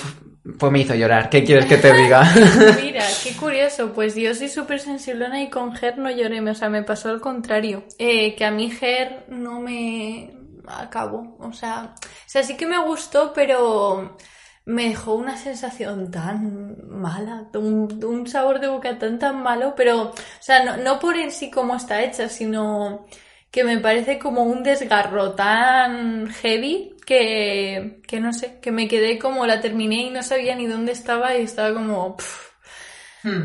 pues 0.57 0.71
me 0.71 0.79
hizo 0.79 0.95
llorar. 0.95 1.29
¿Qué 1.29 1.43
quieres 1.43 1.65
que 1.65 1.77
te 1.77 1.93
diga? 1.93 2.23
Mira, 2.81 3.03
qué 3.23 3.35
curioso. 3.35 3.91
Pues 3.93 4.15
yo 4.15 4.33
soy 4.33 4.47
súper 4.47 4.79
sensiblona 4.79 5.41
y 5.41 5.49
con 5.49 5.75
Ger 5.75 5.97
no 5.97 6.09
lloré. 6.09 6.39
O 6.41 6.55
sea, 6.55 6.69
me 6.69 6.83
pasó 6.83 7.09
al 7.09 7.19
contrario. 7.19 7.83
Eh, 7.97 8.35
que 8.35 8.45
a 8.45 8.51
mí 8.51 8.69
Ger 8.69 9.25
no 9.29 9.59
me 9.59 10.33
acabó. 10.67 11.37
O 11.39 11.51
sea, 11.53 11.95
o 11.95 12.29
sea, 12.29 12.43
sí 12.43 12.55
que 12.55 12.67
me 12.67 12.81
gustó, 12.83 13.33
pero 13.33 14.17
me 14.65 14.89
dejó 14.89 15.15
una 15.15 15.37
sensación 15.37 16.11
tan 16.11 16.77
mala, 16.89 17.47
un, 17.53 18.03
un 18.03 18.27
sabor 18.27 18.59
de 18.59 18.67
boca 18.67 18.99
tan 18.99 19.17
tan 19.17 19.41
malo, 19.41 19.73
pero, 19.77 20.09
o 20.09 20.13
sea, 20.41 20.65
no, 20.65 20.75
no 20.75 20.99
por 20.99 21.15
en 21.15 21.31
sí 21.31 21.49
cómo 21.49 21.77
está 21.77 22.03
hecha, 22.03 22.27
sino 22.27 23.05
que 23.49 23.63
me 23.63 23.79
parece 23.79 24.19
como 24.19 24.43
un 24.43 24.63
desgarro 24.63 25.35
tan 25.35 26.27
heavy 26.27 26.96
que, 27.07 28.01
que 28.05 28.19
no 28.19 28.33
sé, 28.33 28.59
que 28.61 28.73
me 28.73 28.89
quedé 28.89 29.17
como 29.17 29.47
la 29.47 29.61
terminé 29.61 30.07
y 30.07 30.09
no 30.09 30.21
sabía 30.23 30.55
ni 30.55 30.67
dónde 30.67 30.91
estaba 30.91 31.37
y 31.37 31.43
estaba 31.43 31.73
como... 31.73 32.17
pff, 32.17 32.51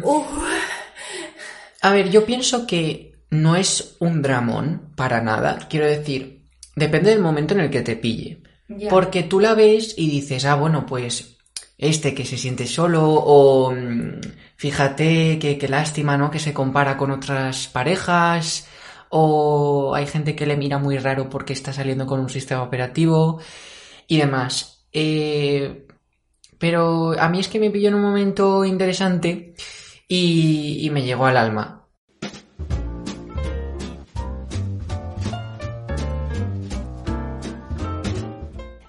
uf. 0.03 0.27
A 1.81 1.92
ver, 1.92 2.11
yo 2.11 2.27
pienso 2.27 2.66
que 2.66 3.22
no 3.31 3.55
es 3.55 3.96
un 4.01 4.20
dramón 4.20 4.92
para 4.96 5.20
nada. 5.20 5.61
Quiero 5.70 5.87
decir, 5.87 6.42
depende 6.75 7.11
del 7.11 7.20
momento 7.20 7.55
en 7.55 7.61
el 7.61 7.70
que 7.70 7.83
te 7.83 7.94
pille. 7.94 8.42
Porque 8.90 9.22
tú 9.22 9.38
la 9.38 9.55
ves 9.55 9.94
y 9.96 10.11
dices, 10.11 10.44
ah, 10.44 10.57
bueno, 10.57 10.85
pues 10.85 11.37
este 11.79 12.14
que 12.14 12.25
se 12.25 12.38
siente 12.38 12.66
solo 12.66 13.12
o 13.12 13.70
mm, 13.70 14.20
fíjate 14.57 15.38
que, 15.38 15.57
que 15.57 15.68
lástima, 15.68 16.16
¿no? 16.16 16.33
Que 16.33 16.40
se 16.40 16.53
compara 16.53 16.96
con 16.96 17.12
otras 17.12 17.68
parejas 17.68 18.66
o 19.14 19.94
hay 19.94 20.07
gente 20.07 20.35
que 20.35 20.46
le 20.46 20.57
mira 20.57 20.79
muy 20.79 20.96
raro 20.96 21.29
porque 21.29 21.53
está 21.53 21.72
saliendo 21.72 22.07
con 22.07 22.18
un 22.20 22.31
sistema 22.31 22.62
operativo 22.62 23.40
y 24.09 24.16
demás. 24.16 24.87
Eh, 24.90 25.87
pero 26.59 27.12
a 27.20 27.29
mí 27.29 27.40
es 27.40 27.48
que 27.48 27.61
me 27.61 27.70
pilló 27.70 27.88
en 27.88 27.96
un 27.96 28.03
momento 28.03 28.64
interesante 28.64 29.55
y, 30.09 30.79
y 30.81 30.90
me 30.90 31.03
llegó 31.03 31.27
al 31.27 31.37
alma. 31.37 31.83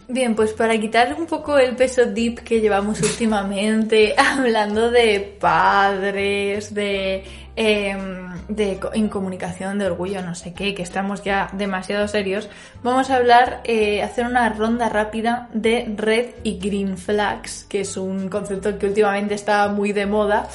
Bien, 0.07 0.35
pues 0.35 0.53
para 0.53 0.79
quitar 0.79 1.15
un 1.19 1.25
poco 1.25 1.57
el 1.57 1.75
peso 1.75 2.05
deep 2.05 2.43
que 2.43 2.61
llevamos 2.61 3.01
últimamente, 3.01 4.13
hablando 4.17 4.91
de 4.91 5.35
padres, 5.39 6.73
de, 6.73 7.23
em, 7.55 8.31
de 8.47 8.79
co- 8.79 8.91
incomunicación, 8.93 9.77
de 9.79 9.85
orgullo, 9.85 10.21
no 10.21 10.35
sé 10.35 10.53
qué, 10.53 10.73
que 10.73 10.81
estamos 10.83 11.23
ya 11.23 11.49
demasiado 11.53 12.07
serios, 12.07 12.49
vamos 12.81 13.09
a 13.09 13.15
hablar, 13.17 13.61
eh, 13.63 14.01
hacer 14.01 14.25
una 14.25 14.49
ronda 14.49 14.89
rápida 14.89 15.49
de 15.53 15.93
red 15.95 16.31
y 16.43 16.57
green 16.59 16.97
flags, 16.97 17.65
que 17.69 17.81
es 17.81 17.95
un 17.97 18.29
concepto 18.29 18.77
que 18.79 18.87
últimamente 18.87 19.35
está 19.35 19.67
muy 19.67 19.91
de 19.93 20.05
moda. 20.05 20.47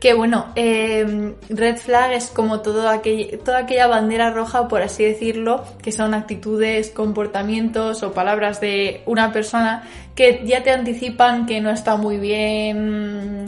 Que 0.00 0.12
bueno, 0.12 0.52
eh, 0.56 1.34
red 1.48 1.76
flag 1.78 2.12
es 2.12 2.26
como 2.26 2.60
todo 2.60 2.86
aquel- 2.90 3.38
toda 3.42 3.60
aquella 3.60 3.86
bandera 3.86 4.30
roja, 4.30 4.68
por 4.68 4.82
así 4.82 5.04
decirlo, 5.04 5.64
que 5.82 5.90
son 5.90 6.12
actitudes, 6.12 6.90
comportamientos 6.90 8.02
o 8.02 8.12
palabras 8.12 8.60
de 8.60 9.00
una 9.06 9.32
persona 9.32 9.84
que 10.14 10.42
ya 10.44 10.62
te 10.62 10.70
anticipan 10.70 11.46
que 11.46 11.62
no 11.62 11.70
está 11.70 11.96
muy 11.96 12.18
bien, 12.18 13.46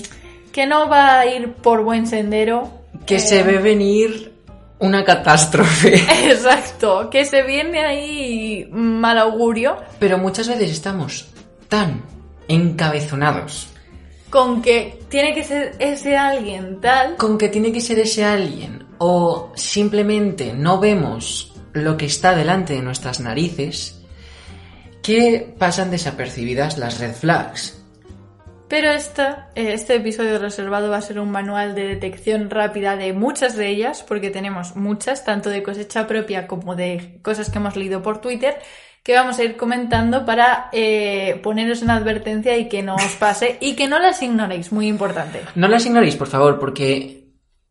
que 0.51 0.67
no 0.67 0.89
va 0.89 1.21
a 1.21 1.27
ir 1.27 1.53
por 1.53 1.83
buen 1.85 2.07
sendero. 2.07 2.78
Que 3.09 3.17
Eh, 3.17 3.21
se 3.21 3.43
ve 3.43 3.59
venir 3.59 4.33
una 4.79 5.05
catástrofe. 5.05 5.97
Exacto, 6.31 7.11
que 7.11 7.25
se 7.25 7.43
viene 7.43 7.85
ahí 7.85 8.69
mal 8.71 9.19
augurio. 9.19 9.77
Pero 9.99 10.19
muchas 10.19 10.47
veces 10.47 10.71
estamos 10.71 11.29
tan 11.69 12.05
encabezonados 12.47 13.69
con 14.31 14.63
que 14.63 15.01
tiene 15.09 15.35
que 15.35 15.45
ser 15.45 15.77
ese 15.79 16.17
alguien 16.17 16.81
tal. 16.81 17.17
Con 17.17 17.39
que 17.39 17.49
tiene 17.49 17.73
que 17.73 17.81
ser 17.81 17.99
ese 17.99 18.25
alguien 18.25 18.87
o 18.99 19.53
simplemente 19.55 20.53
no 20.53 20.79
vemos 20.79 21.55
lo 21.73 21.97
que 21.97 22.07
está 22.07 22.35
delante 22.35 22.75
de 22.75 22.83
nuestras 22.83 23.21
narices, 23.21 24.01
que 25.03 25.55
pasan 25.59 25.91
desapercibidas 25.91 26.79
las 26.79 26.99
red 26.99 27.13
flags. 27.13 27.78
Pero 28.69 28.91
esta, 28.91 29.49
eh, 29.55 29.73
este 29.73 29.97
episodio 29.97 30.39
reservado 30.39 30.91
va 30.91 30.99
a 30.99 31.03
ser 31.03 31.19
un 31.19 31.31
manual 31.31 31.75
de 31.75 31.89
detección 31.89 32.51
rápida 32.51 32.97
de 32.97 33.15
muchas 33.15 33.57
de 33.57 33.69
ellas, 33.69 34.05
porque 34.07 34.31
tenemos 34.31 34.77
muchas, 34.77 35.25
tanto 35.25 35.49
de 35.49 35.63
cosecha 35.63 36.07
propia 36.07 36.47
como 36.47 36.77
de 36.77 37.19
cosas 37.23 37.49
que 37.49 37.59
hemos 37.59 37.77
leído 37.77 38.03
por 38.03 38.21
Twitter, 38.21 38.59
que 39.03 39.15
vamos 39.15 39.39
a 39.39 39.45
ir 39.45 39.57
comentando 39.57 40.27
para 40.27 40.69
eh, 40.73 41.41
poneros 41.43 41.81
en 41.81 41.91
advertencia 41.91 42.59
y 42.59 42.69
que 42.69 42.83
no 42.83 42.97
os 42.97 43.15
pase 43.15 43.57
y 43.61 43.75
que 43.75 43.89
no 43.89 43.99
las 43.99 44.21
ignoréis, 44.21 44.71
muy 44.71 44.87
importante. 44.87 45.41
No 45.55 45.67
las 45.67 45.87
ignoréis, 45.87 46.17
por 46.17 46.29
favor, 46.29 46.59
porque 46.59 47.19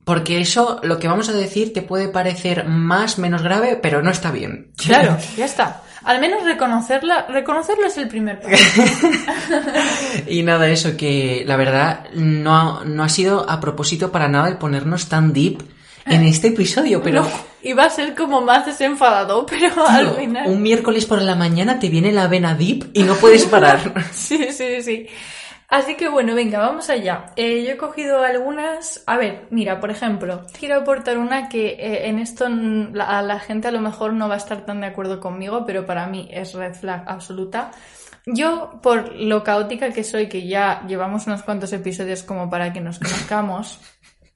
porque 0.04 0.40
eso, 0.40 0.80
lo 0.84 1.00
que 1.00 1.10
vamos 1.10 1.28
a 1.28 1.34
decir, 1.34 1.74
te 1.74 1.82
puede 1.82 2.08
parecer 2.08 2.66
más, 2.66 3.20
menos 3.20 3.44
grave, 3.44 3.76
pero 3.76 4.02
no 4.02 4.10
está 4.10 4.32
bien. 4.32 4.72
Claro, 4.78 5.18
ya 5.38 5.44
está. 5.44 5.84
Al 6.08 6.22
menos 6.22 6.46
reconocerla, 6.46 7.26
reconocerlo 7.28 7.88
es 7.88 7.98
el 7.98 8.08
primer 8.08 8.40
paso. 8.40 8.56
y 10.28 10.42
nada, 10.42 10.70
eso 10.70 10.96
que 10.96 11.44
la 11.46 11.58
verdad 11.58 12.06
no 12.14 12.56
ha, 12.56 12.86
no 12.86 13.04
ha 13.04 13.10
sido 13.10 13.50
a 13.50 13.60
propósito 13.60 14.10
para 14.10 14.30
nada 14.30 14.48
el 14.48 14.56
ponernos 14.56 15.10
tan 15.10 15.34
deep 15.34 15.62
en 16.06 16.24
este 16.24 16.48
episodio, 16.48 17.04
pero... 17.04 17.24
No, 17.24 17.30
iba 17.62 17.84
a 17.84 17.90
ser 17.90 18.16
como 18.16 18.40
más 18.40 18.66
desenfadado, 18.66 19.46
pero 19.50 19.86
al 19.86 20.16
final... 20.16 20.50
Un 20.50 20.62
miércoles 20.62 21.06
por 21.06 21.22
la 21.22 21.36
mañana 21.36 21.78
te 21.78 21.90
viene 21.90 22.14
la 22.14 22.28
vena 22.28 22.56
deep 22.56 22.90
y 22.94 23.04
no 23.04 23.16
puedes 23.16 23.44
parar. 23.44 24.06
sí, 24.14 24.48
sí, 24.54 24.82
sí. 24.82 25.08
Así 25.70 25.96
que 25.96 26.08
bueno, 26.08 26.34
venga, 26.34 26.60
vamos 26.60 26.90
allá. 26.90 27.34
Eh, 27.36 27.66
yo 27.66 27.74
he 27.74 27.78
cogido 27.78 28.24
algunas. 28.24 29.04
A 29.06 29.18
ver, 29.18 29.48
mira, 29.50 29.82
por 29.82 29.92
ejemplo, 29.92 30.46
quiero 30.58 30.78
aportar 30.78 31.18
una 31.18 31.50
que 31.50 31.72
eh, 31.72 32.08
en 32.08 32.20
esto 32.20 32.48
la, 32.48 33.22
la 33.22 33.40
gente 33.40 33.68
a 33.68 33.72
lo 33.72 33.82
mejor 33.82 34.14
no 34.14 34.30
va 34.30 34.36
a 34.36 34.38
estar 34.38 34.66
tan 34.66 34.80
de 34.80 34.88
acuerdo 34.88 35.20
conmigo, 35.20 35.66
pero 35.66 35.86
para 35.86 36.08
mí 36.08 36.30
es 36.32 36.54
red 36.54 36.74
flag 36.74 37.04
absoluta. 37.06 37.72
Yo, 38.26 38.80
por 38.82 39.14
lo 39.14 39.44
caótica 39.44 39.92
que 39.92 40.06
soy, 40.06 40.30
que 40.30 40.48
ya 40.48 40.86
llevamos 40.88 41.28
unos 41.28 41.44
cuantos 41.44 41.74
episodios 41.74 42.24
como 42.24 42.50
para 42.50 42.72
que 42.72 42.80
nos 42.80 43.00
conozcamos. 43.00 43.80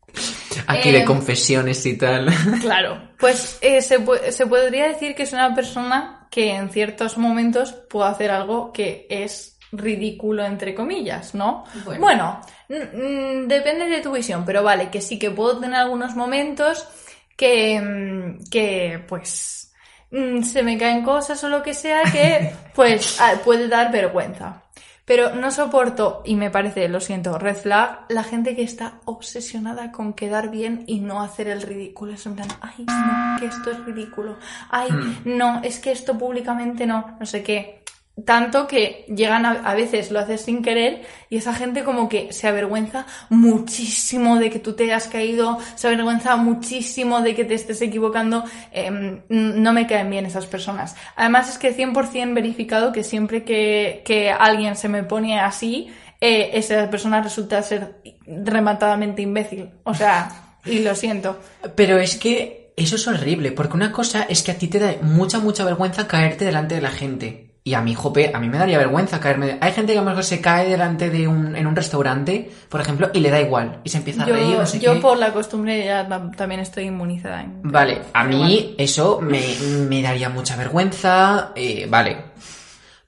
Aquí 0.68 0.92
de 0.92 1.00
eh, 1.00 1.06
confesiones 1.06 1.86
y 1.86 1.98
tal. 1.98 2.28
Claro, 2.60 3.10
pues 3.18 3.58
se, 3.62 3.82
se 3.82 4.48
podría 4.48 4.90
decir 4.90 5.16
que 5.16 5.24
es 5.24 5.32
una 5.32 5.56
persona 5.56 6.28
que 6.30 6.56
en 6.56 6.70
ciertos 6.70 7.18
momentos 7.18 7.72
puede 7.72 8.10
hacer 8.10 8.32
algo 8.32 8.74
que 8.74 9.08
es 9.10 9.58
ridículo 9.72 10.46
entre 10.46 10.76
comillas, 10.76 11.34
¿no? 11.34 11.64
Bueno, 12.00 12.42
depende 12.68 13.88
de 13.88 14.02
tu 14.02 14.12
visión, 14.12 14.44
pero 14.46 14.64
vale, 14.64 14.90
que 14.90 15.02
sí 15.02 15.18
que 15.18 15.32
puedo 15.32 15.60
tener 15.60 15.80
algunos 15.80 16.16
momentos 16.16 16.88
que, 17.36 17.82
mm, 17.82 18.50
que 18.50 19.04
pues 19.08 19.74
mm, 20.12 20.44
se 20.44 20.64
me 20.64 20.78
caen 20.78 21.04
cosas 21.04 21.44
o 21.44 21.50
lo 21.50 21.64
que 21.64 21.74
sea 21.74 22.04
que 22.04 22.54
pues 22.76 23.20
puede 23.44 23.68
dar 23.68 23.92
vergüenza. 23.92 24.64
Pero 25.04 25.36
no 25.36 25.52
soporto, 25.52 26.22
y 26.24 26.36
me 26.36 26.52
parece, 26.52 26.88
lo 26.88 27.02
siento, 27.02 27.38
red 27.38 27.58
flag, 27.58 28.06
la 28.08 28.24
gente 28.24 28.56
que 28.56 28.62
está 28.62 29.00
obsesionada 29.04 29.92
con 29.92 30.14
quedar 30.14 30.52
bien 30.52 30.86
y 30.88 31.00
no 31.00 31.22
hacer 31.22 31.50
el 31.50 31.64
ridículo. 31.64 32.14
Es 32.14 32.26
en 32.28 32.36
plan, 32.36 32.48
ay, 32.62 32.86
no, 32.86 33.40
que 33.40 33.48
esto 33.48 33.72
es 33.72 33.84
ridículo. 33.84 34.38
Ay, 34.70 34.90
hmm. 34.90 35.22
no, 35.26 35.62
es 35.64 35.80
que 35.80 35.92
esto 35.92 36.18
públicamente 36.18 36.86
no, 36.86 37.18
no 37.20 37.26
sé 37.26 37.44
qué 37.44 37.81
tanto 38.26 38.68
que 38.68 39.05
llegan 39.07 39.45
a, 39.45 39.74
veces 39.74 40.12
lo 40.12 40.20
haces 40.20 40.41
sin 40.41 40.62
querer 40.62 41.01
y 41.30 41.38
esa 41.38 41.53
gente 41.53 41.84
como 41.84 42.09
que 42.09 42.34
se 42.34 42.47
avergüenza 42.47 43.05
muchísimo 43.30 44.38
de 44.38 44.49
que 44.49 44.59
tú 44.59 44.74
te 44.74 44.84
hayas 44.84 45.07
caído, 45.07 45.57
se 45.76 45.88
avergüenza 45.88 46.36
muchísimo 46.36 47.22
de 47.22 47.36
que 47.36 47.45
te 47.45 47.53
estés 47.53 47.82
equivocando. 47.82 48.43
Em, 48.72 49.22
no 49.30 49.74
me 49.74 49.88
caen 49.88 50.09
bien 50.09 50.26
esas 50.26 50.45
personas. 50.45 50.95
Además 51.16 51.49
es 51.49 51.57
que 51.57 51.76
100% 51.76 52.34
verificado 52.34 52.91
que 52.91 53.03
siempre 53.03 53.43
que, 53.43 54.01
que 54.05 54.30
alguien 54.30 54.76
se 54.76 54.89
me 54.89 55.03
pone 55.03 55.39
así, 55.39 55.91
eh, 56.20 56.51
esa 56.53 56.89
persona 56.89 57.22
resulta 57.22 57.64
ser 57.64 58.01
rematadamente 58.28 59.22
imbécil. 59.22 59.72
O 59.84 59.93
sea, 59.93 60.57
y 60.66 60.80
lo 60.80 60.95
siento. 60.95 61.39
Pero 61.76 61.97
es 61.97 62.18
que 62.18 62.74
eso 62.76 62.95
es 62.95 63.07
horrible, 63.07 63.51
porque 63.51 63.76
una 63.76 63.91
cosa 63.91 64.24
es 64.24 64.43
que 64.43 64.51
a 64.51 64.57
ti 64.57 64.68
te 64.68 64.80
da 64.80 64.95
mucha, 65.01 65.39
mucha 65.39 65.66
vergüenza 65.66 66.07
caerte 66.07 66.45
delante 66.45 66.76
de 66.76 66.82
la 66.82 66.91
gente. 66.91 67.51
Y 67.64 67.76
a 67.76 67.82
mí, 67.82 67.93
jope, 67.93 68.32
a 68.34 68.39
mí 68.39 68.49
me 68.49 68.57
daría 68.57 68.80
vergüenza 68.80 69.20
caerme. 69.20 69.59
Hay 69.62 69.72
gente 69.72 69.93
que 69.93 69.99
a 69.99 70.01
lo 70.01 70.09
mejor 70.09 70.24
se 70.24 70.41
cae 70.41 70.68
delante 70.68 71.12
de 71.12 71.28
un, 71.28 71.55
en 71.55 71.68
un 71.68 71.76
restaurante, 71.76 72.49
por 72.70 72.82
ejemplo, 72.82 73.12
y 73.14 73.20
le 73.20 73.30
da 73.30 73.39
igual. 73.39 73.82
Y 73.84 73.89
se 73.89 73.97
empieza 73.97 74.24
a 74.24 74.26
reír, 74.26 74.57
no 74.57 74.66
sé 74.66 74.80
Yo 74.80 74.99
por 74.99 75.18
la 75.18 75.32
costumbre 75.32 75.86
ya 75.86 76.07
también 76.36 76.62
estoy 76.62 76.86
inmunizada. 76.86 77.45
Vale, 77.62 78.01
a 78.14 78.24
mí 78.24 78.74
eso 78.80 79.20
me, 79.22 79.55
me, 79.88 80.01
daría 80.01 80.30
mucha 80.30 80.55
vergüenza, 80.55 81.51
eh, 81.55 81.86
vale. 81.88 82.32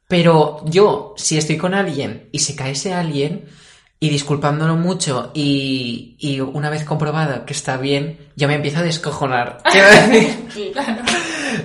Pero 0.07 0.61
yo, 0.65 1.15
si 1.17 1.37
estoy 1.37 1.57
con 1.57 1.73
alguien 1.73 2.29
y 2.31 2.39
se 2.39 2.55
cae 2.55 2.71
ese 2.71 2.93
alguien, 2.93 3.45
y 4.03 4.09
disculpándolo 4.09 4.75
mucho 4.75 5.31
y, 5.33 6.17
y, 6.19 6.41
una 6.41 6.69
vez 6.69 6.83
comprobado 6.83 7.45
que 7.45 7.53
está 7.53 7.77
bien, 7.77 8.17
ya 8.35 8.49
me 8.49 8.55
empiezo 8.55 8.79
a 8.79 8.83
descojonar. 8.83 9.59
claro. 10.73 11.03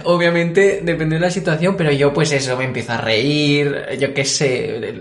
Obviamente 0.05 0.81
depende 0.83 1.17
de 1.17 1.21
la 1.21 1.31
situación, 1.31 1.77
pero 1.77 1.93
yo 1.93 2.13
pues 2.13 2.33
eso, 2.33 2.57
me 2.57 2.65
empiezo 2.65 2.93
a 2.93 2.99
reír, 2.99 3.87
yo 3.99 4.15
qué 4.15 4.25
sé, 4.25 4.95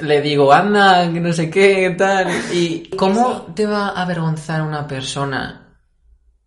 le 0.00 0.20
digo, 0.20 0.52
anda, 0.52 1.10
que 1.12 1.20
no 1.20 1.32
sé 1.32 1.50
qué, 1.50 1.94
tal. 1.96 2.28
¿Y 2.52 2.90
cómo 2.96 3.52
te 3.54 3.66
va 3.66 3.88
a 3.88 4.02
avergonzar 4.02 4.62
una 4.62 4.86
persona 4.86 5.76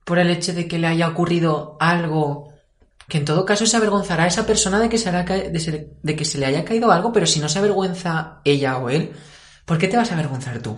por 0.04 0.20
el 0.20 0.30
hecho 0.30 0.54
de 0.54 0.68
que 0.68 0.80
le 0.80 0.88
haya 0.88 1.08
ocurrido 1.08 1.78
algo 1.80 2.54
que 3.08 3.20
en 3.20 3.26
todo 3.26 3.46
caso 3.46 3.68
se 3.68 3.78
avergonzará 3.78 4.24
a 4.24 4.28
esa 4.28 4.48
persona 4.48 4.80
de 4.80 4.90
que 4.90 4.98
se, 4.98 5.12
de 5.12 6.16
que 6.16 6.26
se 6.26 6.38
le 6.40 6.46
haya 6.48 6.66
caído 6.66 6.92
algo, 6.92 7.14
pero 7.14 7.28
si 7.28 7.40
no 7.40 7.48
se 7.48 7.60
avergüenza 7.60 8.42
ella 8.44 8.78
o 8.78 8.90
él, 8.90 9.12
¿Por 9.66 9.80
qué 9.80 9.88
te 9.88 9.98
vas 9.98 10.12
a 10.12 10.14
avergonzar 10.14 10.60
tú? 10.60 10.78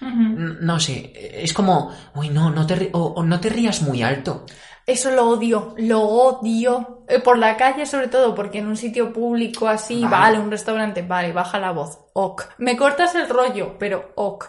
No 0.00 0.80
sé, 0.80 1.12
es 1.14 1.52
como, 1.52 1.92
uy, 2.14 2.30
no, 2.30 2.50
no 2.50 2.66
te, 2.66 2.88
o, 2.92 3.22
no 3.22 3.38
te 3.38 3.50
rías 3.50 3.82
muy 3.82 4.02
alto. 4.02 4.46
Eso 4.86 5.10
lo 5.10 5.28
odio, 5.28 5.74
lo 5.76 6.02
odio. 6.02 7.04
Eh, 7.08 7.20
por 7.20 7.38
la 7.38 7.56
calle 7.56 7.86
sobre 7.86 8.08
todo, 8.08 8.34
porque 8.34 8.58
en 8.58 8.66
un 8.66 8.76
sitio 8.76 9.12
público 9.12 9.68
así, 9.68 10.04
vale. 10.04 10.38
un 10.38 10.50
restaurante, 10.50 11.02
vale, 11.02 11.32
baja 11.32 11.58
la 11.58 11.72
voz, 11.72 11.98
ok. 12.12 12.54
Me 12.58 12.76
cortas 12.76 13.14
el 13.14 13.28
rollo, 13.28 13.76
pero 13.78 14.12
ok. 14.16 14.46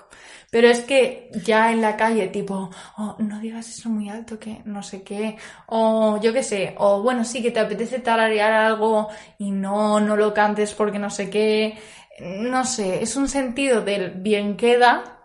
Pero 0.49 0.67
es 0.67 0.81
que 0.81 1.31
ya 1.45 1.71
en 1.71 1.81
la 1.81 1.95
calle, 1.95 2.27
tipo, 2.27 2.69
oh, 2.97 3.15
no 3.19 3.39
digas 3.39 3.69
eso 3.69 3.89
muy 3.89 4.09
alto, 4.09 4.37
que 4.37 4.61
no 4.65 4.83
sé 4.83 5.01
qué, 5.01 5.37
o 5.67 6.19
yo 6.21 6.33
qué 6.33 6.43
sé, 6.43 6.75
o 6.77 7.01
bueno, 7.01 7.23
sí 7.23 7.41
que 7.41 7.51
te 7.51 7.61
apetece 7.61 7.99
tararear 7.99 8.51
algo 8.51 9.07
y 9.37 9.51
no, 9.51 10.01
no 10.01 10.17
lo 10.17 10.33
cantes 10.33 10.73
porque 10.73 10.99
no 10.99 11.09
sé 11.09 11.29
qué 11.29 11.79
no 12.21 12.65
sé, 12.65 13.01
es 13.01 13.15
un 13.15 13.27
sentido 13.27 13.81
del 13.81 14.11
bien 14.11 14.57
queda 14.57 15.20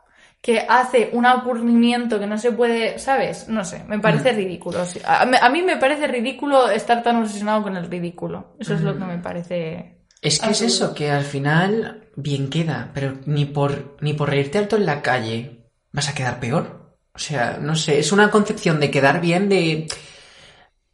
que 0.46 0.64
hace 0.68 1.10
un 1.12 1.26
aburrimiento 1.26 2.20
que 2.20 2.26
no 2.28 2.38
se 2.38 2.52
puede, 2.52 3.00
¿sabes? 3.00 3.48
No 3.48 3.64
sé, 3.64 3.82
me 3.88 3.98
parece 3.98 4.32
mm. 4.32 4.36
ridículo. 4.36 4.78
A, 5.04 5.48
mí 5.50 5.62
me 5.62 5.76
parece 5.76 6.06
ridículo 6.06 6.70
estar 6.70 7.02
tan 7.02 7.16
obsesionado 7.16 7.64
con 7.64 7.76
el 7.76 7.90
ridículo. 7.90 8.54
Eso 8.60 8.74
es 8.74 8.82
lo 8.82 8.96
que 8.96 9.04
me 9.06 9.18
parece. 9.18 10.04
Es 10.22 10.38
que 10.38 10.50
es 10.50 10.62
eso, 10.62 10.94
que 10.94 11.10
al 11.10 11.24
final 11.24 12.10
bien 12.14 12.48
queda, 12.48 12.92
pero 12.94 13.18
ni 13.26 13.44
por, 13.44 13.96
ni 14.00 14.12
por 14.12 14.30
reírte 14.30 14.58
alto 14.58 14.76
en 14.76 14.86
la 14.86 15.02
calle 15.02 15.64
vas 15.90 16.08
a 16.10 16.14
quedar 16.14 16.38
peor. 16.38 16.94
O 17.12 17.18
sea, 17.18 17.58
no 17.60 17.74
sé, 17.74 17.98
es 17.98 18.12
una 18.12 18.30
concepción 18.30 18.78
de 18.78 18.92
quedar 18.92 19.20
bien 19.20 19.48
de, 19.48 19.88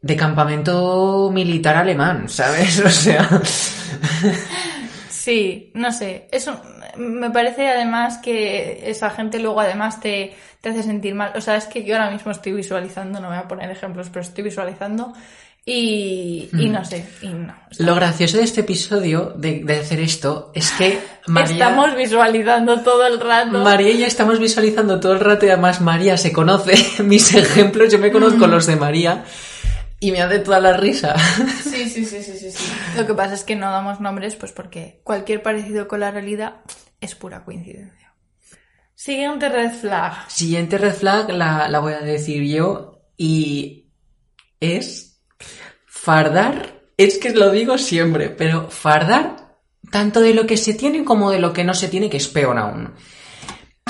de 0.00 0.16
campamento 0.16 1.30
militar 1.30 1.76
alemán, 1.76 2.30
¿sabes? 2.30 2.80
O 2.86 2.88
sea. 2.88 3.28
Sí, 5.10 5.72
no 5.74 5.92
sé. 5.92 6.26
Eso 6.32 6.58
me 6.96 7.30
parece 7.30 7.68
además 7.68 8.18
que 8.18 8.90
esa 8.90 9.10
gente 9.10 9.38
luego 9.38 9.60
además 9.60 10.00
te, 10.00 10.34
te 10.60 10.70
hace 10.70 10.82
sentir 10.82 11.14
mal. 11.14 11.32
O 11.36 11.40
sea, 11.40 11.56
es 11.56 11.66
que 11.66 11.84
yo 11.84 11.96
ahora 11.96 12.10
mismo 12.10 12.32
estoy 12.32 12.52
visualizando, 12.52 13.20
no 13.20 13.28
voy 13.28 13.36
a 13.36 13.48
poner 13.48 13.70
ejemplos, 13.70 14.08
pero 14.10 14.22
estoy 14.22 14.44
visualizando 14.44 15.12
y, 15.64 16.48
y 16.52 16.68
mm. 16.68 16.72
no 16.72 16.84
sé. 16.84 17.06
Y 17.22 17.28
no, 17.28 17.54
Lo 17.78 17.94
gracioso 17.94 18.38
de 18.38 18.44
este 18.44 18.62
episodio, 18.62 19.32
de, 19.36 19.62
de 19.64 19.78
hacer 19.78 20.00
esto, 20.00 20.50
es 20.54 20.70
que 20.72 20.98
María... 21.26 21.52
Estamos 21.52 21.94
visualizando 21.94 22.80
todo 22.80 23.06
el 23.06 23.20
rato. 23.20 23.58
María 23.58 23.90
y 23.90 23.98
yo 23.98 24.06
estamos 24.06 24.38
visualizando 24.38 24.98
todo 24.98 25.12
el 25.12 25.20
rato 25.20 25.46
y 25.46 25.50
además 25.50 25.80
María 25.80 26.16
se 26.16 26.32
conoce 26.32 26.74
mis 27.04 27.32
ejemplos, 27.34 27.92
yo 27.92 27.98
me 27.98 28.10
conozco 28.10 28.46
mm. 28.46 28.50
los 28.50 28.66
de 28.66 28.76
María 28.76 29.24
y 30.02 30.10
me 30.10 30.20
hace 30.20 30.40
toda 30.40 30.58
la 30.58 30.76
risa. 30.76 31.14
Sí, 31.62 31.88
sí, 31.88 32.04
sí, 32.04 32.22
sí, 32.22 32.36
sí, 32.36 32.50
sí. 32.50 32.72
Lo 32.96 33.06
que 33.06 33.14
pasa 33.14 33.34
es 33.34 33.44
que 33.44 33.56
no 33.56 33.70
damos 33.70 34.00
nombres, 34.00 34.34
pues 34.34 34.52
porque 34.52 35.00
cualquier 35.04 35.42
parecido 35.42 35.86
con 35.88 36.00
la 36.00 36.10
realidad 36.10 36.56
es 37.00 37.14
pura 37.14 37.44
coincidencia. 37.44 38.12
Siguiente 38.94 39.48
red 39.48 39.70
flag. 39.70 40.28
Siguiente 40.28 40.76
red 40.76 40.92
flag 40.92 41.30
la, 41.30 41.68
la 41.68 41.78
voy 41.78 41.92
a 41.92 42.00
decir 42.00 42.42
yo 42.42 43.04
y 43.16 43.92
es 44.60 45.22
fardar. 45.86 46.82
Es 46.96 47.18
que 47.18 47.30
lo 47.30 47.50
digo 47.50 47.78
siempre, 47.78 48.28
pero 48.28 48.68
fardar 48.68 49.56
tanto 49.90 50.20
de 50.20 50.34
lo 50.34 50.46
que 50.46 50.56
se 50.56 50.74
tiene 50.74 51.04
como 51.04 51.30
de 51.30 51.38
lo 51.38 51.52
que 51.52 51.64
no 51.64 51.74
se 51.74 51.88
tiene, 51.88 52.10
que 52.10 52.16
es 52.16 52.26
peor 52.26 52.58
aún. 52.58 52.92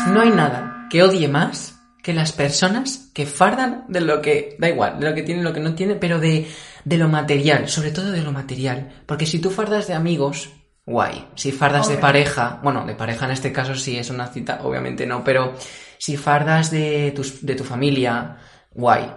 No 0.08 0.20
hay 0.20 0.30
nada 0.30 0.86
que 0.90 1.02
odie 1.02 1.28
más 1.28 1.71
que 2.02 2.12
las 2.12 2.32
personas 2.32 3.10
que 3.14 3.26
fardan 3.26 3.84
de 3.88 4.00
lo 4.00 4.20
que, 4.20 4.56
da 4.58 4.68
igual, 4.68 4.98
de 5.00 5.08
lo 5.08 5.14
que 5.14 5.22
tiene, 5.22 5.42
lo 5.42 5.52
que 5.52 5.60
no 5.60 5.74
tiene, 5.74 5.94
pero 5.94 6.18
de, 6.18 6.48
de 6.84 6.96
lo 6.98 7.08
material, 7.08 7.68
sobre 7.68 7.92
todo 7.92 8.10
de 8.10 8.22
lo 8.22 8.32
material. 8.32 8.92
Porque 9.06 9.26
si 9.26 9.38
tú 9.38 9.50
fardas 9.50 9.86
de 9.86 9.94
amigos, 9.94 10.50
guay. 10.84 11.28
Si 11.36 11.52
fardas 11.52 11.88
de 11.88 11.94
pareja, 11.98 12.60
bueno, 12.62 12.84
de 12.86 12.94
pareja 12.94 13.26
en 13.26 13.30
este 13.32 13.52
caso 13.52 13.74
sí 13.76 13.96
es 13.96 14.10
una 14.10 14.26
cita, 14.26 14.60
obviamente 14.64 15.06
no, 15.06 15.22
pero 15.22 15.54
si 15.98 16.16
fardas 16.16 16.70
de, 16.72 17.12
tus, 17.14 17.46
de 17.46 17.54
tu 17.54 17.62
familia, 17.64 18.36
guay. 18.72 19.12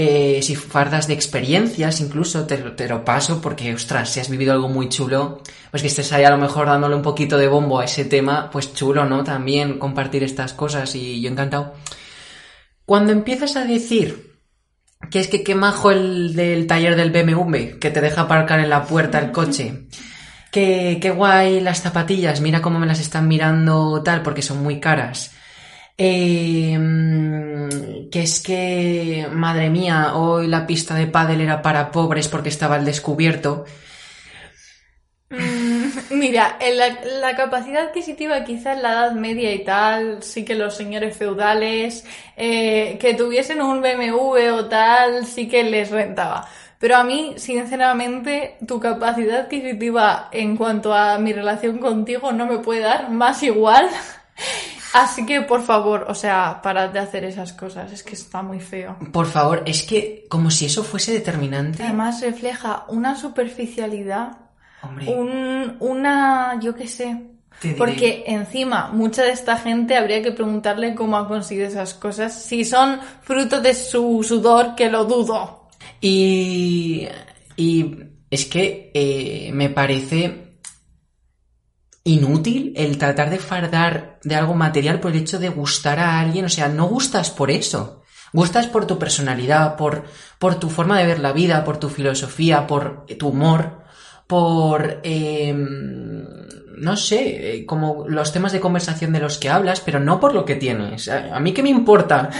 Eh, 0.00 0.38
si 0.42 0.54
fardas 0.54 1.08
de 1.08 1.14
experiencias, 1.14 2.00
incluso 2.00 2.46
te, 2.46 2.58
lo- 2.58 2.76
te 2.76 2.86
lo 2.88 3.04
paso 3.04 3.40
porque, 3.40 3.74
ostras, 3.74 4.10
si 4.10 4.20
has 4.20 4.28
vivido 4.30 4.52
algo 4.52 4.68
muy 4.68 4.88
chulo, 4.88 5.42
pues 5.72 5.82
que 5.82 5.88
estés 5.88 6.12
ahí 6.12 6.22
a 6.22 6.30
lo 6.30 6.38
mejor 6.38 6.66
dándole 6.68 6.94
un 6.94 7.02
poquito 7.02 7.36
de 7.36 7.48
bombo 7.48 7.80
a 7.80 7.84
ese 7.84 8.04
tema, 8.04 8.48
pues 8.52 8.72
chulo, 8.74 9.06
¿no? 9.06 9.24
También 9.24 9.80
compartir 9.80 10.22
estas 10.22 10.52
cosas 10.52 10.94
y 10.94 11.20
yo 11.20 11.28
encantado. 11.30 11.74
Cuando 12.88 13.12
empiezas 13.12 13.54
a 13.56 13.66
decir 13.66 14.32
que 15.10 15.20
es 15.20 15.28
que 15.28 15.44
qué 15.44 15.54
majo 15.54 15.90
el 15.90 16.34
del 16.34 16.66
taller 16.66 16.96
del 16.96 17.10
BMW, 17.10 17.78
que 17.78 17.90
te 17.90 18.00
deja 18.00 18.22
aparcar 18.22 18.60
en 18.60 18.70
la 18.70 18.86
puerta 18.86 19.18
el 19.18 19.30
coche, 19.30 19.88
que 20.50 20.96
qué 20.98 21.10
guay 21.10 21.60
las 21.60 21.82
zapatillas, 21.82 22.40
mira 22.40 22.62
cómo 22.62 22.78
me 22.78 22.86
las 22.86 22.98
están 22.98 23.28
mirando 23.28 24.02
tal, 24.02 24.22
porque 24.22 24.40
son 24.40 24.62
muy 24.62 24.80
caras. 24.80 25.32
Mm, 25.98 27.68
que 28.10 28.22
es 28.22 28.40
que, 28.40 29.28
madre 29.34 29.68
mía, 29.68 30.14
hoy 30.14 30.46
la 30.46 30.66
pista 30.66 30.94
de 30.94 31.08
pádel 31.08 31.42
era 31.42 31.60
para 31.60 31.92
pobres 31.92 32.28
porque 32.28 32.48
estaba 32.48 32.76
al 32.76 32.86
descubierto. 32.86 33.66
Mira, 36.10 36.56
en 36.60 36.78
la, 36.78 36.98
la 37.20 37.36
capacidad 37.36 37.88
adquisitiva 37.88 38.44
quizá 38.44 38.72
en 38.72 38.82
la 38.82 38.92
Edad 38.92 39.12
Media 39.12 39.52
y 39.52 39.64
tal, 39.64 40.22
sí 40.22 40.44
que 40.44 40.54
los 40.54 40.74
señores 40.74 41.16
feudales 41.16 42.04
eh, 42.36 42.96
que 43.00 43.14
tuviesen 43.14 43.60
un 43.60 43.82
BMW 43.82 44.54
o 44.54 44.64
tal, 44.66 45.26
sí 45.26 45.48
que 45.48 45.62
les 45.64 45.90
rentaba. 45.90 46.48
Pero 46.78 46.96
a 46.96 47.04
mí, 47.04 47.34
sinceramente, 47.36 48.56
tu 48.66 48.78
capacidad 48.78 49.40
adquisitiva 49.40 50.28
en 50.30 50.56
cuanto 50.56 50.94
a 50.94 51.18
mi 51.18 51.32
relación 51.32 51.78
contigo 51.78 52.32
no 52.32 52.46
me 52.46 52.58
puede 52.58 52.80
dar 52.80 53.10
más 53.10 53.42
igual. 53.42 53.88
Así 54.94 55.26
que, 55.26 55.42
por 55.42 55.62
favor, 55.62 56.06
o 56.08 56.14
sea, 56.14 56.60
parad 56.62 56.88
de 56.90 57.00
hacer 57.00 57.24
esas 57.24 57.52
cosas, 57.52 57.92
es 57.92 58.02
que 58.02 58.14
está 58.14 58.42
muy 58.42 58.60
feo. 58.60 58.96
Por 59.12 59.26
favor, 59.26 59.62
es 59.66 59.82
que 59.82 60.24
como 60.30 60.50
si 60.50 60.64
eso 60.64 60.82
fuese 60.82 61.12
determinante. 61.12 61.82
Además 61.82 62.22
refleja 62.22 62.84
una 62.88 63.14
superficialidad 63.14 64.47
Hombre, 64.82 65.06
un, 65.08 65.76
una, 65.80 66.58
yo 66.60 66.74
qué 66.74 66.86
sé. 66.86 67.28
Porque 67.76 68.24
encima, 68.28 68.90
mucha 68.92 69.24
de 69.24 69.32
esta 69.32 69.56
gente 69.56 69.96
habría 69.96 70.22
que 70.22 70.30
preguntarle 70.30 70.94
cómo 70.94 71.16
ha 71.16 71.26
conseguido 71.26 71.66
esas 71.66 71.92
cosas, 71.92 72.44
si 72.44 72.64
son 72.64 73.00
fruto 73.22 73.60
de 73.60 73.74
su 73.74 74.22
sudor, 74.22 74.76
que 74.76 74.88
lo 74.88 75.04
dudo. 75.04 75.68
Y, 76.00 77.08
y 77.56 77.96
es 78.30 78.46
que 78.46 78.92
eh, 78.94 79.50
me 79.52 79.70
parece 79.70 80.60
inútil 82.04 82.72
el 82.76 82.96
tratar 82.96 83.28
de 83.28 83.38
fardar 83.38 84.20
de 84.22 84.36
algo 84.36 84.54
material 84.54 85.00
por 85.00 85.10
el 85.10 85.18
hecho 85.18 85.40
de 85.40 85.48
gustar 85.48 85.98
a 85.98 86.20
alguien. 86.20 86.44
O 86.44 86.48
sea, 86.48 86.68
no 86.68 86.86
gustas 86.86 87.30
por 87.30 87.50
eso. 87.50 88.02
Gustas 88.32 88.66
por 88.66 88.86
tu 88.86 88.98
personalidad, 88.98 89.76
por, 89.76 90.04
por 90.38 90.60
tu 90.60 90.70
forma 90.70 90.98
de 90.98 91.06
ver 91.06 91.18
la 91.18 91.32
vida, 91.32 91.64
por 91.64 91.78
tu 91.78 91.88
filosofía, 91.88 92.66
por 92.66 93.06
tu 93.18 93.28
humor, 93.28 93.84
por... 94.28 95.00
eh, 95.02 95.52
no 96.76 96.96
sé, 96.96 97.56
eh, 97.56 97.66
como 97.66 98.04
los 98.08 98.32
temas 98.32 98.52
de 98.52 98.60
conversación 98.60 99.12
de 99.12 99.18
los 99.18 99.38
que 99.38 99.48
hablas, 99.48 99.80
pero 99.80 99.98
no 99.98 100.20
por 100.20 100.32
lo 100.32 100.44
que 100.44 100.54
tienes. 100.54 101.08
A, 101.08 101.40
mí 101.40 101.52
qué 101.52 101.60
me 101.64 101.70
importa 101.70 102.30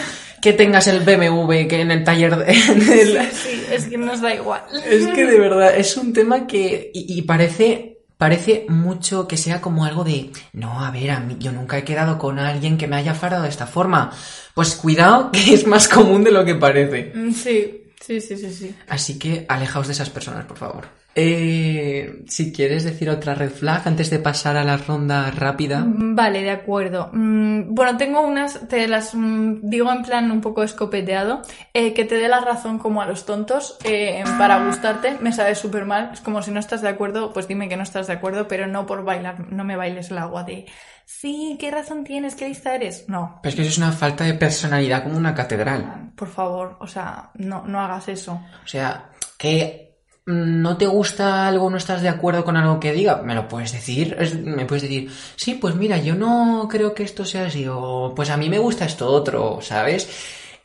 que 0.41 0.53
tengas 0.53 0.87
el 0.87 1.01
BMW 1.01 1.67
que 1.67 1.81
en 1.81 1.91
el 1.91 2.05
taller 2.05 2.37
de- 2.37 2.55
Sí, 2.55 3.65
es 3.73 3.87
que 3.87 3.99
nos 3.99 4.21
da 4.21 4.33
igual. 4.33 4.63
es 4.89 5.09
que 5.09 5.27
de 5.27 5.41
verdad 5.41 5.75
es 5.77 5.97
un 5.97 6.13
tema 6.13 6.47
que. 6.47 6.91
Y, 6.95 7.19
y 7.19 7.23
parece. 7.23 7.97
Parece 8.17 8.67
mucho 8.69 9.29
que 9.29 9.37
sea 9.37 9.61
como 9.61 9.85
algo 9.85 10.03
de. 10.03 10.31
No, 10.53 10.85
a 10.85 10.91
ver, 10.91 11.13
a 11.13 11.21
mí, 11.21 11.37
yo 11.39 11.53
nunca 11.53 11.79
he 11.79 11.85
quedado 11.85 12.19
con 12.19 12.41
alguien 12.41 12.77
que 12.77 12.89
me 12.89 12.97
haya 12.97 13.15
fardado 13.15 13.45
de 13.45 13.49
esta 13.49 13.67
forma. 13.69 14.11
Pues 14.55 14.75
cuidado, 14.75 15.31
que 15.33 15.55
es 15.55 15.67
más 15.69 15.87
común 15.89 16.25
de 16.25 16.33
lo 16.33 16.45
que 16.45 16.57
parece. 16.57 17.13
Mm, 17.15 17.33
Sí, 17.33 17.85
sí, 18.01 18.21
sí, 18.21 18.37
sí, 18.37 18.53
sí. 18.53 18.75
Así 18.89 19.19
que 19.21 19.47
alejaos 19.49 19.87
de 19.87 19.93
esas 19.93 20.11
personas, 20.11 20.45
por 20.47 20.57
favor. 20.59 20.89
Eh, 21.21 22.23
si 22.29 22.53
quieres 22.53 22.85
decir 22.85 23.11
otra 23.11 23.35
red 23.35 23.51
flag 23.51 23.83
antes 23.87 24.09
de 24.09 24.21
pasar 24.21 24.57
a 24.57 24.63
la 24.63 24.77
ronda 24.77 25.31
rápida. 25.33 25.81
Mm, 25.81 26.15
Vale, 26.15 26.43
de 26.43 26.51
acuerdo. 26.51 27.11
Mm, 27.13 27.75
Bueno, 27.75 27.97
tengo 27.97 28.21
unas, 28.21 28.69
te 28.69 28.87
las 28.87 29.15
mm, 29.15 29.69
digo 29.69 29.91
en 29.93 30.03
plan 30.03 30.31
un 30.31 30.41
poco 30.41 30.63
escopeteado, 30.63 31.43
eh, 31.75 31.93
que 31.93 32.05
te 32.05 32.15
dé 32.17 32.29
la 32.29 32.41
razón 32.41 32.79
como 32.79 33.03
a 33.03 33.07
los 33.07 33.27
tontos 33.27 33.77
eh, 33.85 34.23
para 34.39 34.65
gustarte, 34.67 35.17
me 35.21 35.33
sabe 35.33 35.55
súper 35.57 35.85
mal. 35.87 36.11
Es 36.13 36.21
como 36.21 36.41
si 36.43 36.51
no 36.53 36.61
estás 36.61 36.83
de 36.83 36.89
acuerdo, 36.89 37.33
pues 37.33 37.49
dime 37.49 37.69
que 37.69 37.77
no 37.77 37.83
estás 37.83 38.07
de 38.07 38.13
acuerdo, 38.13 38.47
pero 38.47 38.67
no 38.69 38.87
por 38.87 39.03
bailar, 39.05 39.51
no 39.53 39.65
me 39.65 39.75
bailes 39.77 40.11
el 40.13 40.19
agua 40.19 40.45
de, 40.45 40.67
sí, 41.05 41.57
¿qué 41.59 41.71
razón 41.73 42.05
tienes? 42.05 42.37
¿Qué 42.37 42.47
lista 42.49 42.75
eres? 42.75 43.07
No, 43.09 43.41
Pero 43.43 43.51
es 43.51 43.55
que 43.57 43.63
eso 43.63 43.71
es 43.73 43.79
una 43.79 43.91
falta 43.93 44.23
de 44.25 44.35
personalidad 44.35 45.03
como 45.03 45.17
una 45.17 45.35
catedral. 45.35 46.13
por 46.15 46.29
favor, 46.29 46.77
o 46.81 46.87
sea, 46.87 47.31
no, 47.35 47.65
no 47.67 47.81
hagas 47.81 48.09
eso. 48.09 48.41
O 48.65 48.69
sea, 48.69 49.11
que 49.37 49.88
no 50.29 50.77
te 50.77 50.87
gusta 50.87 51.49
algo, 51.49 51.71
no 51.71 51.79
estás 51.79 52.03
de 52.03 52.11
acuerdo 52.11 52.45
con 52.45 52.55
algo 52.59 52.79
que 52.79 52.93
diga, 52.93 53.23
me 53.23 53.35
lo 53.35 53.49
puedes 53.49 53.73
decir. 53.73 54.15
Me 54.45 54.67
puedes 54.67 54.83
decir, 54.83 55.11
sí, 55.37 55.55
pues 55.55 55.75
mira, 55.75 55.97
yo 55.97 56.15
no 56.15 56.69
creo 56.71 56.93
que 56.93 57.03
esto 57.03 57.25
sea 57.25 57.47
así, 57.47 57.67
o 57.67 58.13
pues 58.15 58.29
a 58.29 58.37
mí 58.37 58.51
me 58.51 58.59
gusta 58.59 58.85
esto 58.85 59.09
otro, 59.09 59.61
¿sabes? 59.63 60.07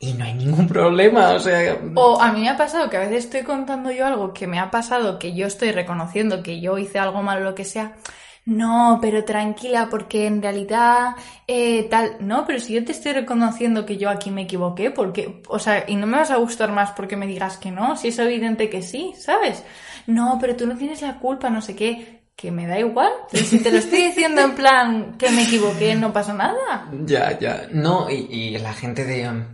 Y 0.00 0.12
no 0.12 0.26
hay 0.26 0.34
ningún 0.34 0.68
problema, 0.68 1.30
o 1.30 1.40
sea. 1.40 1.78
O 1.94 2.20
a 2.20 2.30
mí 2.32 2.42
me 2.42 2.50
ha 2.50 2.58
pasado 2.58 2.90
que 2.90 2.98
a 2.98 3.00
veces 3.00 3.24
estoy 3.24 3.42
contando 3.42 3.90
yo 3.90 4.06
algo 4.06 4.34
que 4.34 4.46
me 4.46 4.58
ha 4.58 4.70
pasado, 4.70 5.18
que 5.18 5.34
yo 5.34 5.46
estoy 5.46 5.72
reconociendo 5.72 6.42
que 6.42 6.60
yo 6.60 6.76
hice 6.76 6.98
algo 6.98 7.22
malo 7.22 7.40
o 7.40 7.44
lo 7.44 7.54
que 7.54 7.64
sea. 7.64 7.94
No, 8.46 8.98
pero 9.00 9.24
tranquila, 9.24 9.88
porque 9.90 10.26
en 10.26 10.42
realidad 10.42 11.14
eh, 11.46 11.84
tal. 11.88 12.16
No, 12.20 12.44
pero 12.46 12.60
si 12.60 12.74
yo 12.74 12.84
te 12.84 12.92
estoy 12.92 13.12
reconociendo 13.12 13.86
que 13.86 13.96
yo 13.96 14.10
aquí 14.10 14.30
me 14.30 14.42
equivoqué, 14.42 14.90
porque, 14.90 15.40
o 15.48 15.58
sea, 15.58 15.84
y 15.88 15.96
no 15.96 16.06
me 16.06 16.18
vas 16.18 16.30
a 16.30 16.36
gustar 16.36 16.70
más 16.70 16.90
porque 16.92 17.16
me 17.16 17.26
digas 17.26 17.56
que 17.56 17.70
no, 17.70 17.96
si 17.96 18.08
es 18.08 18.18
evidente 18.18 18.68
que 18.68 18.82
sí, 18.82 19.14
¿sabes? 19.18 19.64
No, 20.06 20.38
pero 20.40 20.56
tú 20.56 20.66
no 20.66 20.76
tienes 20.76 21.00
la 21.00 21.18
culpa, 21.18 21.48
no 21.50 21.62
sé 21.62 21.74
qué. 21.74 22.22
Que 22.36 22.50
me 22.50 22.66
da 22.66 22.78
igual. 22.80 23.12
Si 23.32 23.60
te 23.60 23.70
lo 23.70 23.78
estoy 23.78 24.02
diciendo 24.02 24.42
en 24.42 24.56
plan 24.56 25.16
que 25.16 25.30
me 25.30 25.44
equivoqué, 25.44 25.94
no 25.94 26.12
pasa 26.12 26.34
nada. 26.34 26.90
Ya, 27.06 27.38
ya. 27.38 27.68
No, 27.70 28.10
y, 28.10 28.26
y 28.28 28.58
la 28.58 28.74
gente 28.74 29.04
de. 29.04 29.28
um, 29.28 29.44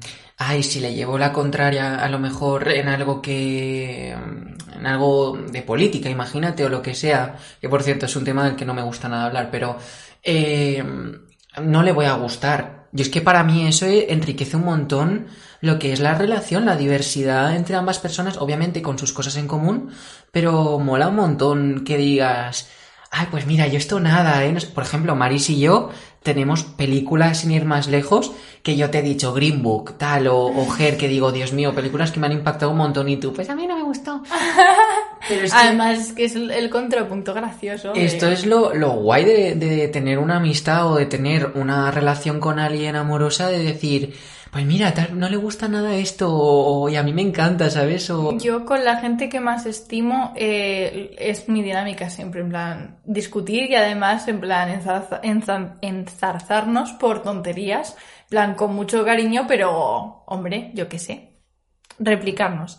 Ay, 0.42 0.62
si 0.62 0.80
le 0.80 0.94
llevo 0.94 1.18
la 1.18 1.32
contraria 1.34 1.96
a 1.96 2.08
lo 2.08 2.18
mejor 2.18 2.68
en 2.72 2.88
algo 2.88 3.20
que. 3.20 4.16
um, 4.16 4.54
en 4.78 4.86
algo 4.86 5.36
de 5.36 5.62
política, 5.62 6.08
imagínate, 6.08 6.64
o 6.64 6.70
lo 6.70 6.80
que 6.80 6.94
sea. 6.94 7.36
Que 7.60 7.68
por 7.68 7.82
cierto 7.82 8.06
es 8.06 8.16
un 8.16 8.24
tema 8.24 8.44
del 8.44 8.56
que 8.56 8.64
no 8.64 8.72
me 8.74 8.82
gusta 8.82 9.08
nada 9.08 9.26
hablar, 9.26 9.50
pero. 9.50 9.76
eh, 10.22 10.82
no 11.62 11.82
le 11.82 11.92
voy 11.92 12.06
a 12.06 12.14
gustar. 12.14 12.88
Yo 12.92 13.02
es 13.02 13.08
que 13.10 13.20
para 13.20 13.44
mí 13.44 13.66
eso 13.66 13.86
enriquece 13.86 14.56
un 14.56 14.64
montón 14.64 15.26
lo 15.60 15.78
que 15.78 15.92
es 15.92 16.00
la 16.00 16.14
relación, 16.14 16.64
la 16.64 16.76
diversidad 16.76 17.54
entre 17.54 17.76
ambas 17.76 17.98
personas, 17.98 18.38
obviamente 18.38 18.82
con 18.82 18.98
sus 18.98 19.12
cosas 19.12 19.36
en 19.36 19.46
común, 19.48 19.90
pero 20.32 20.78
mola 20.78 21.08
un 21.08 21.16
montón 21.16 21.84
que 21.84 21.96
digas. 21.98 22.68
Ay, 23.10 23.26
pues 23.30 23.46
mira, 23.46 23.66
yo 23.66 23.78
esto 23.78 23.98
nada, 24.00 24.44
¿eh? 24.44 24.54
Por 24.74 24.84
ejemplo, 24.84 25.16
Maris 25.16 25.50
y 25.50 25.58
yo 25.60 25.90
tenemos 26.22 26.64
películas 26.64 27.38
sin 27.38 27.50
ir 27.50 27.64
más 27.64 27.88
lejos 27.88 28.32
que 28.62 28.76
yo 28.76 28.90
te 28.90 28.98
he 28.98 29.02
dicho 29.02 29.32
Green 29.32 29.62
Book, 29.62 29.94
tal, 29.96 30.26
o, 30.26 30.46
o 30.46 30.76
Her, 30.76 30.98
que 30.98 31.08
digo, 31.08 31.32
Dios 31.32 31.52
mío, 31.52 31.74
películas 31.74 32.12
que 32.12 32.20
me 32.20 32.26
han 32.26 32.32
impactado 32.32 32.70
un 32.70 32.76
montón 32.76 33.08
y 33.08 33.16
tú, 33.16 33.32
pues 33.32 33.48
a 33.48 33.54
mí 33.54 33.66
no 33.66 33.76
me 33.76 33.82
gustó. 33.82 34.22
Pero 35.28 35.44
es 35.44 35.52
que 35.52 35.58
Además, 35.58 35.98
es 35.98 36.12
que 36.12 36.24
es 36.24 36.34
el, 36.34 36.68
contrapunto 36.70 37.32
gracioso. 37.32 37.92
esto 37.94 38.28
es 38.28 38.44
lo, 38.44 38.74
lo 38.74 38.90
guay 38.90 39.24
de, 39.24 39.54
de 39.54 39.88
tener 39.88 40.18
una 40.18 40.36
amistad 40.36 40.90
o 40.92 40.96
de 40.96 41.06
tener 41.06 41.52
una 41.54 41.90
relación 41.90 42.38
con 42.38 42.58
alguien 42.58 42.96
amorosa, 42.96 43.48
de 43.48 43.62
decir, 43.62 44.14
pues 44.50 44.64
mira, 44.66 44.92
no 45.14 45.28
le 45.28 45.36
gusta 45.36 45.68
nada 45.68 45.94
esto, 45.94 46.28
o, 46.32 46.88
y 46.88 46.96
a 46.96 47.02
mí 47.02 47.12
me 47.12 47.22
encanta, 47.22 47.70
¿sabes? 47.70 48.04
Yo 48.38 48.64
con 48.64 48.84
la 48.84 48.96
gente 48.96 49.28
que 49.28 49.38
más 49.40 49.64
estimo 49.66 50.32
eh, 50.36 51.14
es 51.18 51.48
mi 51.48 51.62
dinámica 51.62 52.10
siempre, 52.10 52.40
en 52.40 52.48
plan 52.48 52.98
discutir 53.04 53.70
y 53.70 53.74
además 53.76 54.26
en 54.28 54.40
plan 54.40 54.68
enzarza- 54.68 55.20
enza- 55.22 55.74
enzarzarnos 55.82 56.92
por 56.92 57.22
tonterías, 57.22 57.96
plan 58.28 58.54
con 58.54 58.74
mucho 58.74 59.04
cariño, 59.04 59.44
pero 59.46 60.24
hombre, 60.26 60.70
yo 60.74 60.88
qué 60.88 60.98
sé, 60.98 61.30
replicarnos. 61.98 62.78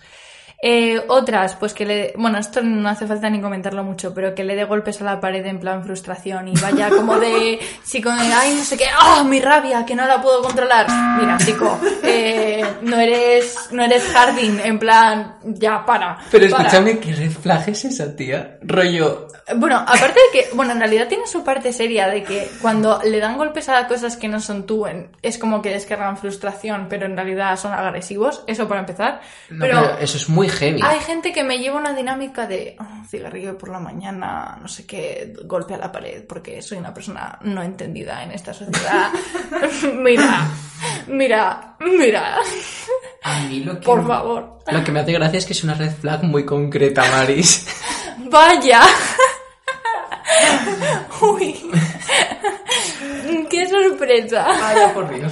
Eh, 0.64 1.02
otras, 1.08 1.56
pues 1.56 1.74
que 1.74 1.86
le... 1.86 2.14
Bueno, 2.18 2.38
esto 2.38 2.62
no 2.62 2.88
hace 2.88 3.08
falta 3.08 3.30
ni 3.32 3.42
comentarlo 3.42 3.84
mucho, 3.84 4.14
pero 4.14 4.36
que 4.36 4.44
le 4.44 4.56
dé 4.56 4.64
golpes 4.66 5.02
a 5.02 5.06
la 5.06 5.20
pared 5.20 5.44
en 5.46 5.60
plan 5.60 5.84
frustración 5.84 6.48
y 6.50 6.54
vaya 6.62 6.90
como 6.90 7.18
de 7.18 7.60
chico 7.86 8.12
de, 8.12 8.22
ay, 8.32 8.54
no 8.56 8.64
sé 8.64 8.78
qué, 8.78 8.86
¡ah, 8.96 9.24
mi 9.28 9.40
rabia, 9.40 9.84
que 9.86 9.96
no 9.96 10.06
la 10.06 10.22
puedo 10.22 10.44
controlar! 10.44 10.86
Mira, 11.20 11.38
chico, 11.40 11.80
eh, 12.04 12.64
no 12.84 12.98
eres 13.00 13.56
no 13.72 13.84
eres 13.84 14.04
Harding, 14.14 14.60
en 14.64 14.78
plan, 14.78 15.38
ya, 15.44 15.84
para. 15.84 16.20
Pero 16.30 16.48
para. 16.52 16.64
escúchame, 16.68 17.00
¿qué 17.00 17.14
red 17.14 17.32
flag 17.32 17.68
es 17.70 17.86
esa, 17.86 18.16
tía? 18.16 18.58
Rollo... 18.62 19.28
Bueno, 19.56 19.78
aparte 19.80 20.20
de 20.32 20.40
que, 20.44 20.50
bueno, 20.56 20.72
en 20.74 20.80
realidad 20.80 21.08
tiene 21.08 21.26
su 21.28 21.44
parte 21.44 21.74
seria 21.74 22.08
de 22.08 22.24
que 22.24 22.50
cuando 22.62 23.02
le 23.04 23.20
dan 23.20 23.38
golpes 23.38 23.68
a 23.68 23.86
cosas 23.88 24.16
que 24.16 24.28
no 24.30 24.40
son 24.40 24.66
tú, 24.66 24.86
en- 24.86 25.10
es 25.24 25.38
como 25.38 25.62
que 25.62 25.72
descargan 25.72 26.16
frustración, 26.18 26.86
pero 26.88 27.06
en 27.08 27.18
realidad 27.18 27.58
son 27.58 27.74
agresivos, 27.74 28.44
eso 28.48 28.68
para 28.70 28.82
empezar. 28.82 29.20
No, 29.50 29.66
pero 29.66 29.82
pero 29.82 29.98
eso 30.00 30.18
es 30.18 30.30
muy 30.30 30.48
heavy. 30.52 30.80
hay 30.84 31.00
gente 31.00 31.32
que 31.34 31.44
me 31.44 31.58
lleva 31.60 31.78
una 31.78 31.94
dinámica 31.94 32.46
de 32.48 32.76
"Oh, 32.80 33.08
cigarrillo 33.10 33.58
por 33.58 33.70
la 33.70 33.80
mañana, 33.80 34.58
no 34.62 34.68
sé 34.68 34.86
qué, 34.86 35.34
golpe 35.46 35.74
a 35.74 35.78
la 35.78 35.92
pared, 35.92 36.24
porque 36.28 36.62
soy 36.62 36.78
una 36.78 36.94
persona 36.94 37.38
no 37.42 37.62
entendida 37.64 38.24
en 38.24 38.32
esta 38.32 38.54
sociedad. 38.54 39.10
mira, 39.96 40.48
mira, 41.08 41.76
mira, 41.80 42.38
A 43.24 43.40
mí 43.42 43.62
lo 43.62 43.80
que... 43.80 43.86
por 43.86 44.06
favor. 44.06 44.60
Lo 44.72 44.84
que 44.84 44.92
me 44.92 45.00
hace 45.02 45.12
gracia 45.14 45.40
es 45.40 45.46
que 45.46 45.54
es 45.54 45.64
una 45.64 45.74
red 45.74 45.92
flag 45.92 46.24
muy 46.24 46.46
concreta, 46.46 47.04
Maris. 47.12 47.68
Vaya. 48.30 48.82
Uy. 51.22 51.56
Qué 53.50 53.68
sorpresa. 53.68 54.46
Vaya, 54.48 54.94
por 54.94 55.14
Dios. 55.14 55.32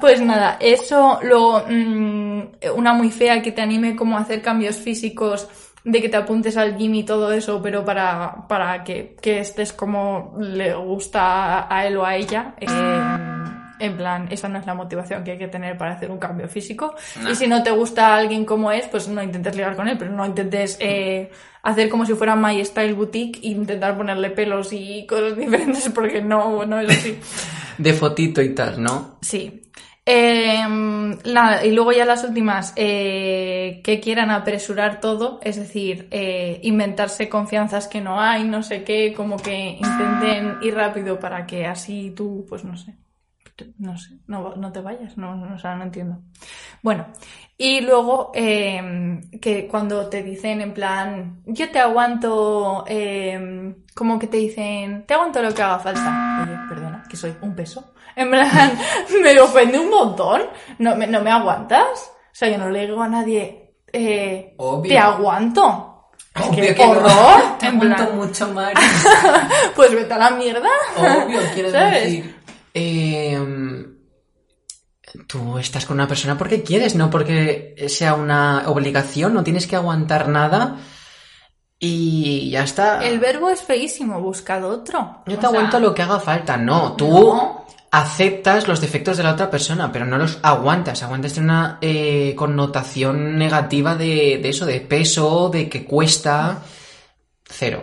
Pues 0.00 0.20
nada, 0.20 0.56
eso, 0.60 1.18
luego 1.22 1.64
mm, 1.68 2.40
una 2.76 2.92
muy 2.92 3.10
fea 3.10 3.42
que 3.42 3.52
te 3.52 3.62
anime 3.62 3.96
como 3.96 4.16
a 4.16 4.20
hacer 4.20 4.42
cambios 4.42 4.76
físicos, 4.76 5.48
de 5.84 6.02
que 6.02 6.08
te 6.08 6.16
apuntes 6.16 6.56
al 6.56 6.76
gym 6.76 6.94
y 6.96 7.04
todo 7.04 7.32
eso, 7.32 7.62
pero 7.62 7.84
para, 7.84 8.48
para 8.48 8.82
que, 8.82 9.16
que 9.20 9.38
estés 9.38 9.72
como 9.72 10.34
le 10.38 10.74
gusta 10.74 11.72
a 11.72 11.86
él 11.86 11.96
o 11.96 12.04
a 12.04 12.16
ella. 12.16 12.54
eh, 12.60 13.36
en 13.78 13.96
plan, 13.96 14.28
esa 14.30 14.48
no 14.48 14.58
es 14.58 14.66
la 14.66 14.74
motivación 14.74 15.22
que 15.22 15.32
hay 15.32 15.38
que 15.38 15.48
tener 15.48 15.76
para 15.76 15.92
hacer 15.92 16.10
un 16.10 16.18
cambio 16.18 16.48
físico. 16.48 16.94
Y 17.30 17.34
si 17.34 17.46
no 17.46 17.62
te 17.62 17.70
gusta 17.70 18.16
alguien 18.16 18.44
como 18.44 18.72
es, 18.72 18.86
pues 18.86 19.06
no 19.08 19.22
intentes 19.22 19.54
ligar 19.54 19.76
con 19.76 19.86
él, 19.86 19.98
pero 19.98 20.10
no 20.12 20.24
intentes 20.24 20.78
eh, 20.80 21.30
hacer 21.62 21.88
como 21.88 22.06
si 22.06 22.14
fuera 22.14 22.36
My 22.36 22.64
Style 22.64 22.94
Boutique 22.94 23.40
e 23.42 23.48
intentar 23.48 23.96
ponerle 23.96 24.30
pelos 24.30 24.72
y 24.72 25.06
cosas 25.06 25.36
diferentes 25.36 25.90
porque 25.90 26.22
no, 26.22 26.64
no 26.64 26.80
es 26.80 26.88
así. 26.90 27.18
De 27.76 27.92
fotito 27.92 28.40
y 28.40 28.54
tal, 28.54 28.82
¿no? 28.82 29.18
Sí. 29.20 29.62
Nada, 30.06 31.64
y 31.64 31.72
luego 31.72 31.92
ya 31.92 32.04
las 32.04 32.22
últimas, 32.22 32.72
eh, 32.76 33.80
que 33.82 34.00
quieran 34.00 34.30
apresurar 34.30 35.00
todo, 35.00 35.40
es 35.42 35.56
decir, 35.56 36.06
eh, 36.12 36.60
inventarse 36.62 37.28
confianzas 37.28 37.88
que 37.88 38.00
no 38.00 38.20
hay, 38.20 38.44
no 38.44 38.62
sé 38.62 38.84
qué, 38.84 39.12
como 39.12 39.36
que 39.36 39.78
intenten 39.80 40.58
ir 40.62 40.74
rápido 40.74 41.18
para 41.18 41.46
que 41.46 41.66
así 41.66 42.12
tú, 42.14 42.46
pues 42.48 42.64
no 42.64 42.76
sé, 42.76 42.96
no 43.78 43.96
sé, 43.98 44.18
no, 44.28 44.72
te 44.72 44.80
vayas, 44.80 45.16
no, 45.18 45.34
no, 45.34 45.56
o 45.56 45.76
no 45.76 45.82
entiendo. 45.82 46.20
Bueno, 46.82 47.06
y 47.58 47.80
luego 47.80 48.30
eh, 48.34 49.20
que 49.40 49.66
cuando 49.66 50.08
te 50.08 50.22
dicen 50.22 50.60
en 50.60 50.72
plan, 50.72 51.42
yo 51.46 51.70
te 51.70 51.80
aguanto, 51.80 52.84
eh, 52.86 53.74
como 53.94 54.18
que 54.18 54.28
te 54.28 54.36
dicen, 54.36 55.04
te 55.06 55.14
aguanto 55.14 55.42
lo 55.42 55.52
que 55.52 55.62
haga 55.62 55.78
falta. 55.80 56.44
Oye, 56.44 56.56
perdona, 56.68 57.04
que 57.08 57.16
soy 57.16 57.34
un 57.40 57.54
peso. 57.56 57.94
En 58.16 58.30
plan, 58.30 58.78
me 59.22 59.40
ofende 59.40 59.78
un 59.78 59.90
montón. 59.90 60.42
¿No 60.78 60.96
me, 60.96 61.06
no 61.06 61.20
me 61.22 61.30
aguantas? 61.30 62.10
O 62.10 62.32
sea, 62.32 62.48
yo 62.48 62.58
no 62.58 62.68
le 62.70 62.86
digo 62.86 63.02
a 63.02 63.08
nadie, 63.08 63.74
eh, 63.92 64.54
Obvio. 64.58 64.90
te 64.90 64.98
aguanto. 64.98 65.92
Obvio 66.38 66.64
¡Qué 66.64 66.74
que 66.74 66.84
no. 66.84 66.90
horror! 66.92 67.42
Te 67.58 67.66
En 67.66 67.78
plan, 67.80 67.92
aguanto 67.94 68.14
mucho, 68.14 68.48
Maris. 68.52 69.06
pues 69.76 69.94
vete 69.94 70.12
a 70.12 70.18
la 70.18 70.30
mierda. 70.30 70.68
Obvio, 70.98 71.40
quiero 71.54 71.70
¿Sabes? 71.70 72.02
decir. 72.04 72.36
eh, 72.74 73.86
tú 75.26 75.56
estás 75.58 75.86
con 75.86 75.94
una 75.96 76.06
persona 76.08 76.36
porque 76.36 76.62
quieres, 76.62 76.94
no 76.94 77.08
porque 77.08 77.74
sea 77.88 78.14
una 78.14 78.64
obligación, 78.66 79.32
no 79.32 79.42
tienes 79.44 79.66
que 79.66 79.76
aguantar 79.76 80.28
nada 80.28 80.76
y 81.78 82.50
ya 82.50 82.64
está. 82.64 83.02
El 83.02 83.18
verbo 83.18 83.48
es 83.50 83.62
feísimo, 83.62 84.20
buscad 84.20 84.62
otro. 84.64 85.22
Yo 85.26 85.36
O 85.36 85.38
te 85.38 85.46
aguanto 85.46 85.78
sea, 85.78 85.80
lo 85.80 85.94
que 85.94 86.02
haga 86.02 86.20
falta, 86.20 86.56
no, 86.58 86.92
tú 86.96 87.08
No. 87.08 87.55
Aceptas 87.90 88.68
los 88.68 88.80
defectos 88.80 89.16
de 89.16 89.22
la 89.22 89.32
otra 89.32 89.50
persona, 89.50 89.92
pero 89.92 90.04
no 90.04 90.18
los 90.18 90.38
aguantas, 90.42 91.02
aguantas 91.02 91.32
tiene 91.32 91.48
una 91.48 91.78
eh, 91.80 92.34
connotación 92.36 93.38
negativa 93.38 93.94
de, 93.94 94.38
de 94.42 94.48
eso, 94.48 94.66
de 94.66 94.80
peso, 94.80 95.50
de 95.50 95.68
que 95.68 95.84
cuesta, 95.84 96.62
cero, 97.44 97.82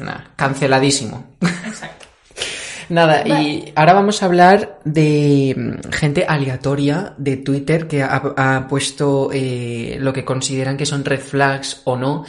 Nada, 0.00 0.30
canceladísimo. 0.36 1.36
Exacto. 1.66 2.06
Nada, 2.90 3.26
y 3.26 3.70
ahora 3.76 3.92
vamos 3.92 4.22
a 4.22 4.26
hablar 4.26 4.80
de 4.84 5.54
mm, 5.56 5.90
gente 5.92 6.24
aleatoria 6.26 7.14
de 7.18 7.36
Twitter 7.36 7.86
que 7.86 8.02
ha, 8.02 8.16
ha 8.36 8.66
puesto 8.66 9.28
eh, 9.32 9.98
lo 10.00 10.12
que 10.12 10.24
consideran 10.24 10.76
que 10.76 10.86
son 10.86 11.04
red 11.04 11.20
flags 11.20 11.82
o 11.84 11.96
no. 11.96 12.24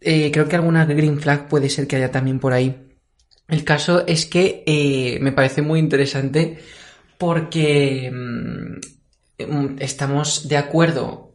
Eh, 0.00 0.30
creo 0.32 0.48
que 0.48 0.56
alguna 0.56 0.86
green 0.86 1.20
flag 1.20 1.48
puede 1.48 1.68
ser 1.68 1.86
que 1.86 1.96
haya 1.96 2.10
también 2.10 2.38
por 2.38 2.52
ahí. 2.54 2.93
El 3.48 3.64
caso 3.64 4.06
es 4.06 4.26
que 4.26 4.62
eh, 4.66 5.18
me 5.20 5.32
parece 5.32 5.62
muy 5.62 5.78
interesante 5.78 6.58
porque 7.18 8.10
mm, 8.12 9.44
mm, 9.44 9.76
estamos 9.80 10.48
de 10.48 10.56
acuerdo 10.56 11.32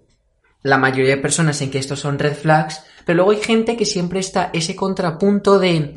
la 0.63 0.77
mayoría 0.77 1.15
de 1.15 1.21
personas 1.21 1.61
en 1.61 1.71
que 1.71 1.79
estos 1.79 1.99
son 1.99 2.19
red 2.19 2.35
flags, 2.35 2.81
pero 3.05 3.17
luego 3.17 3.31
hay 3.31 3.41
gente 3.41 3.77
que 3.77 3.85
siempre 3.85 4.19
está 4.19 4.49
ese 4.53 4.75
contrapunto 4.75 5.59
de 5.59 5.95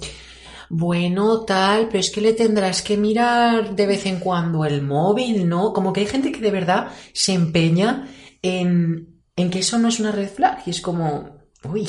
bueno, 0.74 1.40
tal, 1.44 1.88
pero 1.88 1.98
es 1.98 2.10
que 2.10 2.22
le 2.22 2.32
tendrás 2.32 2.80
que 2.80 2.96
mirar 2.96 3.76
de 3.76 3.86
vez 3.86 4.06
en 4.06 4.18
cuando 4.18 4.64
el 4.64 4.80
móvil, 4.80 5.46
¿no? 5.46 5.70
Como 5.70 5.92
que 5.92 6.00
hay 6.00 6.06
gente 6.06 6.32
que 6.32 6.40
de 6.40 6.50
verdad 6.50 6.88
se 7.12 7.34
empeña 7.34 8.08
en, 8.40 9.22
en 9.36 9.50
que 9.50 9.58
eso 9.58 9.78
no 9.78 9.88
es 9.88 10.00
una 10.00 10.12
red 10.12 10.30
flag 10.30 10.62
y 10.64 10.70
es 10.70 10.80
como, 10.80 11.40
uy, 11.64 11.86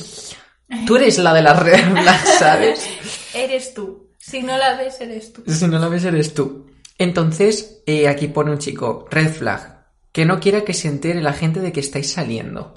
tú 0.86 0.98
eres 0.98 1.18
la 1.20 1.34
de 1.34 1.42
las 1.42 1.64
red 1.64 1.80
flags, 1.94 2.30
¿sabes? 2.38 2.90
Eres 3.34 3.74
tú. 3.74 4.10
Si 4.26 4.42
no 4.42 4.56
la 4.58 4.76
ves, 4.76 5.02
eres 5.02 5.34
tú. 5.34 5.44
Si 5.48 5.68
no 5.68 5.78
la 5.80 5.90
ves, 5.90 6.06
eres 6.06 6.34
tú. 6.34 6.68
Entonces, 6.98 7.82
eh, 7.86 8.08
aquí 8.08 8.28
pone 8.30 8.52
un 8.52 8.58
chico, 8.58 9.06
red 9.12 9.30
flag, 9.30 9.86
que 10.14 10.26
no 10.26 10.40
quiera 10.40 10.62
que 10.64 10.74
se 10.74 10.88
entere 10.88 11.22
la 11.22 11.34
gente 11.34 11.60
de 11.60 11.74
que 11.74 11.82
estáis 11.82 12.12
saliendo. 12.14 12.74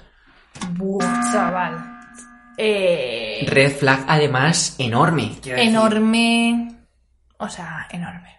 Buah, 0.71 1.31
chaval. 1.31 1.99
Eh, 2.57 3.45
Red 3.47 3.77
flag, 3.77 4.03
además, 4.07 4.75
enorme. 4.77 5.35
decir. 5.35 5.53
enorme. 5.57 6.75
O 7.37 7.47
sea, 7.47 7.87
enorme. 7.91 8.35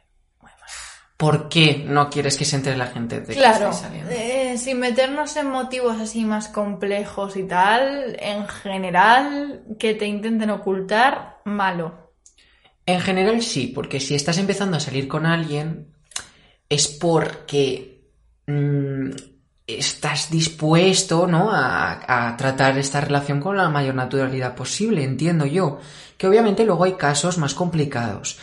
¿Por 1.17 1.49
qué 1.49 1.85
no 1.89 2.11
quieres 2.11 2.37
que 2.37 2.45
se 2.45 2.57
entere 2.57 2.77
la 2.77 2.87
gente 2.89 3.21
de 3.21 3.27
que 3.29 3.35
Claro, 3.35 3.71
estáis 3.71 3.77
saliendo? 3.79 4.11
eh, 4.13 4.57
sin 4.59 4.79
meternos 4.79 5.35
en 5.37 5.49
motivos 5.49 5.99
así 6.01 6.25
más 6.25 6.47
complejos 6.49 7.37
y 7.37 7.43
tal, 7.45 8.17
en 8.21 8.47
general, 8.47 9.65
que 9.81 9.95
te 9.95 10.07
intenten 10.07 10.51
ocultar, 10.51 11.39
malo. 11.45 12.08
En 12.89 13.01
general 13.01 13.43
sí, 13.43 13.71
porque 13.75 14.01
si 14.01 14.15
estás 14.15 14.39
empezando 14.39 14.77
a 14.77 14.81
salir 14.81 15.07
con 15.09 15.27
alguien 15.27 15.89
es 16.69 16.89
porque 16.89 18.03
mm, 18.47 19.11
estás 19.67 20.31
dispuesto, 20.31 21.27
¿no? 21.27 21.51
A, 21.53 22.29
a 22.31 22.37
tratar 22.37 22.79
esta 22.79 23.01
relación 23.01 23.41
con 23.41 23.57
la 23.59 23.69
mayor 23.69 23.95
naturalidad 23.95 24.55
posible, 24.55 25.05
entiendo 25.05 25.45
yo. 25.45 25.81
Que 26.17 26.27
obviamente 26.27 26.65
luego 26.65 26.85
hay 26.85 26.95
casos 26.95 27.37
más 27.39 27.55
complicados. 27.55 28.39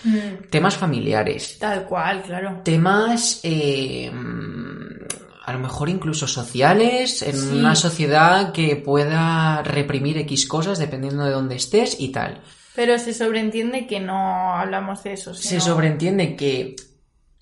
Temas 0.49 0.77
familiares, 0.77 1.57
Tal 1.59 1.83
cual, 1.85 2.21
claro. 2.21 2.61
temas 2.63 3.39
eh, 3.43 4.09
mm, 4.13 5.43
a 5.45 5.53
lo 5.53 5.59
mejor 5.59 5.89
incluso 5.89 6.27
sociales, 6.27 7.21
en 7.23 7.35
Sí. 7.35 7.49
una 7.57 7.75
sociedad 7.75 8.51
que 8.53 8.75
pueda 8.77 9.61
reprimir 9.63 10.17
X 10.19 10.47
cosas 10.47 10.77
dependiendo 10.79 11.23
de 11.25 11.31
dónde 11.31 11.55
estés 11.55 11.99
y 11.99 12.09
tal. 12.09 12.41
Pero 12.75 12.99
se 12.99 13.13
sobreentiende 13.13 13.87
que 13.87 13.99
no 13.99 14.53
hablamos 14.55 15.03
de 15.03 15.13
eso. 15.13 15.33
Se 15.33 15.59
sobreentiende 15.59 16.35
que 16.35 16.75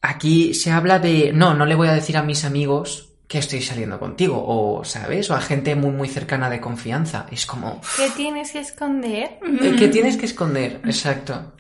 aquí 0.02 0.54
se 0.54 0.72
habla 0.72 1.00
de, 1.00 1.32
no, 1.34 1.54
no 1.54 1.66
le 1.66 1.76
voy 1.76 1.88
a 1.88 1.94
decir 1.94 2.18
a 2.18 2.24
mis 2.24 2.46
amigos 2.46 3.10
que 3.28 3.40
estoy 3.40 3.62
saliendo 3.62 4.00
contigo, 4.00 4.44
o, 4.46 4.84
¿sabes? 4.84 5.30
O 5.32 5.34
a 5.36 5.42
gente 5.42 5.76
muy, 5.76 5.92
muy 5.92 6.08
cercana 6.08 6.50
de 6.50 6.62
confianza. 6.62 7.26
Es 7.32 7.46
como, 7.48 7.82
¿Qué 7.98 8.10
tienes 8.16 8.52
que 8.52 8.60
esconder? 8.60 9.40
"Eh, 9.62 9.76
¿qué 9.78 9.88
tienes 9.88 10.18
que 10.18 10.26
esconder? 10.28 10.82
Exacto. 10.86 11.54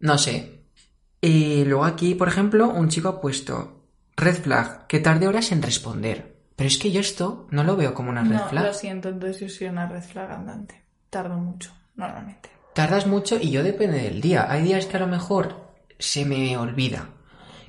No 0.00 0.18
sé. 0.18 0.62
Y 1.20 1.64
luego 1.64 1.84
aquí, 1.84 2.14
por 2.14 2.28
ejemplo, 2.28 2.68
un 2.70 2.88
chico 2.88 3.08
ha 3.08 3.20
puesto, 3.20 3.84
red 4.16 4.34
flag, 4.34 4.86
que 4.88 4.98
tarde 5.00 5.28
horas 5.28 5.52
en 5.52 5.62
responder. 5.62 6.34
Pero 6.56 6.68
es 6.68 6.78
que 6.78 6.90
yo 6.90 7.00
esto 7.00 7.46
no 7.50 7.62
lo 7.64 7.76
veo 7.76 7.94
como 7.94 8.10
una 8.10 8.22
red 8.24 8.36
No, 8.36 8.48
flag. 8.48 8.64
lo 8.64 8.74
siento, 8.74 9.08
entonces 9.10 9.40
yo 9.40 9.48
soy 9.48 9.66
una 9.68 9.86
red 9.86 10.02
flag 10.02 10.30
andante. 10.32 10.82
Tardo 11.10 11.36
mucho, 11.36 11.70
normalmente. 11.94 12.48
Tardas 12.76 13.06
mucho 13.06 13.38
y 13.40 13.48
yo 13.50 13.62
depende 13.62 14.02
del 14.02 14.20
día. 14.20 14.48
Hay 14.50 14.62
días 14.62 14.84
que 14.84 14.98
a 14.98 15.00
lo 15.00 15.06
mejor 15.06 15.72
se 15.98 16.26
me 16.26 16.58
olvida 16.58 17.08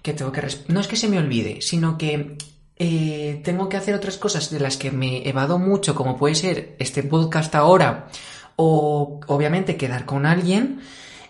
que 0.02 0.12
tengo 0.12 0.34
que... 0.34 0.46
No 0.68 0.82
es 0.82 0.88
que 0.90 0.98
se 0.98 1.08
me 1.08 1.18
olvide, 1.18 1.62
sino 1.62 1.98
que 1.98 2.36
eh, 2.76 3.40
tengo 3.42 3.70
que 3.70 3.78
hacer 3.78 3.96
otras 3.96 4.18
cosas 4.18 4.50
de 4.50 4.60
las 4.60 4.76
que 4.76 4.92
me 4.92 5.26
evado 5.26 5.60
mucho, 5.60 5.96
como 5.96 6.18
puede 6.18 6.36
ser 6.36 6.76
este 6.80 7.04
podcast 7.04 7.56
ahora, 7.56 8.10
o 8.58 9.22
obviamente 9.28 9.78
quedar 9.78 10.06
con 10.06 10.26
alguien, 10.26 10.82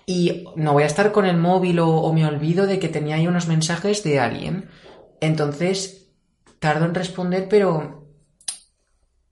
y 0.08 0.46
no 0.56 0.74
voy 0.74 0.82
a 0.82 0.88
estar 0.88 1.12
con 1.12 1.28
el 1.28 1.38
móvil 1.38 1.78
o, 1.78 1.88
o 1.88 2.14
me 2.14 2.26
olvido 2.26 2.66
de 2.66 2.80
que 2.80 2.90
tenía 2.90 3.18
ahí 3.18 3.28
unos 3.28 3.48
mensajes 3.48 4.04
de 4.04 4.20
alguien. 4.20 4.70
Entonces, 5.22 6.08
tardo 6.58 6.86
en 6.86 6.96
responder, 6.96 7.48
pero 7.48 7.97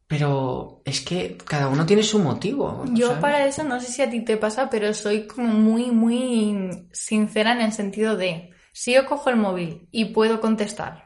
pero 0.08 0.82
es 0.86 1.02
que 1.02 1.38
cada 1.46 1.68
uno 1.68 1.86
tiene 1.86 2.04
su 2.04 2.20
motivo. 2.20 2.84
Yo 2.94 3.20
para 3.20 3.46
eso 3.48 3.64
no 3.64 3.80
sé 3.80 3.92
si 3.92 4.02
a 4.02 4.10
ti 4.10 4.22
te 4.22 4.38
pasa, 4.38 4.70
pero 4.70 4.94
soy 4.94 5.28
como 5.28 5.48
muy, 5.48 5.92
muy 5.92 6.88
sincera 6.92 7.54
en 7.54 7.62
el 7.62 7.72
sentido 7.72 8.16
de, 8.16 8.52
si 8.72 8.94
yo 8.94 9.06
cojo 9.06 9.30
el 9.30 9.38
móvil 9.38 9.88
y 9.92 10.06
puedo 10.06 10.42
contestar 10.42 11.05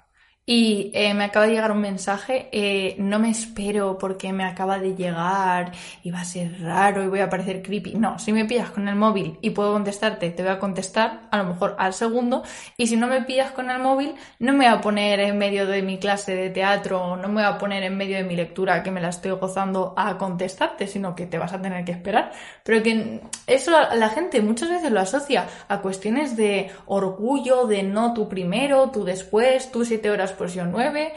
y 0.52 0.90
eh, 0.96 1.14
me 1.14 1.26
acaba 1.26 1.46
de 1.46 1.54
llegar 1.54 1.72
un 1.72 1.82
mensaje, 1.82 2.50
eh, 2.52 2.96
no 2.98 3.20
me 3.20 3.30
espero 3.30 4.00
porque 4.00 4.34
me 4.34 4.44
acaba 4.44 4.80
de 4.80 4.96
llegar 4.96 5.74
y 6.02 6.10
va 6.10 6.22
a 6.22 6.26
ser 6.26 6.60
raro 6.64 7.04
y 7.04 7.08
voy 7.08 7.20
a 7.20 7.30
parecer 7.30 7.62
creepy. 7.62 7.94
No, 7.94 8.18
si 8.18 8.34
me 8.34 8.46
pillas 8.46 8.72
con 8.72 8.88
el 8.88 8.96
móvil 8.96 9.38
y 9.42 9.52
puedo 9.52 9.74
contestarte, 9.74 10.32
te 10.32 10.42
voy 10.42 10.52
a 10.52 10.58
contestar 10.58 11.28
a 11.30 11.38
lo 11.38 11.44
mejor 11.44 11.76
al 11.78 11.94
segundo 11.94 12.42
y 12.78 12.88
si 12.88 12.98
no 12.98 13.06
me 13.06 13.22
pillas 13.22 13.52
con 13.52 13.70
el 13.70 13.78
móvil, 13.78 14.16
no 14.40 14.54
me 14.54 14.66
voy 14.66 14.76
a 14.76 14.82
poner 14.82 15.20
en 15.20 15.38
medio 15.38 15.68
de 15.68 15.84
mi 15.84 16.00
clase 16.00 16.36
de 16.36 16.50
teatro 16.50 17.16
no 17.16 17.28
me 17.28 17.44
voy 17.44 17.44
a 17.44 17.60
poner 17.60 17.84
en 17.84 17.96
medio 17.96 18.18
de 18.18 18.24
mi 18.24 18.36
lectura 18.36 18.82
que 18.82 18.90
me 18.90 19.02
la 19.02 19.10
estoy 19.10 19.30
gozando 19.34 19.94
a 19.96 20.18
contestarte, 20.18 20.88
sino 20.88 21.14
que 21.14 21.28
te 21.28 21.38
vas 21.38 21.54
a 21.54 21.62
tener 21.62 21.86
que 21.86 21.92
esperar. 21.92 22.32
Pero 22.64 22.82
que 22.82 23.22
eso 23.46 23.72
la 23.94 24.10
gente 24.10 24.42
muchas 24.42 24.70
veces 24.70 24.92
lo 24.92 25.00
asocia 25.00 25.46
a 25.68 25.80
cuestiones 25.80 26.36
de 26.36 26.72
orgullo, 26.88 27.68
de 27.68 27.84
no 27.84 28.16
tú 28.16 28.28
primero, 28.28 28.90
tú 28.90 29.04
después, 29.04 29.72
tú 29.72 29.86
siete 29.86 30.10
horas 30.10 30.34
pues 30.40 30.54
yo 30.56 30.66
nueve. 30.66 31.14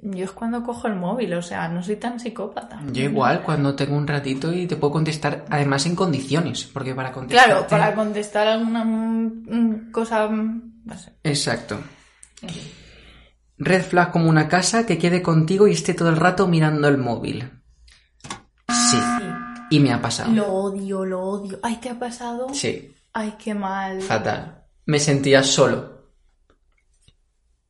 Yo 0.00 0.24
es 0.24 0.32
cuando 0.32 0.62
cojo 0.62 0.88
el 0.88 0.96
móvil, 0.96 1.32
o 1.34 1.40
sea, 1.40 1.68
no 1.68 1.82
soy 1.82 1.96
tan 1.96 2.18
psicópata. 2.18 2.80
Yo 2.92 3.04
igual, 3.04 3.42
cuando 3.42 3.74
tengo 3.74 3.96
un 3.96 4.06
ratito 4.06 4.52
y 4.52 4.66
te 4.66 4.76
puedo 4.76 4.92
contestar, 4.92 5.44
además 5.48 5.86
en 5.86 5.94
condiciones, 5.94 6.64
porque 6.64 6.94
para 6.94 7.12
contestar... 7.12 7.46
Claro, 7.46 7.66
para 7.68 7.94
contestar 7.94 8.48
alguna 8.48 8.84
mm, 8.84 9.92
cosa... 9.92 10.28
No 10.28 10.98
sé. 10.98 11.12
Exacto. 11.22 11.78
Red 13.56 13.82
flag 13.84 14.10
como 14.10 14.28
una 14.28 14.48
casa 14.48 14.84
que 14.84 14.98
quede 14.98 15.22
contigo 15.22 15.68
y 15.68 15.72
esté 15.72 15.94
todo 15.94 16.10
el 16.10 16.16
rato 16.16 16.48
mirando 16.48 16.88
el 16.88 16.98
móvil. 16.98 17.50
Sí. 18.68 18.98
Y 19.70 19.80
me 19.80 19.92
ha 19.92 20.02
pasado. 20.02 20.32
Lo 20.32 20.52
odio, 20.52 21.04
lo 21.06 21.22
odio. 21.22 21.60
Ay, 21.62 21.76
¿te 21.76 21.88
ha 21.88 21.98
pasado? 21.98 22.48
Sí, 22.52 22.94
Ay, 23.14 23.36
qué 23.38 23.54
mal. 23.54 24.02
fatal. 24.02 24.64
Me 24.84 24.98
sentía 24.98 25.42
solo. 25.42 25.93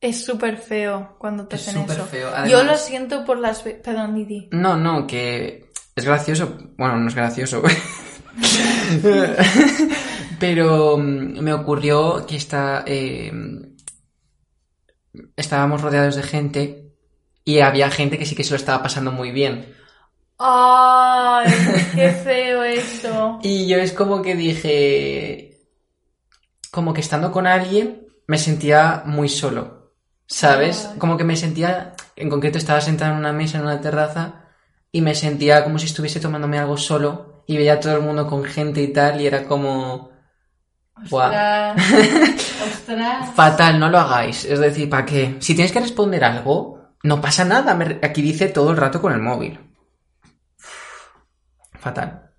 Es 0.05 0.23
súper 0.23 0.57
feo 0.57 1.15
cuando 1.17 1.47
te 1.47 1.55
Es 1.55 1.67
hacen 1.67 1.81
eso. 1.89 2.05
feo. 2.05 2.29
Yo 2.47 2.63
lo 2.63 2.77
siento 2.77 3.25
por 3.25 3.39
las... 3.39 3.63
Perdón, 3.63 4.13
Didi. 4.13 4.49
No, 4.51 4.77
no, 4.77 5.07
que 5.07 5.71
es 5.95 6.05
gracioso. 6.05 6.55
Bueno, 6.77 6.97
no 6.97 7.07
es 7.07 7.15
gracioso. 7.15 7.63
Pero 10.39 10.97
mm, 10.99 11.39
me 11.39 11.53
ocurrió 11.53 12.23
que 12.27 12.35
está, 12.35 12.83
eh, 12.85 13.31
estábamos 15.35 15.81
rodeados 15.81 16.15
de 16.15 16.23
gente 16.23 16.91
y 17.43 17.61
había 17.61 17.89
gente 17.89 18.19
que 18.19 18.27
sí 18.27 18.35
que 18.35 18.43
se 18.43 18.51
lo 18.51 18.57
estaba 18.57 18.83
pasando 18.83 19.11
muy 19.11 19.31
bien. 19.31 19.73
Ay, 20.37 21.51
qué 21.95 22.11
feo 22.11 22.63
eso. 22.63 23.39
Y 23.41 23.67
yo 23.67 23.77
es 23.77 23.91
como 23.91 24.21
que 24.21 24.35
dije, 24.35 25.61
como 26.69 26.93
que 26.93 27.01
estando 27.01 27.31
con 27.31 27.47
alguien 27.47 28.03
me 28.27 28.37
sentía 28.37 29.03
muy 29.05 29.29
solo, 29.29 29.74
¿sabes? 30.27 30.89
Ay. 30.91 30.99
Como 30.99 31.17
que 31.17 31.23
me 31.23 31.35
sentía, 31.35 31.93
en 32.15 32.29
concreto 32.29 32.57
estaba 32.57 32.81
sentado 32.81 33.13
en 33.13 33.19
una 33.19 33.33
mesa, 33.33 33.57
en 33.57 33.63
una 33.63 33.81
terraza, 33.81 34.45
y 34.91 35.01
me 35.01 35.15
sentía 35.15 35.63
como 35.63 35.79
si 35.79 35.87
estuviese 35.87 36.19
tomándome 36.19 36.59
algo 36.59 36.77
solo, 36.77 37.43
y 37.47 37.57
veía 37.57 37.73
a 37.73 37.79
todo 37.79 37.95
el 37.95 38.01
mundo 38.01 38.27
con 38.27 38.43
gente 38.43 38.81
y 38.81 38.91
tal, 38.93 39.21
y 39.21 39.27
era 39.27 39.45
como... 39.45 40.11
Ostras. 40.95 41.75
Ostras. 42.65 43.29
Fatal, 43.35 43.79
no 43.79 43.89
lo 43.89 43.99
hagáis. 43.99 44.45
Es 44.45 44.59
decir, 44.59 44.89
¿para 44.89 45.05
qué? 45.05 45.35
Si 45.39 45.53
tienes 45.53 45.73
que 45.73 45.81
responder 45.81 46.23
algo, 46.23 46.93
no 47.03 47.19
pasa 47.19 47.43
nada. 47.43 47.77
Aquí 48.01 48.21
dice 48.21 48.47
todo 48.47 48.71
el 48.71 48.77
rato 48.77 49.01
con 49.01 49.11
el 49.11 49.19
móvil. 49.19 49.59
Fatal. 51.73 52.31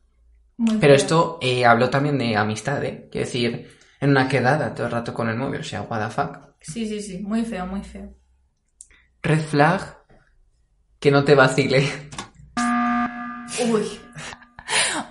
Muy 0.57 0.78
Pero 0.78 0.95
esto 0.95 1.39
eh, 1.43 1.66
hablo 1.66 1.91
también 1.91 2.16
de 2.18 2.34
amistad, 2.37 2.82
¿eh? 2.82 3.09
Quiero 3.12 3.26
decir, 3.26 3.78
en 4.01 4.11
una 4.11 4.28
quedada 4.28 4.74
todo 4.74 4.87
el 4.87 4.93
rato 4.93 5.12
con 5.12 5.28
el 5.28 5.37
móvil, 5.37 5.61
o 5.61 5.64
sea, 5.64 5.82
what 5.82 6.05
the 6.05 6.11
fuck. 6.11 6.45
Sí, 6.72 6.86
sí, 6.88 7.00
sí. 7.00 7.18
Muy 7.18 7.44
feo, 7.44 7.66
muy 7.66 7.82
feo. 7.82 8.12
Red 9.22 9.40
flag, 9.40 9.98
que 11.00 11.10
no 11.10 11.24
te 11.24 11.34
vacile. 11.34 11.88
Uy. 13.70 13.86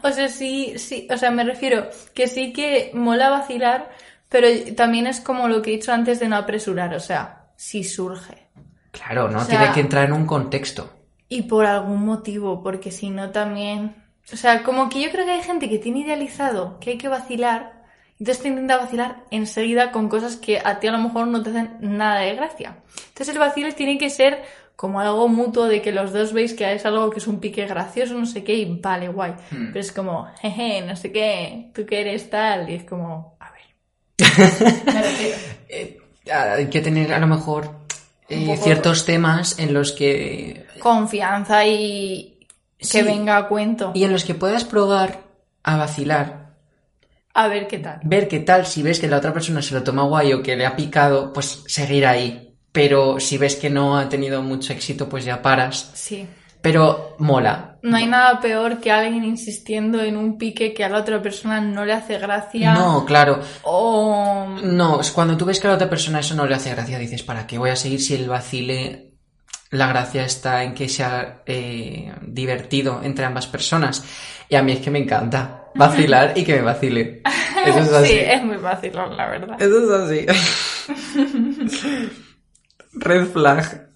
O 0.03 0.11
sea, 0.11 0.27
sí, 0.29 0.77
sí, 0.77 1.07
o 1.11 1.17
sea, 1.17 1.31
me 1.31 1.43
refiero 1.43 1.89
que 2.13 2.27
sí 2.27 2.53
que 2.53 2.91
mola 2.93 3.29
vacilar, 3.29 3.89
pero 4.29 4.47
también 4.75 5.07
es 5.07 5.19
como 5.19 5.47
lo 5.47 5.61
que 5.61 5.71
he 5.73 5.77
dicho 5.77 5.91
antes 5.93 6.19
de 6.19 6.27
no 6.27 6.35
apresurar, 6.35 6.93
o 6.93 6.99
sea, 6.99 7.47
si 7.55 7.83
surge. 7.83 8.47
Claro, 8.91 9.29
¿no? 9.29 9.39
O 9.39 9.43
sea- 9.45 9.59
Tiene 9.59 9.73
que 9.73 9.79
entrar 9.81 10.05
en 10.05 10.13
un 10.13 10.25
contexto. 10.25 10.91
Y 11.27 11.43
por 11.43 11.65
algún 11.65 12.05
motivo, 12.05 12.61
porque 12.61 12.91
si 12.91 13.09
no 13.09 13.31
también... 13.31 13.95
O 14.31 14.37
sea, 14.37 14.61
como 14.63 14.89
que 14.89 15.01
yo 15.01 15.09
creo 15.11 15.25
que 15.25 15.31
hay 15.31 15.41
gente 15.41 15.69
que 15.69 15.79
tiene 15.79 15.99
idealizado 16.01 16.79
que 16.79 16.91
hay 16.91 16.97
que 16.97 17.07
vacilar, 17.07 17.74
entonces 18.20 18.43
te 18.43 18.49
intenta 18.49 18.78
vacilar 18.78 19.24
enseguida 19.32 19.91
con 19.91 20.07
cosas 20.07 20.38
que 20.38 20.59
a 20.63 20.80
ti 20.80 20.88
a 20.88 20.91
lo 20.91 20.99
mejor 20.99 21.28
no 21.28 21.43
te 21.43 21.49
hacen 21.49 21.78
nada 21.82 22.22
de 22.22 22.36
gracia. 22.36 22.78
Entonces 23.09 23.30
el 23.30 23.39
vacile 23.39 23.74
tiene 23.74 23.97
que 23.97 24.09
ser 24.09 24.43
como 24.76 24.99
algo 24.99 25.28
mutuo 25.28 25.66
de 25.66 25.82
que 25.82 25.91
los 25.91 26.11
dos 26.11 26.34
veis 26.34 26.53
que 26.53 26.74
es 26.74 26.86
algo 26.86 27.09
que 27.09 27.20
es 27.20 27.28
un 27.28 27.39
pique 27.39 27.66
gracioso, 27.66 28.13
no 28.13 28.26
sé 28.26 28.43
qué, 28.43 28.53
y 28.55 28.80
vale, 28.80 29.07
guay. 29.07 29.32
Hmm. 29.51 29.68
Pero 29.68 29.80
es 29.80 29.91
como, 29.91 30.28
jeje, 30.41 30.82
no 30.82 30.95
sé 30.95 31.11
qué, 31.11 31.72
tú 31.74 31.86
que 31.86 32.01
eres 32.01 32.30
tal, 32.30 32.70
y 32.70 32.76
es 32.76 32.84
como, 32.84 33.38
a 33.39 33.51
ver. 33.51 33.61
Eh, 35.68 35.97
hay 36.32 36.68
que 36.68 36.82
tener 36.82 37.13
a 37.13 37.20
lo 37.20 37.28
mejor 37.28 37.70
eh, 38.30 38.57
ciertos 38.57 39.05
temas 39.05 39.59
en 39.59 39.74
los 39.74 39.91
que... 39.91 40.66
Confianza 40.80 41.66
y 41.66 42.39
que 42.78 42.86
Sí. 42.86 43.01
venga 43.03 43.38
a 43.38 43.47
cuento. 43.47 43.91
Y 43.93 44.03
en 44.03 44.11
los 44.11 44.24
que 44.26 44.34
puedas 44.34 44.63
probar 44.63 45.20
a 45.63 45.78
vacilar 45.78 46.44
A 47.36 47.49
ver 47.49 47.67
qué 47.67 47.79
tal. 47.79 47.99
ver 48.03 48.29
qué 48.29 48.39
tal, 48.39 48.65
si 48.65 48.81
ves 48.81 48.99
que 48.99 49.09
la 49.09 49.17
otra 49.17 49.33
persona 49.33 49.61
se 49.61 49.75
lo 49.75 49.83
toma 49.83 50.03
guay 50.03 50.31
o 50.31 50.41
que 50.41 50.55
le 50.55 50.65
ha 50.65 50.75
picado, 50.75 51.33
pues 51.33 51.63
seguir 51.67 52.05
ahí. 52.05 52.55
Pero 52.71 53.19
si 53.19 53.38
ves 53.38 53.57
que 53.57 53.69
no 53.69 53.97
ha 53.97 54.07
tenido 54.07 54.41
mucho 54.41 54.71
éxito, 54.71 55.09
pues 55.09 55.25
ya 55.25 55.41
paras. 55.41 55.91
Sí. 55.93 56.25
Pero 56.61 57.15
mola. 57.19 57.77
No 57.83 57.97
hay 57.97 58.07
nada 58.07 58.39
peor 58.39 58.79
que 58.79 58.89
alguien 58.89 59.25
insistiendo 59.25 60.01
en 60.01 60.15
un 60.15 60.38
pique 60.38 60.73
que 60.73 60.83
a 60.86 60.89
la 60.89 60.99
otra 60.99 61.21
persona 61.21 61.59
no 61.59 61.83
le 61.83 61.91
hace 61.91 62.17
gracia. 62.17 62.73
No, 62.73 63.05
claro. 63.05 63.41
O. 63.63 64.47
No, 64.63 65.01
es 65.01 65.11
cuando 65.11 65.36
tú 65.36 65.43
ves 65.43 65.59
que 65.59 65.67
a 65.67 65.71
la 65.71 65.75
otra 65.75 65.89
persona 65.89 66.21
eso 66.21 66.36
no 66.36 66.45
le 66.45 66.55
hace 66.55 66.71
gracia, 66.71 66.97
dices, 66.97 67.21
¿para 67.21 67.45
qué 67.45 67.57
voy 67.57 67.69
a 67.69 67.75
seguir 67.75 68.01
si 68.01 68.15
el 68.15 68.29
vacile... 68.29 69.14
La 69.72 69.88
gracia 69.88 70.24
está 70.24 70.63
en 70.63 70.74
que 70.74 70.88
sea 70.88 71.41
eh, 71.45 72.13
divertido 72.22 73.01
entre 73.03 73.26
ambas 73.26 73.47
personas. 73.47 74.03
Y 74.47 74.55
a 74.55 74.63
mí 74.63 74.74
es 74.74 74.80
que 74.80 74.91
me 74.91 74.99
encanta 74.99 75.66
vacilar 75.76 76.34
y 76.36 76.43
que 76.43 76.55
me 76.55 76.61
vacile. 76.61 77.22
Eso 77.66 77.80
es 77.80 77.91
así. 77.91 78.07
Sí, 78.09 78.20
es 78.20 78.43
muy 78.43 78.57
fácil, 78.57 78.93
la 78.93 79.28
verdad. 79.28 79.61
Eso 79.61 79.84
es 79.84 79.89
así. 80.01 80.26
Red 82.93 83.28
flag. 83.28 83.89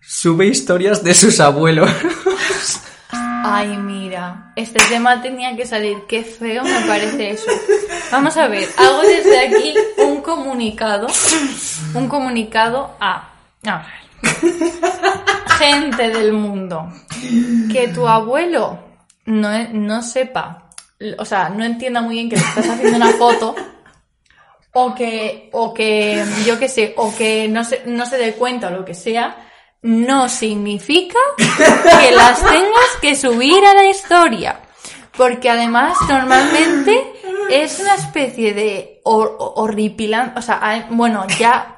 Sube 0.00 0.46
historias 0.46 1.02
de 1.02 1.14
sus 1.14 1.40
abuelos. 1.40 1.90
Ay, 3.44 3.76
mira, 3.76 4.52
este 4.54 4.78
tema 4.88 5.20
tenía 5.20 5.56
que 5.56 5.66
salir. 5.66 5.98
Qué 6.08 6.22
feo 6.22 6.62
me 6.62 6.80
parece 6.86 7.30
eso. 7.30 7.50
Vamos 8.12 8.36
a 8.36 8.46
ver, 8.46 8.68
hago 8.76 9.02
desde 9.02 9.46
aquí 9.46 9.74
un 9.98 10.20
comunicado. 10.20 11.08
Un 11.94 12.08
comunicado 12.08 12.94
a. 13.00 13.31
A 13.66 13.78
ver. 13.78 14.32
Gente 15.58 16.08
del 16.10 16.32
mundo. 16.32 16.88
Que 17.72 17.88
tu 17.94 18.06
abuelo 18.08 18.78
no, 19.26 19.50
no 19.72 20.02
sepa. 20.02 20.70
O 21.18 21.24
sea, 21.24 21.48
no 21.48 21.64
entienda 21.64 22.00
muy 22.00 22.14
bien 22.14 22.28
que 22.28 22.36
le 22.36 22.42
estás 22.42 22.68
haciendo 22.68 22.96
una 22.96 23.10
foto. 23.10 23.54
O 24.74 24.94
que, 24.94 25.50
o 25.52 25.74
que, 25.74 26.24
yo 26.46 26.58
qué 26.58 26.68
sé, 26.68 26.94
o 26.96 27.14
que 27.14 27.46
no 27.48 27.62
se, 27.62 27.82
no 27.84 28.06
se 28.06 28.16
dé 28.16 28.32
cuenta 28.34 28.68
o 28.68 28.70
lo 28.70 28.84
que 28.86 28.94
sea, 28.94 29.36
no 29.82 30.28
significa 30.30 31.18
que 31.36 32.10
las 32.12 32.40
tengas 32.40 32.96
que 33.02 33.14
subir 33.14 33.62
a 33.66 33.74
la 33.74 33.84
historia. 33.84 34.60
Porque 35.14 35.50
además, 35.50 35.98
normalmente 36.08 37.12
es 37.50 37.80
una 37.80 37.96
especie 37.96 38.54
de 38.54 39.00
hor- 39.04 39.36
horripilante, 39.38 40.38
o 40.38 40.42
sea, 40.42 40.86
bueno, 40.90 41.26
ya 41.38 41.76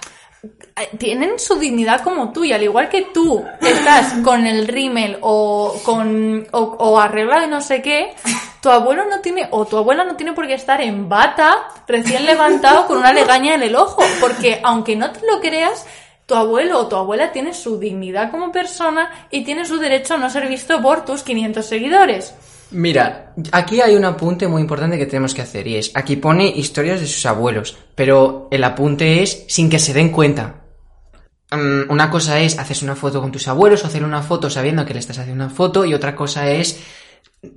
tienen 0.99 1.38
su 1.38 1.57
dignidad 1.57 2.03
como 2.03 2.32
tú 2.32 2.45
y 2.45 2.53
al 2.53 2.62
igual 2.62 2.88
que 2.88 3.03
tú 3.03 3.45
estás 3.61 4.14
con 4.24 4.47
el 4.47 4.66
rímel 4.66 5.18
o 5.20 5.80
con 5.84 6.47
o, 6.53 6.61
o 6.61 6.99
arregla 6.99 7.40
de 7.40 7.47
no 7.47 7.61
sé 7.61 7.82
qué 7.82 8.14
tu 8.61 8.70
abuelo 8.70 9.05
no 9.05 9.20
tiene 9.20 9.49
o 9.51 9.64
tu 9.66 9.76
abuela 9.76 10.05
no 10.05 10.16
tiene 10.16 10.32
por 10.32 10.47
qué 10.47 10.55
estar 10.55 10.80
en 10.80 11.09
bata 11.09 11.68
recién 11.86 12.24
levantado 12.24 12.86
con 12.86 12.99
una 12.99 13.12
legaña 13.12 13.55
en 13.55 13.62
el 13.62 13.76
ojo 13.76 14.03
porque 14.20 14.61
aunque 14.64 14.97
no 14.97 15.12
te 15.12 15.26
lo 15.26 15.40
creas 15.40 15.86
tu 16.26 16.34
abuelo 16.34 16.80
o 16.80 16.86
tu 16.86 16.97
abuela 16.97 17.32
tiene 17.32 17.53
su 17.53 17.78
dignidad 17.78 18.30
como 18.30 18.51
persona 18.51 19.11
y 19.30 19.45
tiene 19.45 19.64
su 19.64 19.78
derecho 19.78 20.14
a 20.14 20.18
no 20.18 20.30
ser 20.30 20.49
visto 20.49 20.80
por 20.80 21.05
tus 21.05 21.22
500 21.22 21.64
seguidores. 21.64 22.34
Mira, 22.74 23.32
aquí 23.52 23.80
hay 23.80 23.94
un 23.94 24.04
apunte 24.04 24.48
muy 24.48 24.60
importante 24.60 24.98
que 24.98 25.06
tenemos 25.06 25.32
que 25.32 25.42
hacer 25.42 25.64
y 25.68 25.76
es, 25.76 25.92
aquí 25.94 26.16
pone 26.16 26.48
historias 26.48 27.00
de 27.00 27.06
sus 27.06 27.24
abuelos, 27.24 27.76
pero 27.94 28.48
el 28.50 28.64
apunte 28.64 29.22
es 29.22 29.44
sin 29.48 29.70
que 29.70 29.78
se 29.78 29.94
den 29.94 30.10
cuenta. 30.10 30.64
Mm, 31.52 31.88
una 31.88 32.10
cosa 32.10 32.40
es 32.40 32.58
haces 32.58 32.82
una 32.82 32.96
foto 32.96 33.20
con 33.20 33.30
tus 33.30 33.46
abuelos 33.46 33.84
o 33.84 33.86
hacer 33.86 34.02
una 34.02 34.22
foto 34.22 34.50
sabiendo 34.50 34.84
que 34.84 34.92
le 34.92 34.98
estás 34.98 35.20
haciendo 35.20 35.44
una 35.44 35.54
foto 35.54 35.84
y 35.84 35.94
otra 35.94 36.16
cosa 36.16 36.50
es 36.50 36.80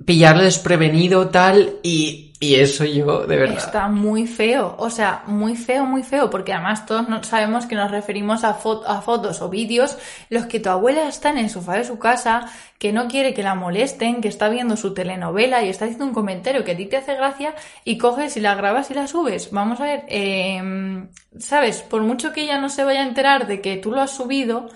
pillarlo 0.04 0.44
desprevenido 0.44 1.28
tal 1.30 1.78
y, 1.82 2.27
y 2.40 2.54
eso 2.54 2.84
yo 2.84 3.26
de 3.26 3.36
verdad. 3.36 3.58
Está 3.58 3.88
muy 3.88 4.26
feo, 4.26 4.76
o 4.78 4.90
sea, 4.90 5.22
muy 5.26 5.56
feo, 5.56 5.84
muy 5.84 6.02
feo, 6.02 6.30
porque 6.30 6.52
además 6.52 6.86
todos 6.86 7.08
no 7.08 7.22
sabemos 7.24 7.66
que 7.66 7.74
nos 7.74 7.90
referimos 7.90 8.44
a, 8.44 8.50
a 8.50 9.02
fotos 9.02 9.42
o 9.42 9.48
vídeos 9.48 9.96
los 10.30 10.46
que 10.46 10.60
tu 10.60 10.68
abuela 10.68 11.08
está 11.08 11.30
en 11.30 11.38
el 11.38 11.50
sofá 11.50 11.74
de 11.74 11.84
su 11.84 11.98
casa, 11.98 12.46
que 12.78 12.92
no 12.92 13.08
quiere 13.08 13.34
que 13.34 13.42
la 13.42 13.54
molesten, 13.54 14.20
que 14.20 14.28
está 14.28 14.48
viendo 14.48 14.76
su 14.76 14.94
telenovela 14.94 15.64
y 15.64 15.68
está 15.68 15.86
haciendo 15.86 16.04
un 16.04 16.14
comentario 16.14 16.64
que 16.64 16.72
a 16.72 16.76
ti 16.76 16.86
te 16.86 16.96
hace 16.96 17.14
gracia 17.14 17.54
y 17.84 17.98
coges 17.98 18.36
y 18.36 18.40
la 18.40 18.54
grabas 18.54 18.90
y 18.90 18.94
la 18.94 19.08
subes. 19.08 19.50
Vamos 19.50 19.80
a 19.80 19.84
ver, 19.84 20.04
eh, 20.08 21.08
sabes, 21.38 21.82
por 21.82 22.02
mucho 22.02 22.32
que 22.32 22.42
ella 22.42 22.60
no 22.60 22.68
se 22.68 22.84
vaya 22.84 23.00
a 23.00 23.08
enterar 23.08 23.46
de 23.46 23.60
que 23.60 23.76
tú 23.78 23.90
lo 23.90 24.00
has 24.00 24.12
subido, 24.12 24.68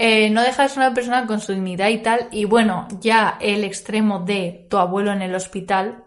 eh, 0.00 0.30
no 0.30 0.42
dejas 0.42 0.76
una 0.76 0.94
persona 0.94 1.26
con 1.26 1.40
su 1.40 1.52
dignidad 1.52 1.88
y 1.88 1.98
tal. 1.98 2.28
Y 2.30 2.44
bueno, 2.44 2.86
ya 3.00 3.36
el 3.40 3.64
extremo 3.64 4.20
de 4.20 4.66
tu 4.70 4.78
abuelo 4.78 5.12
en 5.12 5.22
el 5.22 5.34
hospital. 5.34 6.04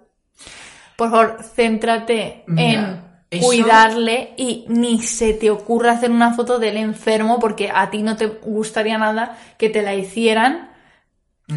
Por 1.01 1.09
favor, 1.09 1.37
céntrate 1.55 2.43
en 2.45 3.01
cuidarle 3.41 4.35
y 4.37 4.65
ni 4.67 5.01
se 5.01 5.33
te 5.33 5.49
ocurra 5.49 5.93
hacer 5.93 6.11
una 6.11 6.35
foto 6.35 6.59
del 6.59 6.77
enfermo 6.77 7.39
porque 7.39 7.71
a 7.73 7.89
ti 7.89 8.03
no 8.03 8.15
te 8.15 8.27
gustaría 8.27 8.99
nada 8.99 9.35
que 9.57 9.71
te 9.71 9.81
la 9.81 9.95
hicieran. 9.95 10.69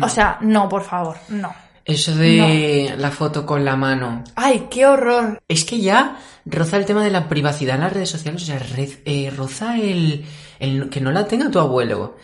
O 0.01 0.09
sea, 0.09 0.39
no, 0.41 0.67
por 0.71 0.83
favor, 0.83 1.19
no. 1.29 1.55
Eso 1.85 2.17
de 2.17 2.95
la 2.97 3.11
foto 3.11 3.45
con 3.45 3.67
la 3.67 3.77
mano. 3.77 4.25
¡Ay, 4.35 4.69
qué 4.71 4.87
horror! 4.87 5.43
Es 5.47 5.67
que 5.67 5.79
ya 5.79 6.17
roza 6.47 6.79
el 6.79 6.87
tema 6.87 7.05
de 7.05 7.11
la 7.11 7.29
privacidad 7.29 7.75
en 7.75 7.83
las 7.83 7.93
redes 7.93 8.09
sociales, 8.09 8.45
o 8.45 8.47
sea, 8.47 8.63
eh, 9.05 9.31
roza 9.37 9.77
el, 9.77 10.25
el, 10.59 10.89
que 10.89 11.03
no 11.03 11.13
la 11.13 11.27
tenga 11.27 11.51
tu 11.51 11.59
abuelo. 11.59 12.17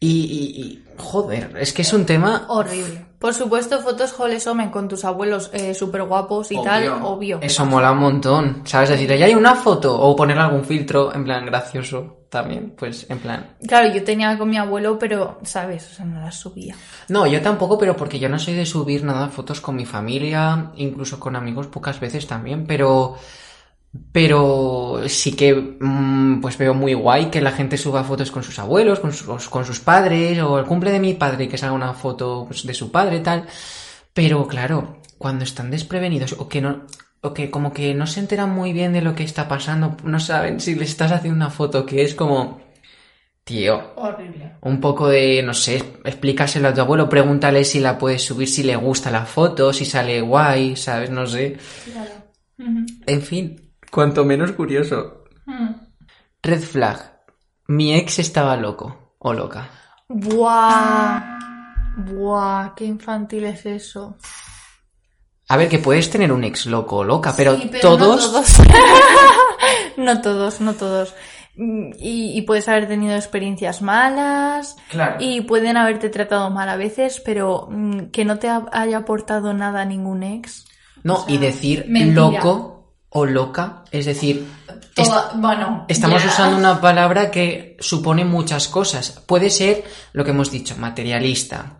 Y, 0.00 0.82
joder, 0.98 1.56
es 1.60 1.72
que 1.72 1.82
es 1.82 1.92
un 1.92 2.04
tema 2.04 2.46
horrible. 2.48 3.06
Por 3.24 3.32
supuesto, 3.32 3.80
fotos 3.80 4.12
Jolesomen 4.12 4.68
con 4.68 4.86
tus 4.86 5.02
abuelos 5.02 5.48
eh, 5.54 5.72
súper 5.72 6.02
guapos 6.02 6.52
y 6.52 6.62
tal, 6.62 6.88
obvio. 7.02 7.38
Eso 7.40 7.64
mola 7.64 7.92
un 7.92 8.00
montón, 8.00 8.60
¿sabes? 8.66 8.90
Decir, 8.90 9.16
ya 9.16 9.24
hay 9.24 9.34
una 9.34 9.54
foto 9.54 9.98
o 9.98 10.14
poner 10.14 10.38
algún 10.38 10.62
filtro 10.62 11.10
en 11.14 11.24
plan 11.24 11.46
gracioso 11.46 12.26
también, 12.28 12.74
pues 12.76 13.06
en 13.08 13.18
plan. 13.20 13.56
Claro, 13.66 13.94
yo 13.94 14.04
tenía 14.04 14.36
con 14.36 14.50
mi 14.50 14.58
abuelo, 14.58 14.98
pero, 14.98 15.38
¿sabes? 15.42 15.90
O 15.90 15.94
sea, 15.94 16.04
no 16.04 16.20
las 16.20 16.38
subía. 16.38 16.76
No, 17.08 17.26
yo 17.26 17.40
tampoco, 17.40 17.78
pero 17.78 17.96
porque 17.96 18.18
yo 18.18 18.28
no 18.28 18.38
soy 18.38 18.52
de 18.52 18.66
subir 18.66 19.02
nada 19.04 19.28
fotos 19.28 19.62
con 19.62 19.74
mi 19.74 19.86
familia, 19.86 20.72
incluso 20.76 21.18
con 21.18 21.34
amigos 21.34 21.68
pocas 21.68 21.98
veces 21.98 22.26
también, 22.26 22.66
pero 22.66 23.16
pero 24.12 25.02
sí 25.06 25.32
que 25.36 25.54
mm, 25.54 26.40
pues 26.40 26.58
veo 26.58 26.74
muy 26.74 26.94
guay 26.94 27.26
que 27.26 27.40
la 27.40 27.52
gente 27.52 27.76
suba 27.76 28.04
fotos 28.04 28.30
con 28.30 28.42
sus 28.42 28.58
abuelos, 28.58 29.00
con 29.00 29.12
sus, 29.12 29.48
con 29.48 29.64
sus 29.64 29.80
padres, 29.80 30.40
o 30.40 30.58
el 30.58 30.64
cumple 30.64 30.90
de 30.90 31.00
mi 31.00 31.14
padre 31.14 31.48
que 31.48 31.58
salga 31.58 31.74
una 31.74 31.94
foto 31.94 32.44
pues, 32.46 32.66
de 32.66 32.74
su 32.74 32.90
padre 32.90 33.20
tal. 33.20 33.46
Pero 34.12 34.46
claro, 34.46 35.00
cuando 35.18 35.44
están 35.44 35.70
desprevenidos 35.70 36.34
o 36.38 36.48
que 36.48 36.60
no, 36.60 36.86
o 37.20 37.32
que 37.32 37.50
como 37.50 37.72
que 37.72 37.94
no 37.94 38.06
se 38.06 38.20
enteran 38.20 38.50
muy 38.50 38.72
bien 38.72 38.92
de 38.92 39.02
lo 39.02 39.14
que 39.14 39.24
está 39.24 39.48
pasando, 39.48 39.96
no 40.04 40.20
saben 40.20 40.60
si 40.60 40.74
le 40.74 40.84
estás 40.84 41.12
haciendo 41.12 41.36
una 41.36 41.50
foto 41.50 41.86
que 41.86 42.02
es 42.02 42.14
como, 42.14 42.60
tío, 43.44 43.92
horrible. 43.96 44.56
Un 44.60 44.80
poco 44.80 45.08
de, 45.08 45.42
no 45.42 45.54
sé, 45.54 45.76
explícaselo 46.04 46.68
a 46.68 46.74
tu 46.74 46.80
abuelo, 46.80 47.08
pregúntale 47.08 47.64
si 47.64 47.80
la 47.80 47.98
puedes 47.98 48.22
subir, 48.22 48.48
si 48.48 48.62
le 48.62 48.76
gusta 48.76 49.10
la 49.10 49.24
foto, 49.24 49.72
si 49.72 49.84
sale 49.84 50.20
guay, 50.20 50.76
¿sabes? 50.76 51.10
No 51.10 51.26
sé. 51.26 51.56
Claro. 51.84 52.24
En 53.06 53.22
fin, 53.22 53.63
Cuanto 53.94 54.24
menos 54.24 54.50
curioso. 54.50 55.22
Hmm. 55.46 55.68
Red 56.42 56.62
flag. 56.62 56.98
Mi 57.68 57.94
ex 57.94 58.18
estaba 58.18 58.56
loco 58.56 59.14
o 59.20 59.32
loca. 59.32 59.70
Buah. 60.08 61.38
Buah, 61.98 62.74
qué 62.74 62.86
infantil 62.86 63.44
es 63.44 63.64
eso. 63.66 64.16
A 65.48 65.56
ver, 65.56 65.68
que 65.68 65.78
puedes 65.78 66.10
tener 66.10 66.32
un 66.32 66.42
ex 66.42 66.66
loco 66.66 66.96
o 66.96 67.04
loca, 67.04 67.34
pero, 67.36 67.56
todos. 67.80 68.32
No 68.32 68.32
todos. 68.32 68.56
no 69.96 70.20
todos, 70.20 70.60
no 70.60 70.74
todos. 70.74 71.14
Y, 71.54 72.36
y, 72.36 72.42
puedes 72.42 72.66
haber 72.66 72.88
tenido 72.88 73.14
experiencias 73.14 73.80
malas. 73.80 74.74
Claro. 74.90 75.18
Y 75.20 75.42
pueden 75.42 75.76
haberte 75.76 76.08
tratado 76.08 76.50
mal 76.50 76.68
a 76.68 76.74
veces, 76.74 77.22
pero 77.24 77.68
mm, 77.70 78.06
que 78.06 78.24
no 78.24 78.40
te 78.40 78.48
haya 78.72 78.98
aportado 78.98 79.54
nada 79.54 79.84
ningún 79.84 80.24
ex. 80.24 80.66
No, 81.04 81.24
y 81.28 81.38
decir 81.38 81.86
loco 81.88 82.73
o 83.16 83.26
loca, 83.26 83.84
es 83.92 84.06
decir, 84.06 84.44
bueno, 85.36 85.84
estamos 85.88 86.24
usando 86.24 86.56
una 86.56 86.80
palabra 86.80 87.30
que 87.30 87.76
supone 87.78 88.24
muchas 88.24 88.66
cosas. 88.66 89.22
Puede 89.24 89.50
ser 89.50 89.84
lo 90.12 90.24
que 90.24 90.32
hemos 90.32 90.50
dicho, 90.50 90.76
materialista, 90.76 91.76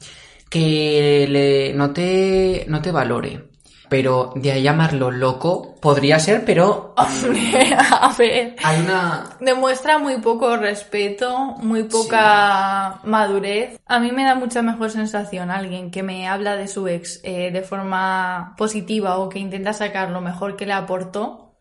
que 0.48 1.26
le, 1.28 1.74
no, 1.74 1.90
te, 1.90 2.64
no 2.68 2.80
te 2.80 2.92
valore, 2.92 3.48
pero 3.88 4.32
de 4.34 4.52
ahí 4.52 4.62
llamarlo 4.62 5.10
loco 5.10 5.74
podría 5.80 6.18
ser, 6.18 6.44
pero... 6.44 6.94
a 6.96 8.14
ver, 8.18 8.56
hay 8.62 8.80
una... 8.80 9.36
Demuestra 9.40 9.98
muy 9.98 10.18
poco 10.18 10.56
respeto, 10.56 11.54
muy 11.58 11.84
poca 11.84 13.00
madurez. 13.04 13.78
A 13.86 13.98
mí 14.00 14.12
me 14.12 14.24
da 14.24 14.34
mucha 14.34 14.62
mejor 14.62 14.90
sensación 14.90 15.50
alguien 15.50 15.90
que 15.90 16.02
me 16.02 16.26
habla 16.26 16.56
de 16.56 16.68
su 16.68 16.88
ex 16.88 17.20
eh, 17.24 17.50
de 17.50 17.62
forma 17.62 18.54
positiva 18.56 19.18
o 19.18 19.28
que 19.28 19.38
intenta 19.38 19.72
sacar 19.72 20.10
lo 20.10 20.20
mejor 20.20 20.56
que 20.56 20.66
le 20.66 20.72
aportó. 20.72 21.56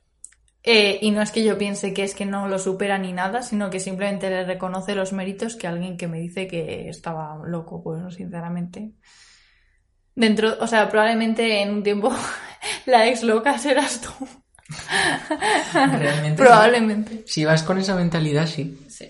Eh, 0.66 1.00
y 1.02 1.12
no 1.12 1.22
es 1.22 1.32
que 1.32 1.44
yo 1.44 1.58
piense 1.58 1.94
que 1.94 2.04
es 2.04 2.16
que 2.16 2.26
no 2.26 2.48
lo 2.48 2.58
supera 2.58 2.98
ni 2.98 3.12
nada, 3.12 3.42
sino 3.42 3.70
que 3.70 3.82
simplemente 3.82 4.30
le 4.30 4.46
reconoce 4.46 4.96
los 4.96 5.12
méritos 5.12 5.58
que 5.58 5.68
alguien 5.68 5.98
que 5.98 6.08
me 6.08 6.20
dice 6.20 6.48
que 6.48 6.88
estaba 6.88 7.38
loco, 7.46 7.84
pues 7.84 8.16
sinceramente. 8.16 8.94
Dentro, 10.16 10.56
o 10.60 10.68
sea, 10.68 10.90
probablemente 10.90 11.62
en 11.62 11.72
un 11.72 11.84
tiempo 11.84 12.14
la 12.86 13.08
ex 13.08 13.24
loca 13.24 13.58
serás 13.58 14.02
tú. 14.02 14.28
Realmente. 15.74 16.34
probablemente. 16.44 17.24
Si 17.26 17.46
vas 17.46 17.64
con 17.64 17.78
esa 17.78 17.96
mentalidad, 17.96 18.48
sí. 18.48 18.78
Sí. 18.88 19.10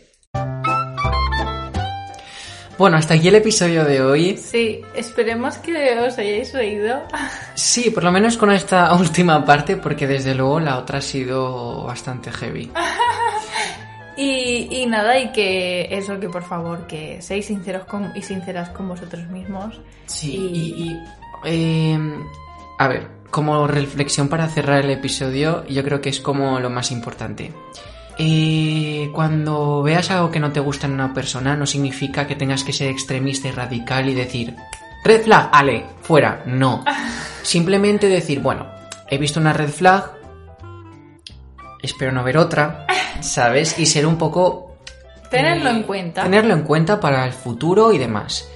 Bueno, 2.78 2.98
hasta 2.98 3.14
aquí 3.14 3.28
el 3.28 3.36
episodio 3.36 3.86
de 3.86 4.02
hoy. 4.02 4.38
Sí, 4.38 4.82
esperemos 4.96 5.58
que 5.60 6.00
os 6.00 6.18
hayáis 6.18 6.54
reído. 6.54 7.04
Sí, 7.56 7.92
por 7.92 8.04
lo 8.04 8.12
menos 8.12 8.36
con 8.36 8.52
esta 8.52 8.94
última 8.96 9.46
parte, 9.46 9.78
porque 9.78 10.08
desde 10.08 10.34
luego 10.34 10.60
la 10.60 10.80
otra 10.80 10.98
ha 10.98 11.02
sido 11.02 11.84
bastante 11.84 12.32
heavy. 12.32 12.72
Y, 14.16 14.68
y, 14.70 14.86
nada, 14.86 15.20
y 15.20 15.32
que 15.32 15.88
eso, 15.92 16.20
que 16.20 16.30
por 16.30 16.44
favor, 16.44 16.86
que 16.86 17.22
seáis 17.22 17.48
sinceros 17.48 17.86
con, 17.86 18.12
y 18.16 18.22
sinceras 18.22 18.70
con 18.70 18.88
vosotros 18.88 19.28
mismos. 19.28 19.82
Sí, 20.06 20.36
y, 20.36 21.00
eh, 21.46 21.98
a 22.78 22.88
ver, 22.88 23.08
como 23.32 23.66
reflexión 23.68 24.30
para 24.30 24.48
cerrar 24.48 24.86
el 24.86 24.92
episodio, 24.92 25.66
yo 25.68 25.84
creo 25.84 26.02
que 26.02 26.10
es 26.10 26.20
como 26.20 26.60
lo 26.60 26.70
más 26.70 26.92
importante. 26.92 27.52
Eh, 28.20 29.10
cuando 29.12 29.82
veas 29.82 30.12
algo 30.12 30.30
que 30.30 30.40
no 30.40 30.52
te 30.52 30.60
gusta 30.60 30.86
en 30.86 30.94
una 30.94 31.14
persona, 31.14 31.56
no 31.56 31.66
significa 31.66 32.28
que 32.28 32.36
tengas 32.36 32.64
que 32.64 32.74
ser 32.74 32.90
extremista 32.90 33.48
y 33.48 33.52
radical 33.52 34.08
y 34.08 34.14
decir, 34.14 34.56
red 35.04 35.24
flag, 35.24 35.50
ale, 35.52 35.86
fuera, 36.02 36.44
no. 36.46 36.86
Simplemente 37.42 38.08
decir, 38.08 38.40
bueno, 38.40 38.68
he 39.10 39.18
visto 39.18 39.40
una 39.40 39.54
red 39.54 39.70
flag, 39.70 40.12
espero 41.82 42.12
no 42.12 42.24
ver 42.24 42.38
otra, 42.38 42.86
¿sabes? 43.24 43.78
Y 43.80 43.86
ser 43.86 44.06
un 44.06 44.18
poco... 44.18 44.76
Tenerlo 45.30 45.70
en 45.70 45.84
cuenta. 45.84 46.24
Tenerlo 46.24 46.54
en 46.54 46.62
cuenta 46.62 47.00
para 47.00 47.26
el 47.26 47.34
futuro 47.34 47.92
y 47.92 47.98
demás. 47.98 48.48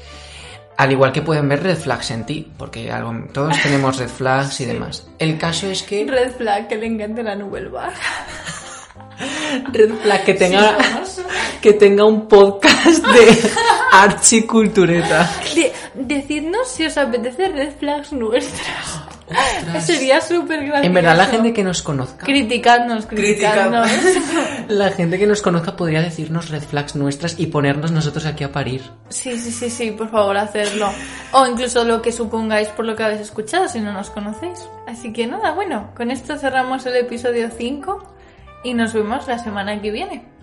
Al 0.77 0.91
igual 0.91 1.11
que 1.11 1.23
pueden 1.23 1.49
ver 1.49 1.63
red 1.63 1.77
flags 1.77 2.11
en 2.11 2.25
ti, 2.25 2.51
porque 2.55 2.91
todos 3.33 3.59
tenemos 3.63 3.97
red 3.97 4.09
flags 4.09 4.61
y 4.61 4.65
demás. 4.73 5.07
El 5.17 5.37
caso 5.39 5.67
es 5.67 5.81
que... 5.81 6.05
Red 6.05 6.33
flag, 6.33 6.67
que 6.67 6.75
le 6.75 6.85
encante 6.85 7.23
la 7.23 7.35
nube 7.35 7.67
baja. 7.67 8.25
Red 9.73 9.95
flag, 10.03 10.23
que 10.25 10.33
tenga, 10.35 10.77
que 11.61 11.73
tenga 11.73 12.05
un 12.05 12.27
podcast 12.27 13.03
de 13.07 13.51
archicultureta. 13.91 15.31
decidnos 15.95 16.67
si 16.67 16.85
os 16.85 16.97
apetece 16.97 17.47
red 17.47 17.71
flags 17.79 18.13
nuestras. 18.13 19.16
Sería 19.81 20.21
súper 20.21 20.61
gracioso. 20.61 20.85
En 20.85 20.93
verdad, 20.93 21.17
la 21.17 21.25
gente 21.25 21.53
que 21.53 21.63
nos 21.63 21.81
conozca. 21.81 22.25
Criticadnos, 22.25 23.05
criticadnos. 23.05 23.89
la 24.69 24.91
gente 24.91 25.19
que 25.19 25.27
nos 25.27 25.41
conozca 25.41 25.75
podría 25.75 26.01
decirnos 26.01 26.49
red 26.49 26.61
flags 26.61 26.95
nuestras 26.95 27.39
y 27.39 27.47
ponernos 27.47 27.91
nosotros 27.91 28.25
aquí 28.25 28.43
a 28.43 28.51
parir. 28.51 28.83
Sí, 29.09 29.37
sí, 29.37 29.51
sí, 29.51 29.69
sí, 29.69 29.91
por 29.91 30.09
favor, 30.09 30.37
hacerlo. 30.37 30.89
O 31.33 31.45
incluso 31.45 31.83
lo 31.83 32.01
que 32.01 32.11
supongáis 32.11 32.69
por 32.69 32.85
lo 32.85 32.95
que 32.95 33.03
habéis 33.03 33.21
escuchado 33.21 33.67
si 33.67 33.79
no 33.79 33.91
nos 33.91 34.09
conocéis. 34.09 34.67
Así 34.87 35.11
que 35.11 35.27
nada, 35.27 35.51
bueno, 35.51 35.91
con 35.95 36.11
esto 36.11 36.37
cerramos 36.37 36.85
el 36.85 36.95
episodio 36.95 37.49
5 37.55 38.13
y 38.63 38.73
nos 38.73 38.93
vemos 38.93 39.27
la 39.27 39.39
semana 39.39 39.81
que 39.81 39.91
viene. 39.91 40.36